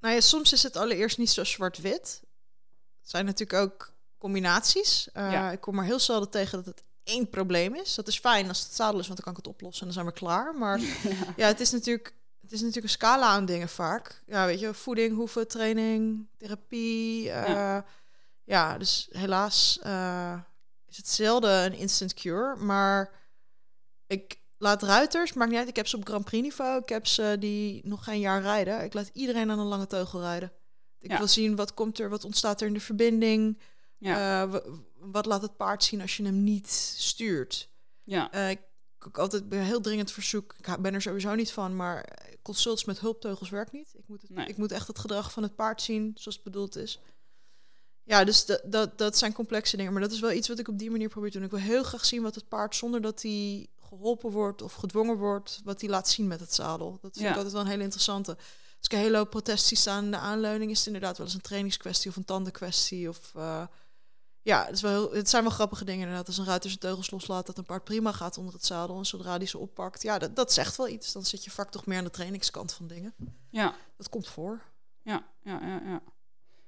Nou 0.00 0.14
ja, 0.14 0.20
soms 0.20 0.52
is 0.52 0.62
het 0.62 0.76
allereerst 0.76 1.18
niet 1.18 1.30
zo 1.30 1.44
zwart-wit. 1.44 2.20
Het 3.00 3.10
zijn 3.10 3.24
natuurlijk 3.24 3.62
ook 3.62 3.92
combinaties. 4.18 5.08
Eh, 5.12 5.32
Ja. 5.32 5.50
Ik 5.50 5.60
kom 5.60 5.74
maar 5.74 5.84
heel 5.84 5.98
zelden 5.98 6.30
tegen 6.30 6.56
dat 6.58 6.66
het 6.66 6.84
één 7.02 7.28
probleem 7.28 7.74
is. 7.74 7.94
Dat 7.94 8.08
is 8.08 8.18
fijn 8.18 8.48
als 8.48 8.62
het 8.62 8.74
zadel 8.74 9.00
is, 9.00 9.06
want 9.06 9.16
dan 9.22 9.24
kan 9.32 9.32
ik 9.42 9.46
het 9.46 9.54
oplossen 9.54 9.80
en 9.88 9.92
dan 9.94 10.02
zijn 10.02 10.14
we 10.14 10.20
klaar. 10.20 10.54
Maar 10.54 10.80
ja, 11.36 11.46
het 11.46 11.60
is 11.60 11.70
natuurlijk, 11.70 12.14
het 12.40 12.52
is 12.52 12.58
natuurlijk 12.60 12.86
een 12.86 12.92
scala 12.92 13.26
aan 13.26 13.44
dingen 13.46 13.68
vaak. 13.68 14.22
Ja, 14.26 14.46
weet 14.46 14.60
je, 14.60 14.74
voeding, 14.74 15.14
hoeven, 15.16 15.48
training, 15.48 16.26
therapie. 16.38 17.30
eh, 17.30 17.48
Ja. 17.48 17.84
ja. 18.44 18.78
dus 18.78 19.08
helaas 19.10 19.78
is 20.96 21.02
het 21.02 21.08
zelden 21.14 21.64
een 21.64 21.72
instant 21.78 22.14
cure. 22.14 22.56
Maar 22.56 23.10
ik 24.06 24.40
laat 24.58 24.82
ruiters, 24.82 25.32
maakt 25.32 25.50
niet 25.50 25.58
uit. 25.58 25.68
Ik 25.68 25.76
heb 25.76 25.86
ze 25.86 25.96
op 25.96 26.06
Grand 26.06 26.24
Prix 26.24 26.42
niveau. 26.42 26.80
Ik 26.82 26.88
heb 26.88 27.06
ze 27.06 27.36
die 27.38 27.80
nog 27.86 28.04
geen 28.04 28.20
jaar 28.20 28.42
rijden. 28.42 28.84
Ik 28.84 28.94
laat 28.94 29.10
iedereen 29.12 29.50
aan 29.50 29.58
een 29.58 29.66
lange 29.66 29.86
teugel 29.86 30.20
rijden. 30.20 30.52
Ik 30.98 31.10
Ja. 31.10 31.18
wil 31.18 31.26
zien 31.28 31.56
wat 31.56 31.74
komt 31.74 31.98
er, 31.98 32.08
wat 32.08 32.24
ontstaat 32.24 32.60
er 32.60 32.66
in 32.66 32.72
de 32.74 32.80
verbinding. 32.80 33.58
Ja, 33.98 34.42
Eh, 34.42 34.50
wa- 34.50 34.62
wat 34.98 35.26
laat 35.26 35.42
het 35.42 35.56
paard 35.56 35.84
zien 35.84 36.00
als 36.00 36.16
je 36.16 36.24
hem 36.24 36.42
niet 36.44 36.68
stuurt. 36.96 37.68
ja, 38.04 38.30
Eh, 38.32 38.50
ik 38.50 38.60
ik 39.06 39.18
altijd 39.18 39.44
heel 39.48 39.80
dringend 39.80 40.10
verzoek. 40.12 40.54
Ik 40.58 40.76
ben 40.82 40.94
er 40.94 41.02
sowieso 41.02 41.34
niet 41.34 41.52
van, 41.52 41.76
maar 41.76 42.18
consults 42.42 42.84
met 42.84 43.00
hulpteugels 43.00 43.50
werkt 43.50 43.72
niet. 43.72 43.94
Ik 43.96 44.04
moet, 44.08 44.22
het, 44.22 44.30
Nee. 44.30 44.46
ik 44.46 44.56
moet 44.56 44.72
echt 44.72 44.86
het 44.86 44.98
gedrag 44.98 45.32
van 45.32 45.42
het 45.42 45.54
paard 45.56 45.82
zien 45.82 46.10
zoals 46.14 46.34
het 46.34 46.44
bedoeld 46.44 46.76
is. 46.76 47.00
Ja, 48.06 48.24
dus 48.24 48.44
dat, 48.46 48.60
dat, 48.64 48.98
dat 48.98 49.18
zijn 49.18 49.32
complexe 49.32 49.76
dingen. 49.76 49.92
Maar 49.92 50.02
dat 50.02 50.12
is 50.12 50.20
wel 50.20 50.32
iets 50.32 50.48
wat 50.48 50.58
ik 50.58 50.68
op 50.68 50.78
die 50.78 50.90
manier 50.90 51.08
probeer 51.08 51.30
te 51.30 51.36
doen. 51.36 51.46
Ik 51.46 51.52
wil 51.52 51.60
heel 51.60 51.82
graag 51.82 52.04
zien 52.04 52.22
wat 52.22 52.34
het 52.34 52.48
paard, 52.48 52.76
zonder 52.76 53.00
dat 53.00 53.22
hij 53.22 53.66
geholpen 53.88 54.30
wordt 54.30 54.62
of 54.62 54.72
gedwongen 54.74 55.16
wordt, 55.16 55.60
wat 55.64 55.80
hij 55.80 55.90
laat 55.90 56.08
zien 56.08 56.26
met 56.26 56.40
het 56.40 56.54
zadel. 56.54 56.90
Dat 56.90 57.12
vind 57.12 57.24
Ja. 57.24 57.30
ik 57.30 57.34
altijd 57.36 57.52
wel 57.52 57.62
een 57.62 57.68
hele 57.70 57.82
interessante. 57.82 58.30
Als 58.78 58.80
ik 58.80 58.92
een 58.92 58.98
hele 58.98 59.16
hoop 59.16 59.30
protest 59.30 59.66
zie 59.66 59.76
staan 59.76 60.04
in 60.04 60.10
de 60.10 60.16
aanleuning, 60.16 60.70
is 60.70 60.78
het 60.78 60.86
inderdaad 60.86 61.16
wel 61.16 61.26
eens 61.26 61.34
een 61.34 61.40
trainingskwestie 61.40 62.10
of 62.10 62.16
een 62.16 62.24
tandenkwestie. 62.24 63.08
Of, 63.08 63.32
eh, 63.34 63.66
ja, 64.42 64.64
het, 64.66 64.74
is 64.74 64.80
wel 64.82 64.90
heel, 64.92 65.12
het 65.12 65.28
zijn 65.30 65.42
wel 65.42 65.52
grappige 65.52 65.84
dingen 65.84 66.00
inderdaad. 66.00 66.26
Als 66.26 66.38
een 66.38 66.44
ruiter 66.44 66.68
zijn 66.68 66.80
teugels 66.80 67.10
loslaat, 67.10 67.46
dat 67.46 67.58
een 67.58 67.64
paard 67.64 67.84
prima 67.84 68.12
gaat 68.12 68.38
onder 68.38 68.54
het 68.54 68.66
zadel. 68.66 68.98
En 68.98 69.06
zodra 69.06 69.38
die 69.38 69.48
ze 69.48 69.58
oppakt, 69.58 70.02
ja, 70.02 70.18
dat, 70.18 70.36
dat 70.36 70.52
zegt 70.52 70.76
wel 70.76 70.88
iets. 70.88 71.12
Dan 71.12 71.24
zit 71.24 71.44
je 71.44 71.50
vaak 71.50 71.70
toch 71.70 71.86
meer 71.86 71.98
aan 71.98 72.04
de 72.04 72.10
trainingskant 72.10 72.72
van 72.72 72.86
dingen. 72.86 73.14
ja, 73.50 73.74
Dat 73.96 74.08
komt 74.08 74.28
voor. 74.28 74.62
ja, 75.02 75.26
ja, 75.42 75.60
ja, 75.62 75.80
ja. 75.84 76.02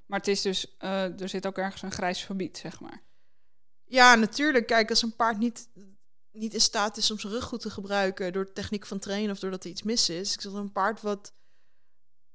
Maar 0.08 0.18
het 0.18 0.28
is 0.28 0.42
dus, 0.42 0.76
eh, 0.78 1.20
er 1.20 1.28
zit 1.28 1.46
ook 1.46 1.58
ergens 1.58 1.82
een 1.82 1.90
grijs 1.92 2.24
gebied, 2.24 2.58
zeg 2.58 2.80
maar. 2.80 3.02
Ja, 3.84 4.14
natuurlijk. 4.14 4.66
Kijk, 4.66 4.90
als 4.90 5.02
een 5.02 5.16
paard 5.16 5.38
niet, 5.38 5.68
niet 6.32 6.54
in 6.54 6.60
staat 6.60 6.96
is 6.96 7.10
om 7.10 7.18
zijn 7.18 7.32
rug 7.32 7.44
goed 7.44 7.60
te 7.60 7.70
gebruiken 7.70 8.32
door 8.32 8.44
de 8.44 8.52
techniek 8.52 8.86
van 8.86 8.98
trainen 8.98 9.30
of 9.30 9.38
doordat 9.38 9.64
er 9.64 9.70
iets 9.70 9.82
mis 9.82 10.08
is. 10.08 10.34
Ik 10.34 10.40
zeg 10.40 10.52
een 10.52 10.72
paard 10.72 11.00
wat, 11.00 11.32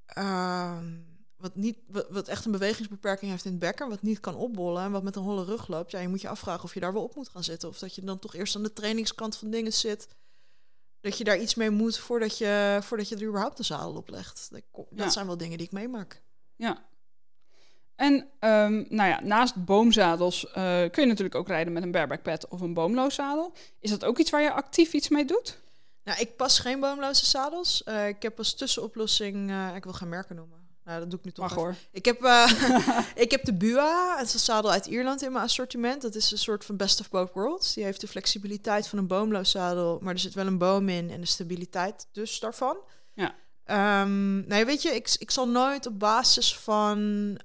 ehm, 0.06 1.00
wat, 1.36 1.56
niet, 1.56 1.78
wat, 1.88 2.10
wat 2.10 2.28
echt 2.28 2.46
een 2.46 2.52
bewegingsbeperking 2.52 3.32
heeft 3.32 3.46
in 3.46 3.52
het 3.52 3.60
bekken, 3.60 3.90
wat 3.90 4.02
niet 4.02 4.20
kan 4.20 4.36
opbollen 4.36 4.84
en 4.84 4.92
wat 4.92 5.04
met 5.04 5.16
een 5.16 5.24
holle 5.24 5.44
rug 5.44 5.68
loopt. 5.68 5.92
Ja, 5.92 6.00
je 6.00 6.08
moet 6.08 6.22
je 6.22 6.28
afvragen 6.30 6.64
of 6.64 6.74
je 6.74 6.80
daar 6.80 6.94
wel 6.94 7.04
op 7.04 7.16
moet 7.16 7.30
gaan 7.30 7.44
zitten. 7.44 7.70
Of 7.70 7.80
dat 7.80 7.96
je 7.96 8.04
dan 8.04 8.20
toch 8.20 8.34
eerst 8.36 8.56
aan 8.56 8.64
de 8.64 8.74
trainingskant 8.74 9.38
van 9.38 9.50
dingen 9.50 9.74
zit. 9.74 10.08
Dat 11.02 11.18
je 11.18 11.24
daar 11.24 11.40
iets 11.40 11.56
mee 11.56 11.70
moet 11.70 11.98
voordat 11.98 12.38
je, 12.38 12.80
voordat 12.82 13.10
je 13.10 13.16
er 13.16 13.24
überhaupt 13.28 13.60
een 13.60 13.66
zadel 13.66 13.96
op 13.96 14.10
legt. 14.10 14.48
Dat, 14.52 14.62
dat 14.72 14.88
Ja. 14.96 15.10
zijn 15.10 15.26
wel 15.28 15.38
dingen 15.38 15.58
die 15.58 15.66
ik 15.68 15.74
meemaak. 15.74 16.22
Ja. 16.56 16.92
En 17.96 18.28
ehm, 18.40 18.84
nou 18.90 19.10
ja, 19.10 19.20
naast 19.24 19.66
boomzadels 19.66 20.48
eh, 20.48 20.54
kun 20.92 21.04
je 21.04 21.06
natuurlijk 21.06 21.36
ook 21.36 21.48
rijden 21.48 21.74
met 21.74 21.84
een 21.84 21.92
bareback 21.92 22.22
pad 22.22 22.48
of 22.48 22.62
een 22.62 22.74
boomloos 22.74 23.16
zadel. 23.16 23.54
Is 23.80 23.90
dat 23.90 24.06
ook 24.06 24.18
iets 24.18 24.32
waar 24.32 24.42
je 24.42 24.52
actief 24.52 24.94
iets 24.94 25.10
mee 25.10 25.26
doet? 25.26 25.62
Nou, 26.04 26.20
ik 26.20 26.36
pas 26.36 26.60
geen 26.60 26.80
boomloze 26.80 27.26
zadels. 27.26 27.84
Eh, 27.84 28.08
ik 28.08 28.22
heb 28.22 28.38
als 28.38 28.54
tussenoplossing, 28.54 29.50
eh, 29.50 29.76
ik 29.76 29.84
wil 29.84 29.94
geen 29.94 30.10
merken 30.10 30.36
noemen. 30.36 30.62
Nou, 30.84 31.00
dat 31.00 31.10
doe 31.10 31.20
ik 31.20 31.26
nu 31.26 31.32
toch 31.32 31.46
Mag 31.46 31.56
hoor. 31.56 31.76
Ik 31.92 32.06
heb, 32.06 32.18
ik 33.26 33.32
heb 33.32 33.44
de 33.44 33.54
Bua, 33.54 34.18
het 34.18 34.28
is 34.28 34.34
een 34.34 34.40
zadel 34.40 34.72
uit 34.72 34.86
Ierland 34.86 35.22
in 35.22 35.32
mijn 35.32 35.44
assortiment. 35.44 36.02
Dat 36.02 36.16
is 36.16 36.32
een 36.32 36.38
soort 36.38 36.66
van 36.66 36.78
best 36.78 37.00
of 37.00 37.10
both 37.10 37.34
worlds. 37.34 37.74
Die 37.74 37.84
heeft 37.84 38.02
de 38.02 38.08
flexibiliteit 38.08 38.88
van 38.88 39.00
een 39.00 39.08
boomloos 39.08 39.52
zadel, 39.52 40.00
maar 40.02 40.14
er 40.14 40.20
zit 40.20 40.34
wel 40.34 40.48
een 40.48 40.58
boom 40.58 40.90
in 40.90 41.10
en 41.10 41.22
de 41.22 41.28
stabiliteit 41.28 42.08
dus 42.12 42.40
daarvan. 42.40 42.78
Ja. 43.14 43.36
Ehm, 43.64 44.48
nee, 44.48 44.66
weet 44.66 44.82
je, 44.82 44.90
ik, 44.90 45.16
ik 45.18 45.32
zal 45.32 45.48
nooit 45.48 45.86
op 45.86 46.00
basis 46.00 46.58
van... 46.58 47.38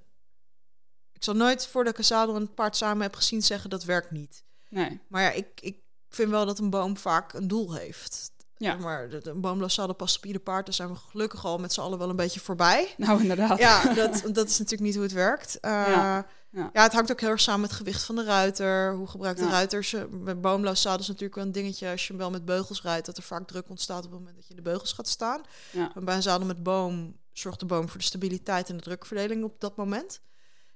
Ik 1.19 1.25
zal 1.25 1.33
nooit 1.33 1.67
voordat 1.67 1.91
ik 1.93 1.97
een 1.99 2.05
zadel 2.05 2.35
en 2.35 2.41
een 2.41 2.53
paard 2.53 2.75
samen 2.75 3.01
heb 3.01 3.15
gezien 3.15 3.41
zeggen 3.43 3.69
dat 3.69 3.83
werkt 3.83 4.11
niet. 4.11 4.43
Nee. 4.69 4.99
Maar 5.07 5.21
ja, 5.21 5.31
ik, 5.31 5.47
ik 5.61 5.77
vind 6.09 6.29
wel 6.29 6.45
dat 6.45 6.59
een 6.59 6.69
boom 6.69 6.97
vaak 6.97 7.33
een 7.33 7.47
doel 7.47 7.73
heeft. 7.73 8.31
Ja. 8.57 8.75
Maar 8.75 9.09
de- 9.09 9.21
een 9.29 9.41
boomloos 9.41 9.73
zadel 9.73 9.95
past 9.95 10.17
op 10.17 10.25
ieder 10.25 10.41
paard. 10.41 10.65
Daar 10.65 10.73
zijn 10.75 10.89
we 10.89 10.95
gelukkig 10.95 11.45
al 11.45 11.57
met 11.57 11.73
z'n 11.73 11.79
allen 11.81 11.97
wel 11.99 12.09
een 12.09 12.15
beetje 12.15 12.39
voorbij. 12.39 12.93
Nou, 12.97 13.21
inderdaad. 13.21 13.57
Ja, 13.59 13.83
dat, 13.93 14.21
dat 14.31 14.47
is 14.49 14.57
natuurlijk 14.57 14.81
niet 14.81 14.93
hoe 14.93 15.03
het 15.03 15.11
werkt. 15.11 15.59
Eh, 15.59 15.71
Ja, 15.71 16.27
ja, 16.51 16.69
ja. 16.73 16.83
het 16.83 16.93
hangt 16.93 17.11
ook 17.11 17.19
heel 17.19 17.29
erg 17.29 17.41
samen 17.41 17.61
met 17.61 17.69
het 17.69 17.79
gewicht 17.79 18.03
van 18.03 18.15
de 18.15 18.23
ruiter. 18.23 18.93
Hoe 18.93 19.07
gebruikt 19.07 19.39
de 19.39 19.45
Ja. 19.45 19.51
ruiter 19.51 19.83
ze? 19.83 20.07
Met 20.11 20.41
boomloos 20.41 20.81
zadel 20.81 20.99
is 20.99 21.07
natuurlijk 21.07 21.35
wel 21.35 21.43
een 21.45 21.51
dingetje 21.51 21.89
als 21.91 22.07
je 22.07 22.15
wel 22.15 22.29
met 22.29 22.45
beugels 22.45 22.81
rijdt, 22.81 23.05
dat 23.05 23.17
er 23.17 23.23
vaak 23.23 23.47
druk 23.47 23.69
ontstaat 23.69 24.05
op 24.05 24.11
het 24.11 24.19
moment 24.19 24.35
dat 24.35 24.43
je 24.43 24.49
in 24.49 24.55
de 24.55 24.61
beugels 24.69 24.93
gaat 24.93 25.07
staan. 25.07 25.41
Ja. 25.71 25.91
En 25.95 26.05
bij 26.05 26.15
een 26.15 26.21
zadel 26.21 26.47
met 26.47 26.63
boom 26.63 27.17
zorgt 27.33 27.59
de 27.59 27.65
boom 27.65 27.89
voor 27.89 27.99
de 27.99 28.05
stabiliteit 28.05 28.69
en 28.69 28.77
de 28.77 28.83
drukverdeling 28.83 29.43
op 29.43 29.59
dat 29.59 29.75
moment. 29.75 30.21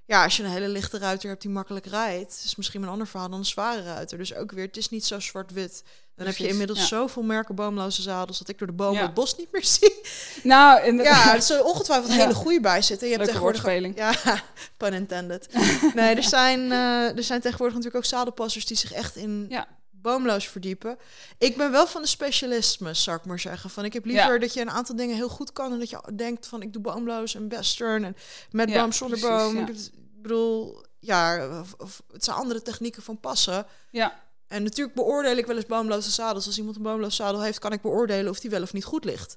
Ja, 0.06 0.24
als 0.24 0.36
je 0.36 0.42
een 0.42 0.50
hele 0.50 0.68
lichte 0.68 0.98
ruiter 0.98 1.28
hebt 1.28 1.42
die 1.42 1.50
makkelijk 1.50 1.86
rijdt, 1.86 2.42
is 2.44 2.56
misschien 2.56 2.82
een 2.82 2.88
ander 2.88 3.06
verhaal 3.06 3.28
dan 3.30 3.38
een 3.38 3.44
zware 3.44 3.82
ruiter. 3.82 4.18
Dus 4.18 4.34
ook 4.34 4.52
weer, 4.52 4.66
het 4.66 4.76
is 4.76 4.90
niet 4.90 5.04
zo 5.04 5.20
zwart-wit. 5.20 5.82
Dan 6.16 6.26
heb 6.26 6.36
je 6.36 6.48
inmiddels 6.48 6.78
ja. 6.78 6.84
zoveel 6.86 7.22
merken 7.22 7.54
boomloze 7.54 8.02
zadels 8.02 8.38
dat 8.38 8.48
ik 8.48 8.58
door 8.58 8.66
de 8.66 8.72
bomen 8.72 8.98
Ja. 8.98 9.02
het 9.02 9.14
bos 9.14 9.36
niet 9.36 9.52
meer 9.52 9.64
zie. 9.78 10.00
Nou, 10.42 10.82
inderdaad. 10.84 11.24
Ja, 11.24 11.34
er 11.34 11.42
zullen 11.42 11.64
ongetwijfeld 11.64 12.12
Ja. 12.12 12.18
hele 12.18 12.34
goede 12.34 12.60
bij 12.60 12.82
zitten. 12.82 13.08
Je 13.08 13.14
hebt 13.16 13.26
Leuke 13.30 13.52
tegenwoordig 13.54 13.62
Ja, 13.96 14.42
pun 14.76 14.92
intended. 14.92 15.48
nee, 15.94 16.14
er 16.14 16.22
zijn, 16.22 16.72
eh, 16.72 17.16
er 17.16 17.22
zijn 17.22 17.40
tegenwoordig 17.40 17.76
natuurlijk 17.76 18.04
ook 18.04 18.10
zadelpassers 18.10 18.66
die 18.66 18.76
zich 18.76 18.92
echt 18.92 19.16
in 19.16 19.46
Ja. 19.48 19.66
Boomloos 20.04 20.48
verdiepen. 20.48 20.98
Ik 21.38 21.56
ben 21.56 21.70
wel 21.70 21.86
van 21.86 22.02
de 22.02 22.08
specialisme, 22.08 22.94
zou 22.94 23.16
ik 23.16 23.24
maar 23.24 23.38
zeggen. 23.40 23.70
Van 23.70 23.84
ik 23.84 23.92
heb 23.92 24.04
liever 24.04 24.32
Ja. 24.32 24.38
dat 24.38 24.52
je 24.54 24.60
een 24.60 24.70
aantal 24.70 24.96
dingen 24.96 25.16
heel 25.16 25.28
goed 25.28 25.52
kan 25.52 25.72
en 25.72 25.78
dat 25.78 25.90
je 25.90 26.12
denkt 26.14 26.46
van 26.46 26.62
ik 26.62 26.72
doe 26.72 26.82
boomloos 26.82 27.34
en 27.34 27.48
western 27.48 28.04
en 28.04 28.16
met 28.50 28.68
Ja, 28.70 28.80
boom 28.80 28.92
zonder 28.92 29.20
boom. 29.20 29.56
ja. 29.56 29.68
Ik 29.68 30.22
bedoel, 30.22 30.84
ja, 30.98 31.48
of, 31.60 31.74
of- 31.78 32.02
het 32.12 32.24
zijn 32.24 32.36
andere 32.36 32.62
technieken 32.62 33.02
van 33.02 33.20
passen. 33.20 33.66
Ja, 33.90 34.22
En 34.46 34.62
natuurlijk 34.62 34.96
beoordeel 34.96 35.36
ik 35.36 35.46
wel 35.46 35.56
eens 35.56 35.66
boomloze 35.66 36.10
zadels. 36.10 36.46
Als 36.46 36.58
iemand 36.58 36.76
een 36.76 36.82
boomloos 36.82 37.16
zadel 37.16 37.42
heeft, 37.42 37.58
kan 37.58 37.72
ik 37.72 37.80
beoordelen 37.82 38.30
of 38.30 38.40
die 38.40 38.50
wel 38.50 38.62
of 38.62 38.72
niet 38.72 38.84
goed 38.84 39.04
ligt. 39.04 39.36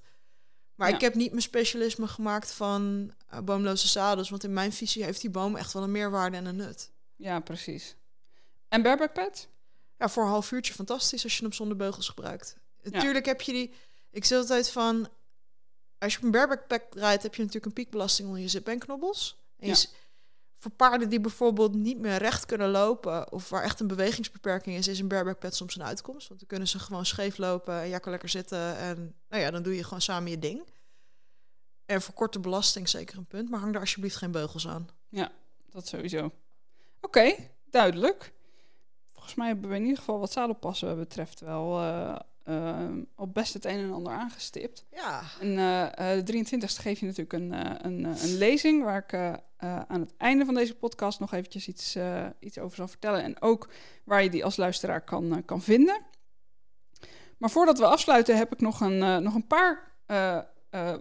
Maar 0.75 0.89
ik 0.89 1.01
heb 1.01 1.15
niet 1.15 1.29
mijn 1.29 1.41
specialisme 1.41 2.07
gemaakt 2.07 2.51
van 2.51 3.13
eh, 3.29 3.39
boomloze 3.39 3.87
zadels. 3.87 4.29
Want 4.29 4.43
in 4.43 4.53
mijn 4.53 4.73
visie 4.73 5.03
heeft 5.03 5.21
die 5.21 5.29
boom 5.29 5.55
echt 5.55 5.73
wel 5.73 5.83
een 5.83 5.91
meerwaarde 5.91 6.37
en 6.37 6.45
een 6.45 6.55
nut. 6.55 6.91
ja, 7.15 7.39
precies. 7.39 7.95
En 8.69 8.81
bareback? 8.81 9.35
Ja, 9.97 10.09
voor 10.09 10.23
een 10.23 10.29
half 10.29 10.51
uurtje 10.51 10.73
fantastisch 10.73 11.23
als 11.23 11.37
je 11.37 11.43
hem 11.43 11.53
zonder 11.53 11.77
beugels 11.77 12.07
gebruikt. 12.09 12.57
Ja. 12.81 12.89
Natuurlijk 12.89 13.25
heb 13.25 13.41
je 13.41 13.51
die... 13.51 13.73
Ik 14.11 14.25
zeg 14.25 14.37
altijd 14.39 14.69
van... 14.69 15.09
Als 15.97 16.11
je 16.11 16.17
op 16.17 16.23
een 16.23 16.31
bareback 16.31 16.67
pack 16.67 16.83
rijdt, 16.93 17.23
heb 17.23 17.35
je 17.35 17.39
natuurlijk 17.39 17.65
een 17.65 17.83
piekbelasting 17.83 18.27
onder 18.27 18.43
je 18.43 18.49
zip 18.49 18.67
en 18.67 18.79
knobbels. 18.79 19.37
En 19.57 19.67
Ja. 19.67 19.75
voor 20.57 20.71
paarden 20.71 21.09
die 21.09 21.19
bijvoorbeeld 21.19 21.73
niet 21.73 21.99
meer 21.99 22.17
recht 22.17 22.45
kunnen 22.45 22.69
lopen... 22.69 23.31
of 23.31 23.49
waar 23.49 23.63
echt 23.63 23.79
een 23.79 23.87
bewegingsbeperking 23.87 24.75
is... 24.75 24.87
is 24.87 24.99
een 24.99 25.07
bareback 25.07 25.39
pad 25.39 25.55
soms 25.55 25.75
een 25.75 25.83
uitkomst. 25.83 26.27
Want 26.27 26.39
dan 26.39 26.49
kunnen 26.49 26.67
ze 26.67 26.79
gewoon 26.79 27.05
scheef 27.05 27.37
lopen 27.37 27.81
en 27.81 27.89
jij 27.89 27.99
kan 27.99 28.11
lekker 28.11 28.29
zitten. 28.29 28.77
En 28.77 29.15
nou 29.29 29.41
ja, 29.41 29.51
dan 29.51 29.63
doe 29.63 29.75
je 29.75 29.83
gewoon 29.83 30.01
samen 30.01 30.31
je 30.31 30.39
ding. 30.39 30.63
En 31.85 32.01
voor 32.01 32.13
korte 32.13 32.39
belasting 32.39 32.89
zeker 32.89 33.17
een 33.17 33.25
punt. 33.25 33.49
Maar 33.49 33.59
hang 33.59 33.71
daar 33.71 33.81
alsjeblieft 33.81 34.15
geen 34.15 34.31
beugels 34.31 34.67
aan. 34.67 34.89
Dat 35.69 35.87
sowieso. 35.87 36.31
Oké, 37.01 37.35
duidelijk. 37.69 38.33
Volgens 39.27 39.45
mij 39.47 39.55
hebben 39.57 39.69
we 39.69 39.83
in 39.83 39.89
ieder 39.89 39.99
geval 39.99 40.19
wat 40.19 40.31
zadelpassen 40.31 40.97
betreft 40.97 41.39
wel 41.39 41.79
eh, 41.79 42.15
eh, 42.43 42.89
al 43.15 43.27
best 43.27 43.53
het 43.53 43.65
een 43.65 43.79
en 43.79 43.91
ander 43.91 44.13
aangestipt. 44.13 44.85
Ja, 44.91 45.21
En 45.39 45.49
eh, 45.49 46.25
de 46.25 46.45
23e 46.45 46.81
geef 46.81 46.99
je 46.99 47.05
natuurlijk 47.05 47.33
een, 47.33 47.51
een, 47.85 48.03
een 48.03 48.37
lezing 48.37 48.83
waar 48.83 49.03
ik 49.07 49.39
aan 49.87 49.99
het 49.99 50.13
einde 50.17 50.45
van 50.45 50.53
deze 50.53 50.75
podcast 50.75 51.19
nog 51.19 51.33
eventjes 51.33 51.67
iets, 51.67 51.97
iets 52.39 52.59
over 52.59 52.75
zal 52.75 52.87
vertellen. 52.87 53.23
En 53.23 53.41
ook 53.41 53.69
waar 54.03 54.23
je 54.23 54.29
die 54.29 54.45
als 54.45 54.57
luisteraar 54.57 55.01
kan, 55.01 55.43
kan 55.45 55.61
vinden. 55.61 56.01
Maar 57.37 57.49
voordat 57.49 57.79
we 57.79 57.85
afsluiten 57.85 58.37
heb 58.37 58.53
ik 58.53 58.61
nog 58.61 58.81
een, 58.81 59.23
nog 59.23 59.35
een 59.35 59.47
paar 59.47 59.95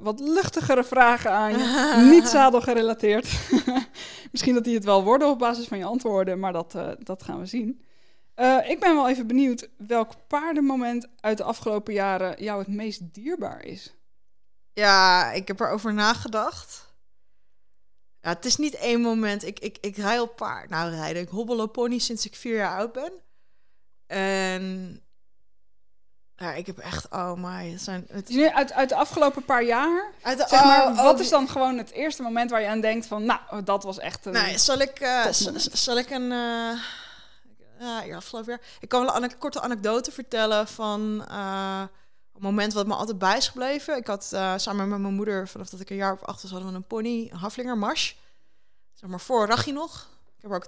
wat 0.00 0.20
luchtigere 0.20 0.84
vragen 0.84 1.30
aan 1.30 1.52
je. 1.52 2.06
Niet 2.14 2.28
zadelgerelateerd. 2.28 3.28
Misschien 4.32 4.54
dat 4.54 4.64
die 4.64 4.74
het 4.74 4.84
wel 4.84 5.04
worden 5.04 5.28
op 5.28 5.38
basis 5.38 5.66
van 5.66 5.78
je 5.78 5.84
antwoorden, 5.84 6.38
maar 6.38 6.52
dat, 6.52 6.76
dat 6.98 7.22
gaan 7.22 7.38
we 7.38 7.46
zien. 7.46 7.84
Eh, 8.36 8.70
ik 8.70 8.80
ben 8.80 8.94
wel 8.94 9.08
even 9.08 9.26
benieuwd 9.26 9.68
welk 9.76 10.12
paardenmoment 10.26 11.06
uit 11.20 11.36
de 11.36 11.42
afgelopen 11.44 11.92
jaren 11.94 12.42
jou 12.42 12.58
het 12.58 12.68
meest 12.68 13.00
dierbaar 13.14 13.64
is. 13.64 13.94
Ja, 14.72 15.32
ik 15.32 15.48
heb 15.48 15.60
erover 15.60 15.94
nagedacht. 15.94 16.94
Ja, 18.20 18.28
het 18.28 18.44
is 18.44 18.56
niet 18.56 18.74
één 18.74 19.00
moment. 19.00 19.44
Ik, 19.44 19.58
ik, 19.58 19.78
ik 19.80 19.96
rij 19.96 20.18
op 20.18 20.36
paard. 20.36 20.70
Nou, 20.70 20.90
rijden. 20.94 21.22
Ik 21.22 21.28
hobbel 21.28 21.60
op 21.60 21.72
pony 21.72 21.98
sinds 21.98 22.26
ik 22.26 22.34
vier 22.34 22.56
jaar 22.56 22.76
oud 22.78 22.92
ben. 22.92 23.12
En 24.06 25.00
ja, 26.36 26.52
ik 26.52 26.66
heb 26.66 26.78
echt, 26.78 27.10
oh 27.10 27.32
my, 27.34 27.70
het 27.70 27.82
zijn... 27.82 28.06
Het, 28.10 28.28
nu 28.28 28.48
uit, 28.48 28.72
uit 28.72 28.88
de 28.88 28.94
afgelopen 28.94 29.44
paar 29.44 29.62
jaar, 29.62 30.12
uit 30.22 30.38
de, 30.38 30.44
zeg 30.48 30.64
maar, 30.64 30.86
oh, 30.86 30.90
oh, 30.98 31.02
wat 31.02 31.16
die- 31.16 31.24
is 31.24 31.30
dan 31.30 31.48
gewoon 31.48 31.78
het 31.78 31.90
eerste 31.90 32.22
moment 32.22 32.50
waar 32.50 32.60
je 32.60 32.68
aan 32.68 32.80
denkt 32.80 33.06
van, 33.06 33.24
nou, 33.24 33.62
dat 33.64 33.82
was 33.82 33.98
echt 33.98 34.26
een... 34.26 34.32
Nee, 34.32 34.58
zal 34.58 34.78
ik, 34.78 35.00
eh, 35.00 35.26
zal 35.72 35.98
ik 35.98 36.10
een... 36.10 36.32
eh 36.32 36.80
ja, 37.78 38.16
afgelopen 38.16 38.50
jaar. 38.50 38.60
Ik 38.80 38.88
kan 38.88 39.04
wel 39.04 39.22
een 39.22 39.38
korte 39.38 39.60
anekdote 39.60 40.12
vertellen 40.12 40.68
van 40.68 41.24
eh, 41.28 41.82
een 42.34 42.42
moment 42.42 42.72
wat 42.72 42.86
me 42.86 42.94
altijd 42.94 43.18
bij 43.18 43.36
is 43.36 43.48
gebleven. 43.48 43.96
Ik 43.96 44.06
had 44.06 44.32
eh, 44.32 44.54
samen 44.56 44.88
met 44.88 45.00
mijn 45.00 45.14
moeder, 45.14 45.48
vanaf 45.48 45.68
dat 45.68 45.80
ik 45.80 45.90
een 45.90 45.96
jaar 45.96 46.12
of 46.12 46.22
acht 46.22 46.42
was, 46.42 46.50
hadden 46.50 46.70
we 46.70 46.76
een 46.76 46.86
pony, 46.86 47.28
een 47.30 47.38
haflinger, 47.38 47.78
Mars. 47.78 48.16
Zeg 48.92 49.10
maar 49.10 49.20
voor 49.20 49.46
Rachie 49.46 49.72
nog. 49.72 50.08
Ik 50.36 50.42
heb 50.42 50.52
ook 50.52 50.66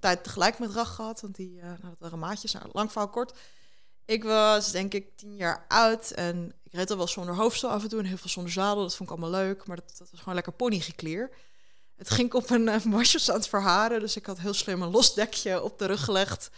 tijd 0.00 0.24
tegelijk 0.24 0.58
met 0.58 0.70
Rach 0.70 0.94
gehad, 0.94 1.20
want 1.20 1.34
die, 1.34 1.60
eh 1.60 1.66
nou, 1.82 1.94
waren 1.98 2.18
maatjes. 2.18 2.52
Nou, 2.52 2.66
lang 2.72 2.92
verhaal 2.92 3.10
kort. 3.10 3.38
Ik 4.04 4.24
was 4.24 4.70
denk 4.70 4.94
ik 4.94 5.16
tien 5.16 5.36
jaar 5.36 5.64
oud 5.68 6.10
en 6.10 6.54
ik 6.62 6.72
reed 6.72 6.90
al 6.90 6.96
wel 6.96 7.06
zonder 7.06 7.34
hoofdstel 7.34 7.70
af 7.70 7.82
en 7.82 7.88
toe 7.88 7.98
en 7.98 8.04
heel 8.04 8.16
veel 8.16 8.30
zonder 8.30 8.52
zadel. 8.52 8.82
Dat 8.82 8.96
vond 8.96 9.10
ik 9.10 9.16
allemaal 9.16 9.40
leuk, 9.40 9.66
maar 9.66 9.76
dat, 9.76 9.94
dat 9.98 10.10
was 10.10 10.18
gewoon 10.18 10.34
lekker 10.34 10.52
ponygekleer. 10.52 11.30
Het 11.96 12.10
ging 12.10 12.32
op 12.32 12.50
een 12.50 12.66
uh, 12.66 12.74
aan 13.28 13.34
het 13.34 13.48
verharen, 13.48 14.00
dus 14.00 14.16
ik 14.16 14.26
had 14.26 14.38
heel 14.38 14.54
slim 14.54 14.82
een 14.82 14.90
los 14.90 15.14
dekje 15.14 15.62
op 15.62 15.78
de 15.78 15.86
rug 15.86 16.04
gelegd. 16.04 16.50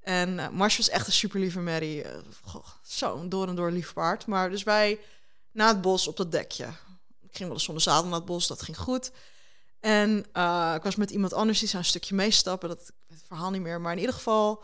En 0.00 0.38
eh 0.38 0.48
Mars 0.48 0.76
was 0.76 0.88
echt 0.88 1.06
een 1.06 1.12
super 1.12 1.40
lieve 1.40 1.60
merrie. 1.60 2.02
Eh, 2.02 2.18
Zo'n 2.82 3.28
door 3.28 3.48
en 3.48 3.54
door 3.54 3.70
lief 3.70 3.92
paard. 3.92 4.26
Maar 4.26 4.50
dus 4.50 4.62
wij 4.62 5.00
na 5.52 5.68
het 5.68 5.80
bos 5.80 6.08
op 6.08 6.16
dat 6.16 6.32
dekje. 6.32 6.64
Ik 7.20 7.38
ging 7.38 7.44
wel 7.44 7.52
eens 7.52 7.64
zonder 7.64 7.82
zadel 7.82 8.04
naar 8.04 8.14
het 8.14 8.24
bos, 8.24 8.46
dat 8.46 8.62
ging 8.62 8.78
goed. 8.78 9.10
En 9.80 10.18
ik 10.76 10.82
was 10.82 10.96
met 10.96 11.10
iemand 11.10 11.32
anders 11.32 11.58
die 11.58 11.68
zou 11.68 11.82
een 11.82 11.88
stukje 11.88 12.14
meestappen. 12.14 12.68
Dat 12.68 12.92
het 13.08 13.22
verhaal 13.26 13.50
niet 13.50 13.60
meer. 13.60 13.80
Maar 13.80 13.92
in 13.92 13.98
ieder 13.98 14.14
geval, 14.14 14.62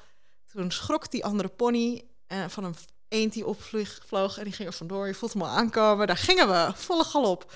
toen 0.53 0.71
schrok 0.71 1.11
die 1.11 1.25
andere 1.25 1.49
pony 1.49 2.05
eh, 2.27 2.45
van 2.49 2.65
een 2.65 2.77
eend 3.09 3.33
die 3.33 3.47
opvloog 3.47 4.39
en 4.39 4.45
die 4.45 4.53
ging 4.53 4.69
er 4.69 4.75
vandoor. 4.75 5.07
Je 5.07 5.15
voelt 5.15 5.33
hem 5.33 5.43
al 5.43 5.49
aankomen. 5.49 6.07
Daar 6.07 6.17
gingen 6.17 6.49
we, 6.49 6.73
volle 6.75 7.05
galop. 7.05 7.53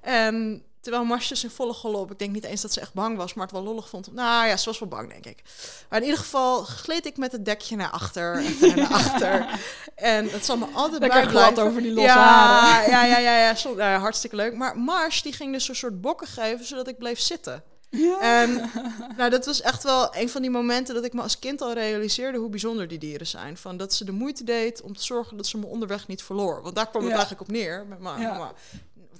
En 0.00 0.64
terwijl 0.86 1.06
Mars 1.06 1.28
dus 1.28 1.44
in 1.44 1.50
volle 1.50 1.74
galop, 1.74 2.10
ik 2.10 2.18
denk 2.18 2.32
niet 2.32 2.44
eens 2.44 2.60
dat 2.60 2.72
ze 2.72 2.80
echt 2.80 2.94
bang 2.94 3.16
was, 3.16 3.34
maar 3.34 3.44
het 3.46 3.54
wel 3.54 3.64
lollig 3.64 3.88
vond. 3.88 4.12
Nou 4.12 4.46
ja, 4.46 4.56
ze 4.56 4.64
was 4.64 4.78
wel 4.78 4.88
bang, 4.88 5.12
denk 5.12 5.26
ik. 5.26 5.42
Maar 5.88 5.98
in 5.98 6.04
ieder 6.04 6.20
geval 6.20 6.62
gleed 6.62 7.06
ik 7.06 7.16
met 7.16 7.32
het 7.32 7.44
dekje 7.44 7.76
naar 7.76 7.90
achter 7.90 8.34
en 8.34 8.76
naar 8.76 8.92
achter. 9.02 9.46
En 9.94 10.30
het 10.30 10.44
zal 10.44 10.56
me 10.56 10.66
altijd 10.72 11.00
Lekker 11.00 11.26
glad 11.26 11.60
over 11.60 11.82
die 11.82 11.92
losse 11.92 12.10
ja, 12.10 12.24
haren. 12.24 12.90
Ja, 12.90 13.04
ja, 13.04 13.18
ja, 13.18 13.56
nou 13.64 13.76
ja, 13.76 13.98
hartstikke 13.98 14.36
leuk. 14.36 14.54
Maar 14.56 14.78
Mars, 14.78 15.22
die 15.22 15.32
ging 15.32 15.52
dus 15.52 15.68
een 15.68 15.76
soort 15.76 16.00
bokken 16.00 16.26
geven, 16.26 16.66
zodat 16.66 16.88
ik 16.88 16.98
bleef 16.98 17.20
zitten. 17.20 17.62
Ja. 17.90 18.20
En 18.20 18.70
nou, 19.16 19.30
dat 19.30 19.46
was 19.46 19.60
echt 19.60 19.82
wel 19.82 20.16
een 20.16 20.28
van 20.28 20.42
die 20.42 20.50
momenten 20.50 20.94
dat 20.94 21.04
ik 21.04 21.12
me 21.12 21.22
als 21.22 21.38
kind 21.38 21.60
al 21.60 21.72
realiseerde 21.72 22.38
hoe 22.38 22.50
bijzonder 22.50 22.88
die 22.88 22.98
dieren 22.98 23.26
zijn. 23.26 23.56
Van 23.56 23.76
dat 23.76 23.94
ze 23.94 24.04
de 24.04 24.12
moeite 24.12 24.44
deed 24.44 24.82
om 24.82 24.96
te 24.96 25.02
zorgen 25.04 25.36
dat 25.36 25.46
ze 25.46 25.58
me 25.58 25.66
onderweg 25.66 26.06
niet 26.06 26.22
verloor. 26.22 26.62
Want 26.62 26.74
daar 26.74 26.88
kwam 26.88 27.02
het 27.02 27.10
Ja. 27.10 27.16
eigenlijk 27.16 27.48
op 27.48 27.54
neer. 27.56 27.86
Met 27.86 27.98
Ja. 28.18 28.52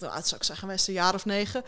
Wat 0.01 0.11
oud 0.11 0.27
zou 0.27 0.41
ik 0.41 0.47
zeggen, 0.47 0.67
geweest 0.69 0.89
een 0.89 0.95
jaar 0.95 1.15
of 1.15 1.25
negen. 1.25 1.65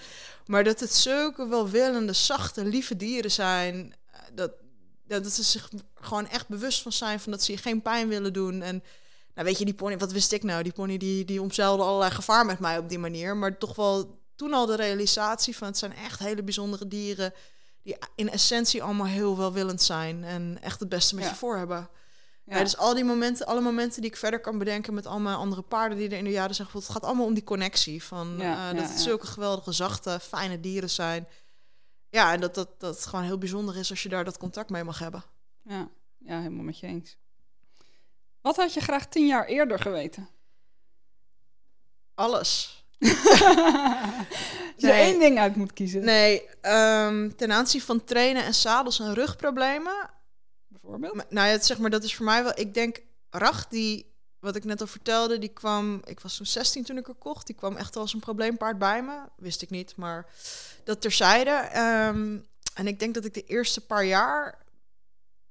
Maar 0.47 0.65
dat 0.65 0.81
het 0.81 0.95
zulke 0.95 1.49
welwillende, 1.49 2.13
zachte, 2.13 2.65
lieve 2.65 2.97
dieren 2.97 3.31
zijn. 3.31 3.95
eh, 4.13 4.21
Dat, 4.35 4.51
dat, 5.07 5.23
dat 5.23 5.33
ze 5.33 5.43
zich 5.43 5.71
gewoon 5.95 6.29
echt 6.29 6.49
bewust 6.49 6.83
van 6.83 6.93
zijn 6.93 7.21
van 7.21 7.33
dat 7.33 7.43
ze 7.43 7.53
je 7.53 7.59
geen 7.59 7.83
pijn 7.83 8.09
willen 8.09 8.33
doen. 8.33 8.63
En 8.63 8.83
nou 9.35 9.47
weet 9.47 9.59
je, 9.59 9.65
die 9.65 9.75
pony, 9.75 9.99
wat 9.99 10.13
wist 10.13 10.33
ik 10.33 10.43
nou? 10.43 10.63
Die 10.63 10.73
pony 10.73 10.97
die, 10.97 11.25
die 11.25 11.43
omzeilde 11.43 11.83
allerlei 11.83 12.11
gevaar 12.11 12.47
met 12.47 12.59
mij 12.59 12.79
op 12.79 12.89
die 12.89 12.99
manier. 12.99 13.37
Maar 13.37 13.59
toch 13.59 13.75
wel 13.77 14.19
toen 14.37 14.53
al 14.53 14.67
de 14.67 14.77
realisatie 14.77 15.57
van 15.57 15.67
het 15.67 15.79
zijn 15.79 15.95
echt 15.95 16.19
hele 16.19 16.43
bijzondere 16.43 16.89
dieren. 16.89 17.33
Die 17.83 17.97
in 18.15 18.31
essentie 18.31 18.83
allemaal 18.83 19.07
heel 19.07 19.37
welwillend 19.37 19.83
zijn. 19.83 20.25
En 20.25 20.59
echt 20.63 20.81
het 20.81 20.89
beste 20.89 21.15
met 21.15 21.25
Ja. 21.25 21.31
je 21.31 21.37
voor 21.37 21.57
hebben. 21.57 21.89
Ja. 22.49 22.59
dus 22.63 22.77
al 22.77 22.95
die 22.95 23.05
momenten, 23.05 23.47
alle 23.47 23.61
momenten 23.61 24.01
die 24.03 24.11
ik 24.11 24.17
verder 24.17 24.41
kan 24.41 24.59
bedenken 24.59 24.95
met 24.95 25.07
al 25.07 25.21
mijn 25.21 25.37
andere 25.37 25.63
paarden 25.63 25.99
die 25.99 26.09
er 26.09 26.17
in 26.19 26.25
de 26.25 26.31
jaren 26.31 26.55
zijn 26.55 26.67
gevoeld. 26.67 26.85
Het 26.87 26.93
gaat 26.93 27.05
allemaal 27.05 27.27
om 27.27 27.35
die 27.35 27.45
connectie. 27.45 28.03
Van, 28.05 28.41
eh, 28.41 28.67
dat 28.75 28.89
het 28.89 29.01
zulke 29.01 29.27
geweldige, 29.27 29.73
zachte, 29.73 30.19
fijne 30.23 30.61
dieren 30.61 30.91
zijn. 30.91 31.29
Ja, 32.11 32.33
en 32.33 32.41
dat, 32.41 32.55
dat, 32.55 32.81
dat 32.81 32.95
het 32.95 33.07
gewoon 33.07 33.25
heel 33.25 33.39
bijzonder 33.39 33.77
is 33.77 33.91
als 33.91 34.03
je 34.03 34.09
daar 34.09 34.25
dat 34.25 34.39
contact 34.39 34.71
mee 34.71 34.85
mag 34.85 34.99
hebben. 34.99 35.25
Ja, 35.63 35.89
ja, 36.19 36.39
helemaal 36.39 36.65
met 36.65 36.79
je 36.79 36.87
eens. 36.87 37.17
Wat 38.41 38.57
had 38.57 38.75
je 38.75 38.81
graag 38.81 39.07
tien 39.07 39.27
jaar 39.27 39.45
eerder 39.47 39.79
geweten? 39.79 40.29
Alles. 42.15 42.77
Als 44.75 44.87
je 44.87 44.87
Nee. 44.87 45.03
één 45.03 45.19
ding 45.19 45.39
uit 45.39 45.57
moet 45.57 45.73
kiezen, 45.73 46.05
Nee, 46.05 46.43
ehm, 46.61 47.31
ten 47.37 47.53
aanzien 47.53 47.81
van 47.81 48.05
trainen 48.05 48.45
en 48.45 48.55
zadels 48.55 49.01
en 49.01 49.15
rugproblemen. 49.15 50.11
Nou 50.97 51.27
ja, 51.31 51.45
het, 51.45 51.67
zeg 51.67 51.79
maar, 51.79 51.91
dat 51.91 52.05
is 52.05 52.15
voor 52.15 52.25
mij 52.25 52.43
wel... 52.43 52.53
Ik 52.55 52.75
denk, 52.75 53.03
Rach, 53.31 53.69
die, 53.69 54.15
wat 54.39 54.57
ik 54.57 54.65
net 54.65 54.81
al 54.81 54.87
vertelde, 54.87 55.39
die 55.39 55.53
kwam... 55.53 56.03
Ik 56.05 56.21
was 56.21 56.37
toen 56.37 56.47
16 56.47 56.85
toen 56.85 56.97
ik 56.97 57.09
er 57.09 57.15
kocht. 57.15 57.47
Die 57.47 57.57
kwam 57.57 57.77
echt 57.77 57.97
als 57.97 58.15
een 58.15 58.21
probleempaard 58.21 58.79
bij 58.79 59.03
me. 59.03 59.19
Wist 59.37 59.63
ik 59.63 59.71
niet, 59.71 59.97
maar 59.97 60.27
dat 60.85 61.01
terzijde. 61.01 61.51
Ehm, 61.51 62.39
en 62.75 62.87
ik 62.87 62.99
denk 62.99 63.15
dat 63.15 63.25
ik 63.25 63.35
de 63.35 63.45
eerste 63.45 63.87
paar 63.87 64.05
jaar 64.05 64.67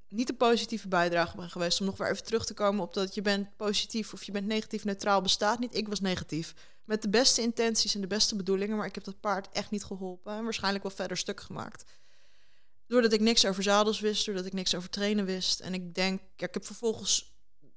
niet 0.08 0.28
de 0.28 0.34
positieve 0.34 0.88
bijdrage 0.88 1.38
ben 1.38 1.50
geweest. 1.50 1.80
Om 1.80 1.86
nog 1.86 1.98
weer 1.98 2.10
even 2.10 2.24
terug 2.24 2.46
te 2.46 2.54
komen 2.54 2.84
op 2.84 2.94
dat 2.94 3.14
je 3.14 3.22
bent 3.22 3.56
positief 3.56 4.14
of 4.14 4.24
je 4.24 4.32
bent 4.32 4.48
negatief 4.48 4.84
neutraal 4.84 5.22
bestaat 5.22 5.60
niet. 5.60 5.76
Ik 5.76 5.88
was 5.88 6.00
negatief. 6.00 6.54
Met 6.84 7.02
de 7.02 7.10
beste 7.10 7.42
intenties 7.42 7.96
en 7.96 8.02
de 8.02 8.08
beste 8.08 8.36
bedoelingen. 8.36 8.78
Maar 8.78 8.86
ik 8.86 8.96
heb 8.96 9.04
dat 9.04 9.20
paard 9.20 9.50
echt 9.52 9.72
niet 9.72 9.84
geholpen. 9.84 10.34
En 10.34 10.44
waarschijnlijk 10.44 10.84
wel 10.84 10.96
verder 10.96 11.18
stuk 11.18 11.42
gemaakt. 11.42 11.84
Doordat 12.88 13.14
ik 13.14 13.20
niks 13.20 13.46
over 13.46 13.64
zadels 13.64 14.00
wist, 14.00 14.26
doordat 14.26 14.46
ik 14.46 14.54
niks 14.54 14.76
over 14.76 14.90
trainen 14.90 15.26
wist. 15.26 15.60
En 15.60 15.74
ik 15.74 15.96
denk, 15.96 16.22
ja, 16.36 16.48
ik 16.48 16.54
heb 16.54 16.66
vervolgens 16.66 17.36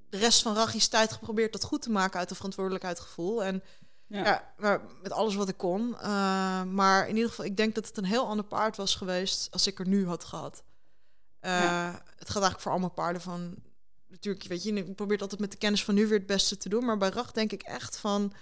de 0.09 0.19
rest 0.19 0.43
van 0.43 0.55
Rachi's 0.55 0.89
tijd 0.89 1.13
geprobeerd 1.13 1.53
dat 1.53 1.65
goed 1.65 1.83
te 1.83 1.91
maken 1.91 2.19
uit 2.19 2.31
een 2.31 2.37
verantwoordelijkheidsgevoel. 2.37 3.45
En 3.45 3.63
Ja. 4.07 4.25
ja, 4.25 4.53
maar 4.57 4.81
met 5.03 5.13
alles 5.13 5.35
wat 5.35 5.49
ik 5.49 5.57
kon. 5.57 5.89
Uh, 5.89 6.63
maar 6.63 7.09
in 7.09 7.15
ieder 7.15 7.29
geval, 7.29 7.45
ik 7.45 7.57
denk 7.57 7.75
dat 7.75 7.87
het 7.87 7.97
een 7.97 8.05
heel 8.05 8.27
ander 8.27 8.45
paard 8.45 8.77
was 8.77 8.95
geweest 8.95 9.51
als 9.51 9.67
ik 9.67 9.79
er 9.79 9.89
nu 9.89 10.07
had 10.07 10.25
gehad. 10.25 10.63
Uh, 11.41 11.51
ja. 11.51 11.91
Het 11.93 12.29
gaat 12.29 12.43
eigenlijk 12.43 12.61
voor 12.61 12.71
allemaal 12.71 12.91
paarden 12.91 13.23
van. 13.23 13.55
Natuurlijk, 14.09 14.45
weet 14.45 14.63
je, 14.63 14.75
je 14.75 14.95
probeert 14.95 15.23
altijd 15.23 15.41
met 15.41 15.51
de 15.51 15.57
kennis 15.57 15.85
van 15.85 15.95
nu 15.95 16.07
weer 16.07 16.19
het 16.19 16.27
beste 16.27 16.57
te 16.57 16.69
doen. 16.69 16.85
Maar 16.85 16.97
bij 16.97 17.09
Rach 17.09 17.33
denk 17.33 17.53
ik 17.53 17.63
echt 17.63 17.99
van. 17.99 18.33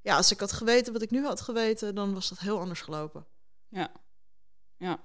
Ja, 0.00 0.16
als 0.16 0.30
ik 0.30 0.40
had 0.40 0.52
geweten 0.52 0.92
wat 0.92 1.02
ik 1.02 1.10
nu 1.10 1.24
had 1.24 1.40
geweten, 1.40 1.94
dan 1.94 2.14
was 2.14 2.28
dat 2.28 2.38
heel 2.38 2.58
anders 2.58 2.80
gelopen. 2.80 3.26
Ja. 3.68 3.90
Ja. 4.76 5.00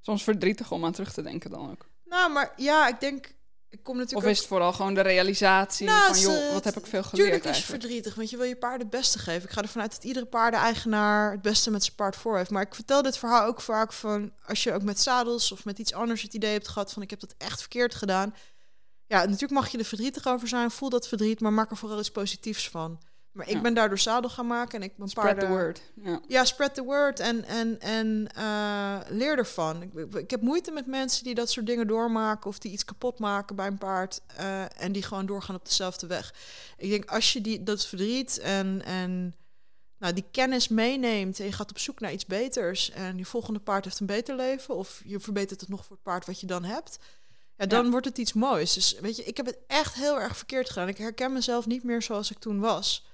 Soms 0.00 0.22
verdrietig 0.22 0.72
om 0.72 0.84
aan 0.84 0.92
terug 0.92 1.12
te 1.12 1.22
denken 1.22 1.50
dan 1.50 1.70
ook. 1.70 1.88
Nou, 2.04 2.32
maar 2.32 2.52
ja, 2.56 2.88
ik 2.88 3.00
denk. 3.00 3.38
Ik 3.68 3.82
kom 3.82 3.96
natuurlijk 3.96 4.26
of 4.26 4.32
is 4.32 4.38
het 4.38 4.48
vooral 4.48 4.72
gewoon 4.72 4.94
de 4.94 5.00
realisatie 5.00 5.86
nou, 5.86 6.14
van, 6.14 6.22
joh, 6.22 6.52
wat 6.52 6.64
heb 6.64 6.76
ik 6.76 6.86
veel 6.86 7.02
geleerd 7.02 7.28
Tuurlijk 7.28 7.56
is 7.56 7.64
verdrietig, 7.64 8.14
want 8.14 8.30
je 8.30 8.36
wil 8.36 8.46
je 8.46 8.56
paard 8.56 8.80
het 8.80 8.90
beste 8.90 9.18
geven. 9.18 9.42
Ik 9.42 9.50
ga 9.50 9.62
ervan 9.62 9.80
uit 9.82 9.90
dat 9.90 10.04
iedere 10.04 10.26
paardeneigenaar 10.26 11.30
het 11.30 11.42
beste 11.42 11.70
met 11.70 11.84
zijn 11.84 11.96
paard 11.96 12.16
voor 12.16 12.36
heeft. 12.36 12.50
Maar 12.50 12.62
ik 12.62 12.74
vertel 12.74 13.02
dit 13.02 13.18
verhaal 13.18 13.46
ook 13.46 13.60
vaak 13.60 13.92
van... 13.92 14.32
als 14.46 14.62
je 14.62 14.72
ook 14.72 14.82
met 14.82 15.00
zadels 15.00 15.52
of 15.52 15.64
met 15.64 15.78
iets 15.78 15.92
anders 15.92 16.22
het 16.22 16.34
idee 16.34 16.52
hebt 16.52 16.68
gehad... 16.68 16.92
van 16.92 17.02
ik 17.02 17.10
heb 17.10 17.20
dat 17.20 17.34
echt 17.38 17.60
verkeerd 17.60 17.94
gedaan. 17.94 18.34
Ja, 19.06 19.18
natuurlijk 19.24 19.52
mag 19.52 19.68
je 19.68 19.78
er 19.78 19.84
verdrietig 19.84 20.26
over 20.26 20.48
zijn. 20.48 20.70
Voel 20.70 20.88
dat 20.88 21.08
verdriet, 21.08 21.40
maar 21.40 21.52
maak 21.52 21.70
er 21.70 21.76
vooral 21.76 21.98
iets 21.98 22.10
positiefs 22.10 22.68
van. 22.68 23.00
Maar 23.32 23.48
ik 23.48 23.54
Ja. 23.54 23.60
ben 23.60 23.74
daardoor 23.74 23.98
zadel 23.98 24.30
gaan 24.30 24.46
maken 24.46 24.80
en 24.80 24.84
ik 24.88 24.96
ben 24.96 25.08
Spread 25.08 25.26
paarden... 25.26 25.48
the 25.48 25.54
word. 25.54 25.82
Ja. 25.94 26.20
Ja, 26.28 26.44
spread 26.44 26.74
the 26.74 26.82
word 26.82 27.20
en, 27.20 27.44
en, 27.44 27.80
en 27.80 28.28
uh, 28.38 28.98
leer 29.08 29.38
ervan. 29.38 29.82
Ik, 29.82 29.92
ik, 30.14 30.30
heb 30.30 30.40
moeite 30.40 30.70
met 30.70 30.86
mensen 30.86 31.24
die 31.24 31.34
dat 31.34 31.50
soort 31.50 31.66
dingen 31.66 31.86
doormaken 31.86 32.50
of 32.50 32.58
die 32.58 32.72
iets 32.72 32.84
kapot 32.84 33.18
maken 33.18 33.56
bij 33.56 33.66
een 33.66 33.78
paard 33.78 34.20
uh, 34.40 34.82
en 34.82 34.92
die 34.92 35.02
gewoon 35.02 35.26
doorgaan 35.26 35.54
op 35.56 35.64
dezelfde 35.64 36.06
weg. 36.06 36.34
Ik 36.76 36.90
denk 36.90 37.10
als 37.10 37.32
je 37.32 37.40
die, 37.40 37.62
dat 37.62 37.86
verdriet 37.86 38.38
en, 38.38 38.82
en 38.84 39.34
nou, 39.98 40.14
die 40.14 40.24
kennis 40.30 40.68
meeneemt 40.68 41.38
en 41.40 41.46
je 41.46 41.52
gaat 41.52 41.70
op 41.70 41.78
zoek 41.78 42.00
naar 42.00 42.12
iets 42.12 42.26
beters 42.26 42.90
en 42.90 43.18
je 43.18 43.24
volgende 43.24 43.60
paard 43.60 43.84
heeft 43.84 44.00
een 44.00 44.06
beter 44.06 44.36
leven 44.36 44.76
of 44.76 45.00
je 45.04 45.20
verbetert 45.20 45.60
het 45.60 45.68
nog 45.70 45.84
voor 45.84 45.96
het 45.96 46.04
paard 46.04 46.26
wat 46.26 46.40
je 46.40 46.46
dan 46.46 46.64
hebt. 46.64 46.98
Ja, 47.56 47.66
dan 47.66 47.84
Ja. 47.84 47.90
wordt 47.90 48.06
het 48.06 48.18
iets 48.18 48.32
moois. 48.32 48.72
Dus 48.72 48.96
weet 49.00 49.16
je, 49.16 49.24
ik 49.24 49.36
heb 49.36 49.46
het 49.46 49.58
echt 49.66 49.94
heel 49.94 50.20
erg 50.20 50.36
verkeerd 50.36 50.68
gedaan. 50.70 50.88
Ik 50.88 50.98
herken 50.98 51.32
mezelf 51.32 51.66
niet 51.66 51.82
meer 51.84 52.02
zoals 52.02 52.30
ik 52.30 52.38
toen 52.38 52.60
was. 52.60 53.08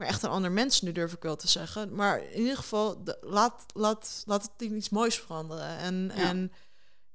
Maar 0.00 0.08
echt 0.08 0.22
een 0.22 0.30
ander 0.30 0.52
mens, 0.52 0.80
nu 0.80 0.92
durf 0.92 1.12
ik 1.12 1.22
wel 1.22 1.36
te 1.36 1.48
zeggen. 1.48 1.94
Maar 1.94 2.22
in 2.22 2.40
ieder 2.40 2.56
geval, 2.56 3.04
de, 3.04 3.18
laat, 3.20 3.64
laat, 3.74 4.22
laat 4.26 4.42
het 4.42 4.50
in 4.68 4.76
iets 4.76 4.88
moois 4.88 5.18
veranderen. 5.20 5.76
En 5.78 6.10
Ja. 6.14 6.28
en, 6.28 6.52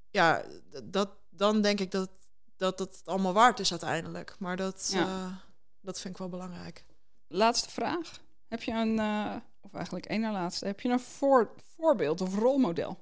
ja 0.09 0.43
dat, 0.83 1.09
dan 1.29 1.61
denk 1.61 1.79
ik 1.79 1.91
dat, 1.91 2.09
dat 2.57 2.77
dat 2.77 2.95
het 2.95 3.07
allemaal 3.07 3.33
waard 3.33 3.59
is 3.59 3.71
uiteindelijk. 3.71 4.35
Maar 4.39 4.57
dat, 4.57 4.89
Ja. 4.93 5.01
eh, 5.05 5.35
dat 5.81 5.99
vind 5.99 6.13
ik 6.13 6.19
wel 6.19 6.29
belangrijk. 6.29 6.85
Laatste 7.27 7.69
vraag. 7.69 8.19
Heb 8.47 8.63
je 8.63 8.71
een, 8.71 8.99
eh, 8.99 9.35
of 9.61 9.73
eigenlijk 9.73 10.05
één 10.05 10.21
na 10.21 10.31
laatste, 10.31 10.65
heb 10.65 10.79
je 10.79 10.89
een 10.89 10.99
voor, 10.99 11.51
voorbeeld 11.75 12.21
of 12.21 12.35
rolmodel? 12.35 12.99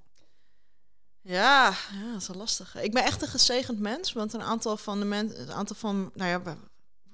Ja, 1.21 1.69
ja, 1.93 2.11
dat 2.11 2.21
is 2.21 2.27
wel 2.27 2.37
lastig. 2.37 2.75
Ik 2.75 2.91
ben 2.93 3.03
echt 3.03 3.21
een 3.21 3.27
gezegend 3.27 3.79
mens, 3.79 4.13
want 4.13 4.33
een 4.33 4.41
aantal 4.41 4.77
van 4.77 4.99
de 4.99 5.05
mensen, 5.05 5.41
een 5.41 5.51
aantal 5.51 5.75
van, 5.75 6.11
nou 6.13 6.29
ja, 6.29 6.57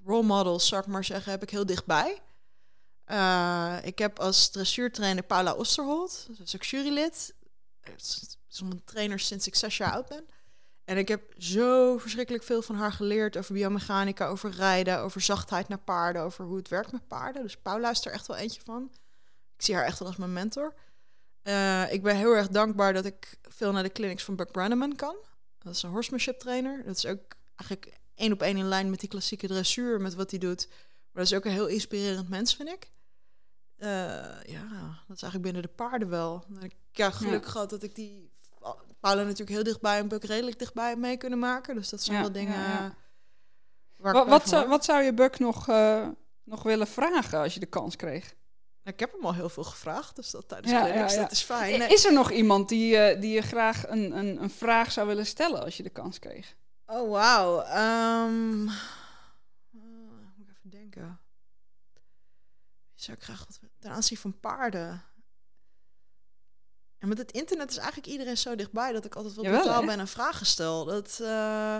role 0.05 0.23
models, 0.23 0.67
zou 0.67 0.81
ik 0.81 0.87
maar 0.87 1.05
zeggen, 1.05 1.31
heb 1.31 1.43
ik 1.43 1.49
heel 1.49 1.65
dichtbij. 1.65 2.21
Eh, 3.09 3.77
ik 3.83 3.99
heb 3.99 4.19
als 4.19 4.49
dressuurtrainer 4.49 5.23
Paula 5.23 5.53
Osterholt, 5.53 6.25
dat 6.27 6.47
is 6.47 6.55
ook 6.55 6.63
jurylid. 6.63 7.33
Is- 7.97 8.17
het 8.21 8.37
is 8.51 8.59
een 8.59 8.81
trainer 8.85 9.19
sinds 9.19 9.47
ik 9.47 9.55
zes 9.55 9.77
jaar 9.77 9.91
oud 9.91 10.07
ben. 10.07 10.25
En 10.85 10.97
ik 10.97 11.07
heb 11.07 11.33
zo 11.37 11.97
verschrikkelijk 11.97 12.43
veel 12.43 12.61
van 12.61 12.75
haar 12.75 12.91
geleerd 12.91 13.37
over 13.37 13.53
biomechanica, 13.53 14.27
over 14.27 14.51
rijden, 14.51 14.99
over 14.99 15.21
zachtheid 15.21 15.67
naar 15.67 15.79
paarden, 15.79 16.21
over 16.21 16.45
hoe 16.45 16.57
het 16.57 16.67
werkt 16.67 16.91
met 16.91 17.07
paarden. 17.07 17.41
Dus 17.43 17.57
Paula 17.57 17.89
is 17.89 18.05
er 18.05 18.11
echt 18.11 18.27
wel 18.27 18.37
eentje 18.37 18.61
van. 18.63 18.91
Ik 19.55 19.65
zie 19.65 19.75
haar 19.75 19.85
echt 19.85 19.99
wel 19.99 20.07
als 20.07 20.17
mijn 20.17 20.33
mentor. 20.33 20.73
Eh, 21.41 21.93
ik 21.93 22.03
ben 22.03 22.15
heel 22.15 22.35
erg 22.35 22.47
dankbaar 22.47 22.93
dat 22.93 23.05
ik 23.05 23.37
veel 23.41 23.71
naar 23.71 23.83
de 23.83 23.91
clinics 23.91 24.23
van 24.23 24.35
Buck 24.35 24.51
Brannaman 24.51 24.95
kan. 24.95 25.15
Dat 25.59 25.75
is 25.75 25.83
een 25.83 25.89
horsemanship 25.89 26.39
trainer. 26.39 26.83
Dat 26.85 26.97
is 26.97 27.05
ook 27.05 27.35
eigenlijk 27.55 27.97
één 28.15 28.31
op 28.31 28.41
één 28.41 28.57
in 28.57 28.67
lijn 28.67 28.89
met 28.89 28.99
die 28.99 29.09
klassieke 29.09 29.47
dressuur, 29.47 30.01
met 30.01 30.13
wat 30.15 30.29
hij 30.31 30.39
doet. 30.39 30.67
Maar 30.67 31.23
dat 31.23 31.31
is 31.31 31.33
ook 31.33 31.45
een 31.45 31.51
heel 31.51 31.67
inspirerend 31.67 32.29
mens, 32.29 32.55
vind 32.55 32.69
ik. 32.69 32.91
Eh, 33.79 33.87
ja, 34.43 34.67
dat 35.07 35.15
is 35.15 35.21
eigenlijk 35.21 35.41
binnen 35.41 35.61
de 35.61 35.67
paarden 35.67 36.09
wel. 36.09 36.43
Ik 36.61 36.75
ja, 36.91 37.11
geluk 37.11 37.43
Ja. 37.43 37.49
gehad 37.49 37.69
dat 37.69 37.83
ik 37.83 37.95
die 37.95 38.31
Paula 38.99 39.21
natuurlijk 39.21 39.49
heel 39.49 39.63
dichtbij 39.63 39.97
en 39.99 40.07
Buck 40.07 40.23
redelijk 40.23 40.59
dichtbij 40.59 40.89
heb 40.89 40.97
mee 40.97 41.17
kunnen 41.17 41.39
maken. 41.39 41.75
Dus 41.75 41.89
dat 41.89 42.01
zijn 42.03 42.15
Ja, 42.17 42.21
wel 42.23 42.31
dingen 42.31 42.59
ja, 42.59 42.95
waar 43.97 44.13
Wat, 44.13 44.27
wat, 44.27 44.47
zou, 44.49 44.67
wat 44.67 44.85
zou 44.85 45.01
je 45.03 45.13
Buck 45.13 45.39
nog, 45.39 45.67
eh, 45.67 46.07
nog 46.43 46.63
willen 46.63 46.87
vragen 46.87 47.39
als 47.39 47.53
je 47.53 47.59
de 47.59 47.65
kans 47.65 47.95
kreeg? 47.95 48.35
Ik 48.83 48.99
heb 48.99 49.11
hem 49.11 49.25
al 49.25 49.33
heel 49.33 49.49
veel 49.49 49.63
gevraagd, 49.63 50.15
dus 50.15 50.31
dat 50.31 50.47
tijdens 50.47 50.71
Ja, 50.71 50.81
clinics, 50.83 51.11
ja, 51.13 51.17
ja. 51.17 51.23
dat 51.23 51.31
is 51.31 51.41
fijn. 51.41 51.79
Nee. 51.79 51.89
Is 51.93 52.05
er 52.05 52.13
nog 52.13 52.31
iemand 52.31 52.69
die, 52.69 52.97
eh, 52.97 53.21
die 53.21 53.33
je 53.33 53.41
graag 53.41 53.87
een, 53.87 54.17
een, 54.17 54.41
een 54.41 54.49
vraag 54.49 54.91
zou 54.91 55.07
willen 55.07 55.25
stellen 55.25 55.63
als 55.63 55.77
je 55.77 55.83
de 55.83 55.89
kans 55.89 56.19
kreeg? 56.19 56.55
Oh, 56.85 57.09
wauw. 57.11 57.61
Ehm, 57.61 58.67
eh, 58.67 59.81
moet 60.35 60.47
ik 60.49 60.55
even 60.57 60.69
denken. 60.69 61.19
Zou 62.95 63.17
ik 63.17 63.23
graag 63.23 63.39
wat 63.45 63.59
ten 63.79 63.91
aanzien 63.91 64.17
van 64.17 64.39
paarden. 64.39 65.03
En 66.97 67.07
met 67.07 67.17
het 67.17 67.31
internet 67.31 67.69
is 67.69 67.77
eigenlijk 67.77 68.07
iedereen 68.07 68.37
zo 68.37 68.55
dichtbij 68.55 68.91
dat 68.91 69.05
ik 69.05 69.15
altijd 69.15 69.35
wel 69.35 69.43
Jawel, 69.43 69.59
brutaal 69.59 69.81
hè? 69.81 69.87
ben 69.87 69.99
en 69.99 70.07
vragen 70.07 70.45
stel. 70.45 70.85
Dat, 70.85 71.19
eh, 71.21 71.77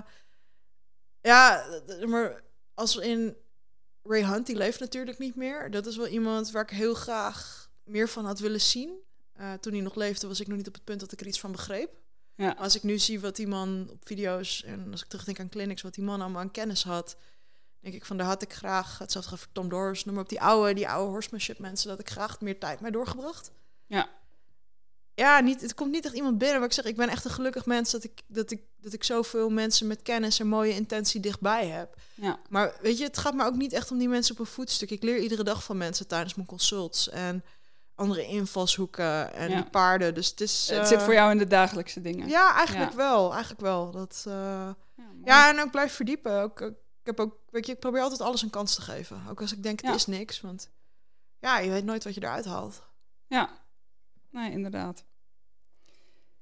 ja, 1.21 1.65
maar 2.05 2.43
als 2.73 2.95
we 2.95 3.07
in 3.07 3.37
Ray 4.03 4.23
Hunt, 4.23 4.45
die 4.45 4.55
leeft 4.55 4.79
natuurlijk 4.79 5.17
niet 5.17 5.35
meer. 5.35 5.71
Dat 5.71 5.85
is 5.85 5.97
wel 5.97 6.07
iemand 6.07 6.51
waar 6.51 6.63
ik 6.63 6.69
heel 6.69 6.93
graag 6.93 7.69
meer 7.83 8.09
van 8.09 8.25
had 8.25 8.39
willen 8.39 8.61
zien. 8.61 8.99
Eh, 9.33 9.53
toen 9.53 9.73
hij 9.73 9.81
nog 9.81 9.95
leefde, 9.95 10.27
was 10.27 10.39
ik 10.39 10.47
nog 10.47 10.57
niet 10.57 10.67
op 10.67 10.73
het 10.73 10.83
punt 10.83 10.99
dat 10.99 11.11
ik 11.11 11.21
er 11.21 11.27
iets 11.27 11.39
van 11.39 11.51
begreep. 11.51 11.97
Ja. 12.35 12.45
Maar 12.45 12.55
als 12.55 12.75
ik 12.75 12.83
nu 12.83 12.99
zie 12.99 13.19
wat 13.19 13.35
die 13.35 13.47
man 13.47 13.87
op 13.91 14.07
video's 14.07 14.63
en 14.63 14.91
als 14.91 15.01
ik 15.01 15.07
terugdenk 15.07 15.39
aan 15.39 15.49
clinics, 15.49 15.81
wat 15.81 15.93
die 15.93 16.03
man 16.03 16.21
allemaal 16.21 16.41
aan 16.41 16.51
kennis 16.51 16.83
had, 16.83 17.15
denk 17.81 17.95
ik 17.95 18.05
van 18.05 18.17
daar 18.17 18.27
had 18.27 18.41
ik 18.41 18.53
graag, 18.53 18.97
hetzelfde 18.97 19.37
voor 19.37 19.47
Tom 19.51 19.69
Doris, 19.69 20.05
noem 20.05 20.13
maar 20.13 20.23
op 20.23 20.29
die 20.29 20.41
oude, 20.41 20.73
die 20.73 20.89
oude 20.89 21.11
horsemanship 21.11 21.59
mensen, 21.59 21.89
dat 21.89 21.99
ik 21.99 22.09
graag 22.09 22.41
meer 22.41 22.59
tijd 22.59 22.79
mee 22.79 22.91
doorgebracht. 22.91 23.51
Ja. 23.85 24.09
Ja, 25.13 25.39
niet, 25.39 25.61
het 25.61 25.73
komt 25.73 25.91
niet 25.91 26.05
echt 26.05 26.13
iemand 26.15 26.37
binnen, 26.37 26.57
maar 26.59 26.67
ik 26.67 26.73
zeg, 26.73 26.85
ik 26.85 26.95
ben 26.95 27.09
echt 27.09 27.25
een 27.25 27.31
gelukkig 27.31 27.65
mens 27.65 27.91
dat 27.91 28.03
ik, 28.03 28.21
dat 28.27 28.51
ik, 28.51 28.61
dat 28.81 28.93
ik 28.93 29.03
zoveel 29.03 29.49
mensen 29.49 29.87
met 29.87 30.01
kennis 30.01 30.39
en 30.39 30.47
mooie 30.47 30.73
intentie 30.73 31.19
dichtbij 31.19 31.67
heb. 31.67 31.95
Ja. 32.15 32.39
Maar 32.49 32.73
weet 32.81 32.97
je, 32.97 33.03
het 33.03 33.17
gaat 33.17 33.33
me 33.33 33.43
ook 33.45 33.55
niet 33.55 33.73
echt 33.73 33.91
om 33.91 33.97
die 33.97 34.07
mensen 34.09 34.33
op 34.33 34.39
een 34.39 34.45
voetstuk. 34.45 34.91
Ik 34.91 35.03
leer 35.03 35.17
iedere 35.17 35.43
dag 35.43 35.63
van 35.63 35.77
mensen 35.77 36.07
tijdens 36.07 36.35
mijn 36.35 36.47
consults 36.47 37.09
en 37.09 37.43
andere 37.95 38.25
invalshoeken 38.27 39.33
en 39.33 39.49
Ja. 39.49 39.55
die 39.55 39.69
paarden. 39.69 40.13
Dus 40.13 40.29
het 40.29 40.41
is. 40.41 40.69
het 40.71 40.87
zit 40.87 40.97
eh, 40.97 41.03
voor 41.03 41.13
jou 41.13 41.31
in 41.31 41.37
de 41.37 41.47
dagelijkse 41.47 42.01
dingen. 42.01 42.27
Ja, 42.27 42.55
eigenlijk 42.55 42.91
Ja. 42.91 42.97
wel. 42.97 43.31
Eigenlijk 43.31 43.61
wel. 43.61 43.91
Dat, 43.91 44.23
eh, 44.27 44.69
Ja, 45.23 45.49
en 45.49 45.59
ook 45.61 45.71
blijf 45.71 45.93
verdiepen. 45.93 46.41
Ook, 46.41 46.71
heb 47.17 47.19
ook, 47.19 47.35
weet 47.49 47.65
je, 47.65 47.71
ik 47.71 47.79
probeer 47.79 48.01
altijd 48.01 48.21
alles 48.21 48.41
een 48.41 48.49
kans 48.49 48.75
te 48.75 48.81
geven. 48.81 49.21
Ook 49.29 49.41
als 49.41 49.53
ik 49.53 49.63
denk, 49.63 49.79
het 49.79 49.89
Ja. 49.89 49.95
is 49.95 50.05
niks. 50.05 50.41
Want 50.41 50.69
ja, 51.39 51.59
je 51.59 51.69
weet 51.69 51.83
nooit 51.85 52.03
wat 52.03 52.13
je 52.13 52.21
eruit 52.23 52.45
haalt. 52.45 52.81
Ja, 53.27 53.49
nee, 54.29 54.51
inderdaad. 54.51 55.03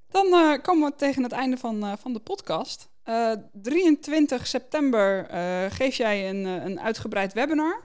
Dan 0.08 0.26
eh, 0.34 0.62
komen 0.62 0.90
we 0.90 0.96
tegen 0.96 1.24
het 1.24 1.32
einde 1.32 1.58
van, 1.58 1.84
eh, 1.84 1.94
van 1.98 2.14
de 2.14 2.20
podcast. 2.20 2.90
Uh, 3.06 3.32
23 3.54 4.48
september 4.48 5.34
uh, 5.34 5.72
geef 5.72 5.96
jij 5.96 6.30
een, 6.30 6.46
een 6.46 6.80
uitgebreid 6.80 7.34
webinar. 7.34 7.84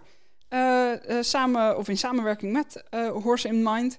samen, 1.21 1.79
of 1.79 1.89
in 1.89 1.99
samenwerking 1.99 2.53
met 2.53 2.85
Horse 3.23 3.49
in 3.49 3.63
Mind. 3.63 3.99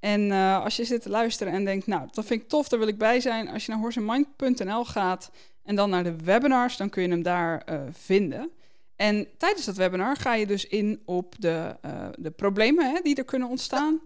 En 0.00 0.30
als 0.62 0.76
je 0.76 0.84
zit 0.84 1.02
te 1.02 1.08
luisteren 1.08 1.52
en 1.52 1.64
denkt, 1.64 1.86
nou, 1.86 2.08
dat 2.12 2.24
vind 2.24 2.42
ik 2.42 2.48
tof, 2.48 2.68
daar 2.68 2.78
wil 2.78 2.88
ik 2.88 2.98
bij 2.98 3.20
zijn. 3.20 3.48
Als 3.48 3.66
je 3.66 3.72
naar 3.72 3.80
horseinmind.nl 3.80 4.84
gaat 4.84 5.30
en 5.64 5.76
dan 5.76 5.90
naar 5.90 6.04
de 6.04 6.16
webinars, 6.16 6.76
dan 6.76 6.90
kun 6.90 7.02
je 7.02 7.08
hem 7.08 7.22
daar 7.22 7.64
vinden. 7.92 8.50
En 8.96 9.28
tijdens 9.38 9.64
dat 9.64 9.76
webinar 9.76 10.16
ga 10.16 10.34
je 10.34 10.46
dus 10.46 10.66
in 10.66 11.02
op 11.04 11.34
de, 11.38 11.76
de 12.18 12.30
problemen 12.30 12.90
hè, 12.90 13.00
die 13.00 13.16
er 13.16 13.24
kunnen 13.24 13.48
ontstaan 13.48 14.00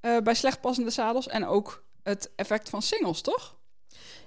bij 0.00 0.34
slecht 0.34 0.60
passende 0.60 0.90
zadels. 0.90 1.28
En 1.28 1.46
ook 1.46 1.84
het 2.02 2.30
effect 2.36 2.68
van 2.68 2.82
singles, 2.82 3.20
toch? 3.20 3.58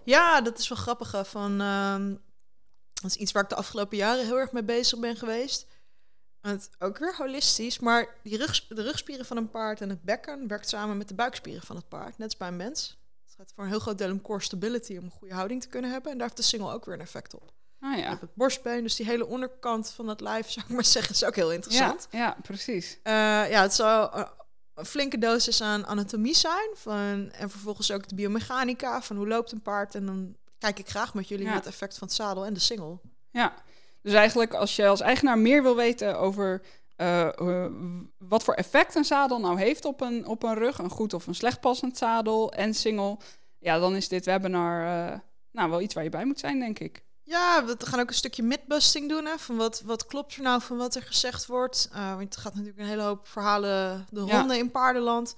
Ja, 0.03 0.41
dat 0.41 0.59
is 0.59 0.67
wel 0.67 0.77
grappig. 0.77 1.27
Van, 1.27 1.61
uh, 1.61 2.05
dat 2.93 3.11
is 3.11 3.15
iets 3.15 3.31
waar 3.31 3.43
ik 3.43 3.49
de 3.49 3.55
afgelopen 3.55 3.97
jaren 3.97 4.25
heel 4.25 4.39
erg 4.39 4.51
mee 4.51 4.63
bezig 4.63 4.99
ben 4.99 5.15
geweest. 5.15 5.67
Het, 6.41 6.69
ook 6.79 6.97
weer 6.97 7.15
holistisch, 7.15 7.79
maar 7.79 8.07
die 8.23 8.38
rug, 8.38 8.67
de 8.67 8.81
rugspieren 8.81 9.25
van 9.25 9.38
een 9.38 9.49
paard 9.49 9.81
en 9.81 9.89
het 9.89 10.03
bekken 10.03 10.47
werkt 10.47 10.69
samen 10.69 10.97
met 10.97 11.07
de 11.07 11.13
buikspieren 11.13 11.63
van 11.63 11.75
het 11.75 11.88
paard, 11.88 12.17
net 12.17 12.27
als 12.27 12.38
bij 12.38 12.47
een 12.47 12.55
mens. 12.55 12.97
Gaat 13.43 13.53
voor 13.55 13.63
een 13.63 13.69
heel 13.69 13.79
groot 13.79 13.97
deel 13.97 14.11
om 14.11 14.21
core 14.21 14.41
stability, 14.41 14.97
om 14.97 15.03
een 15.03 15.11
goede 15.11 15.33
houding 15.33 15.61
te 15.61 15.67
kunnen 15.67 15.91
hebben. 15.91 16.11
En 16.11 16.17
daar 16.17 16.27
heeft 16.27 16.39
de 16.39 16.47
single 16.47 16.73
ook 16.73 16.85
weer 16.85 16.93
een 16.93 17.01
effect 17.01 17.35
op. 17.35 17.51
Ah, 17.79 17.97
ja. 17.97 18.17
het 18.19 18.35
borstbeen, 18.35 18.83
dus 18.83 18.95
die 18.95 19.05
hele 19.05 19.25
onderkant 19.25 19.89
van 19.89 20.07
het 20.07 20.21
lijf, 20.21 20.49
zou 20.51 20.65
ik 20.65 20.73
maar 20.73 20.85
zeggen, 20.85 21.13
is 21.13 21.23
ook 21.23 21.35
heel 21.35 21.51
interessant. 21.51 22.07
Ja, 22.11 22.19
ja 22.19 22.37
precies. 22.41 22.97
Uh, 23.03 23.13
ja, 23.49 23.61
het 23.61 23.73
zal 23.73 24.17
uh, 24.17 24.27
een 24.73 24.85
flinke 24.85 25.17
dosis 25.17 25.61
aan 25.61 25.85
anatomie 25.85 26.35
zijn. 26.35 26.69
Van, 26.73 27.31
en 27.31 27.49
vervolgens 27.49 27.91
ook 27.91 28.07
de 28.07 28.15
biomechanica 28.15 29.01
van 29.01 29.15
hoe 29.15 29.27
loopt 29.27 29.51
een 29.51 29.61
paard. 29.61 29.95
En 29.95 30.05
dan 30.05 30.35
kijk 30.57 30.79
ik 30.79 30.89
graag 30.89 31.13
met 31.13 31.27
jullie 31.27 31.45
naar 31.45 31.55
het 31.55 31.65
effect 31.65 31.97
van 31.97 32.07
het 32.07 32.15
zadel 32.15 32.45
en 32.45 32.53
de 32.53 32.59
single. 32.59 32.99
Ja, 33.29 33.53
dus 34.01 34.13
eigenlijk 34.13 34.53
als 34.53 34.75
je 34.75 34.87
als 34.87 35.01
eigenaar 35.01 35.37
meer 35.37 35.63
wil 35.63 35.75
weten 35.75 36.19
over 36.19 36.61
uh, 36.97 37.65
wat 38.17 38.43
voor 38.43 38.53
effect 38.53 38.95
een 38.95 39.05
zadel 39.05 39.39
nou 39.39 39.59
heeft 39.59 39.85
op 39.85 40.01
een, 40.01 40.25
op 40.25 40.43
een 40.43 40.53
rug, 40.53 40.77
een 40.77 40.89
goed 40.89 41.13
of 41.13 41.27
een 41.27 41.35
slecht 41.35 41.59
passend 41.59 41.97
zadel 41.97 42.51
en 42.51 42.73
single, 42.73 43.17
ja, 43.59 43.79
dan 43.79 43.95
is 43.95 44.07
dit 44.07 44.25
webinar 44.25 44.85
uh, 44.85 45.19
nou 45.51 45.69
wel 45.69 45.81
iets 45.81 45.93
waar 45.93 46.03
je 46.03 46.09
bij 46.09 46.25
moet 46.25 46.39
zijn, 46.39 46.59
denk 46.59 46.79
ik. 46.79 47.03
Ja, 47.25 47.65
we 47.65 47.75
gaan 47.77 47.99
ook 47.99 48.09
een 48.09 48.15
stukje 48.15 48.43
mythbusting 48.43 49.09
doen. 49.09 49.25
Hè, 49.25 49.37
van 49.37 49.55
wat, 49.55 49.81
wat 49.81 50.05
klopt 50.05 50.35
er 50.35 50.41
nou 50.41 50.61
van 50.61 50.77
wat 50.77 50.95
er 50.95 51.01
gezegd 51.01 51.45
wordt. 51.45 51.89
Want 51.93 52.35
er 52.35 52.41
gaat 52.41 52.53
natuurlijk 52.53 52.79
een 52.79 52.87
hele 52.87 53.01
hoop 53.01 53.27
verhalen 53.27 54.07
de 54.09 54.19
ronde 54.19 54.57
in 54.57 54.71
paardenland. 54.71 55.35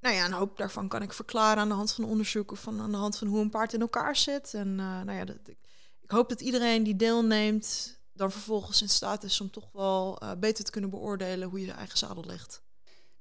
Nou 0.00 0.14
ja, 0.14 0.24
een 0.24 0.32
hoop 0.32 0.56
daarvan 0.56 0.88
kan 0.88 1.02
ik 1.02 1.12
verklaren 1.12 1.62
aan 1.62 1.68
de 1.68 1.74
hand 1.74 1.92
van 1.92 2.04
onderzoeken. 2.04 2.56
Van, 2.56 2.80
aan 2.80 2.90
de 2.90 2.96
hand 2.96 3.18
van 3.18 3.26
hoe 3.26 3.40
een 3.40 3.50
paard 3.50 3.72
in 3.72 3.80
elkaar 3.80 4.16
zit. 4.16 4.54
En 4.54 4.74
nou 4.74 5.12
ja, 5.12 5.24
dat, 5.24 5.36
ik 6.00 6.10
hoop 6.10 6.28
dat 6.28 6.40
iedereen 6.40 6.82
die 6.82 6.96
deelneemt... 6.96 8.00
dan 8.16 8.32
vervolgens 8.32 8.82
in 8.82 8.88
staat 8.88 9.22
is 9.22 9.40
om 9.40 9.50
toch 9.50 9.68
wel 9.72 10.18
uh, 10.22 10.30
beter 10.38 10.64
te 10.64 10.70
kunnen 10.70 10.90
beoordelen... 10.90 11.48
hoe 11.48 11.60
je 11.60 11.72
eigen 11.72 11.98
zadel 11.98 12.24
ligt. 12.26 12.62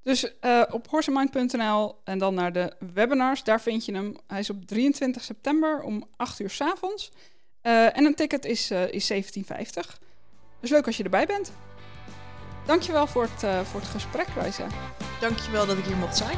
Dus 0.01 0.31
uh, 0.41 0.63
op 0.71 0.87
horsemind.nl 0.87 2.01
en 2.03 2.17
dan 2.17 2.33
naar 2.33 2.53
de 2.53 2.75
webinars, 2.93 3.43
daar 3.43 3.61
vind 3.61 3.85
je 3.85 3.93
hem. 3.93 4.17
Hij 4.27 4.39
is 4.39 4.49
op 4.49 4.65
23 4.65 5.23
september 5.23 5.81
om 5.81 6.07
8 6.15 6.39
uur 6.39 6.49
s 6.49 6.61
avonds. 6.61 7.11
Uh, 7.61 7.97
en 7.97 8.05
een 8.05 8.15
ticket 8.15 8.45
is, 8.45 8.71
is 8.71 9.11
17,50. 9.13 9.19
Dus 10.59 10.69
leuk 10.69 10.85
als 10.85 10.97
je 10.97 11.03
erbij 11.03 11.25
bent. 11.25 11.51
Dankjewel 12.65 13.07
voor 13.07 13.27
het, 13.31 13.67
voor 13.67 13.79
het 13.79 13.89
gesprek, 13.89 14.27
Raisa. 14.27 14.67
Dankjewel 15.19 15.65
dat 15.65 15.77
ik 15.77 15.85
hier 15.85 15.97
mocht 15.97 16.17
zijn. 16.17 16.37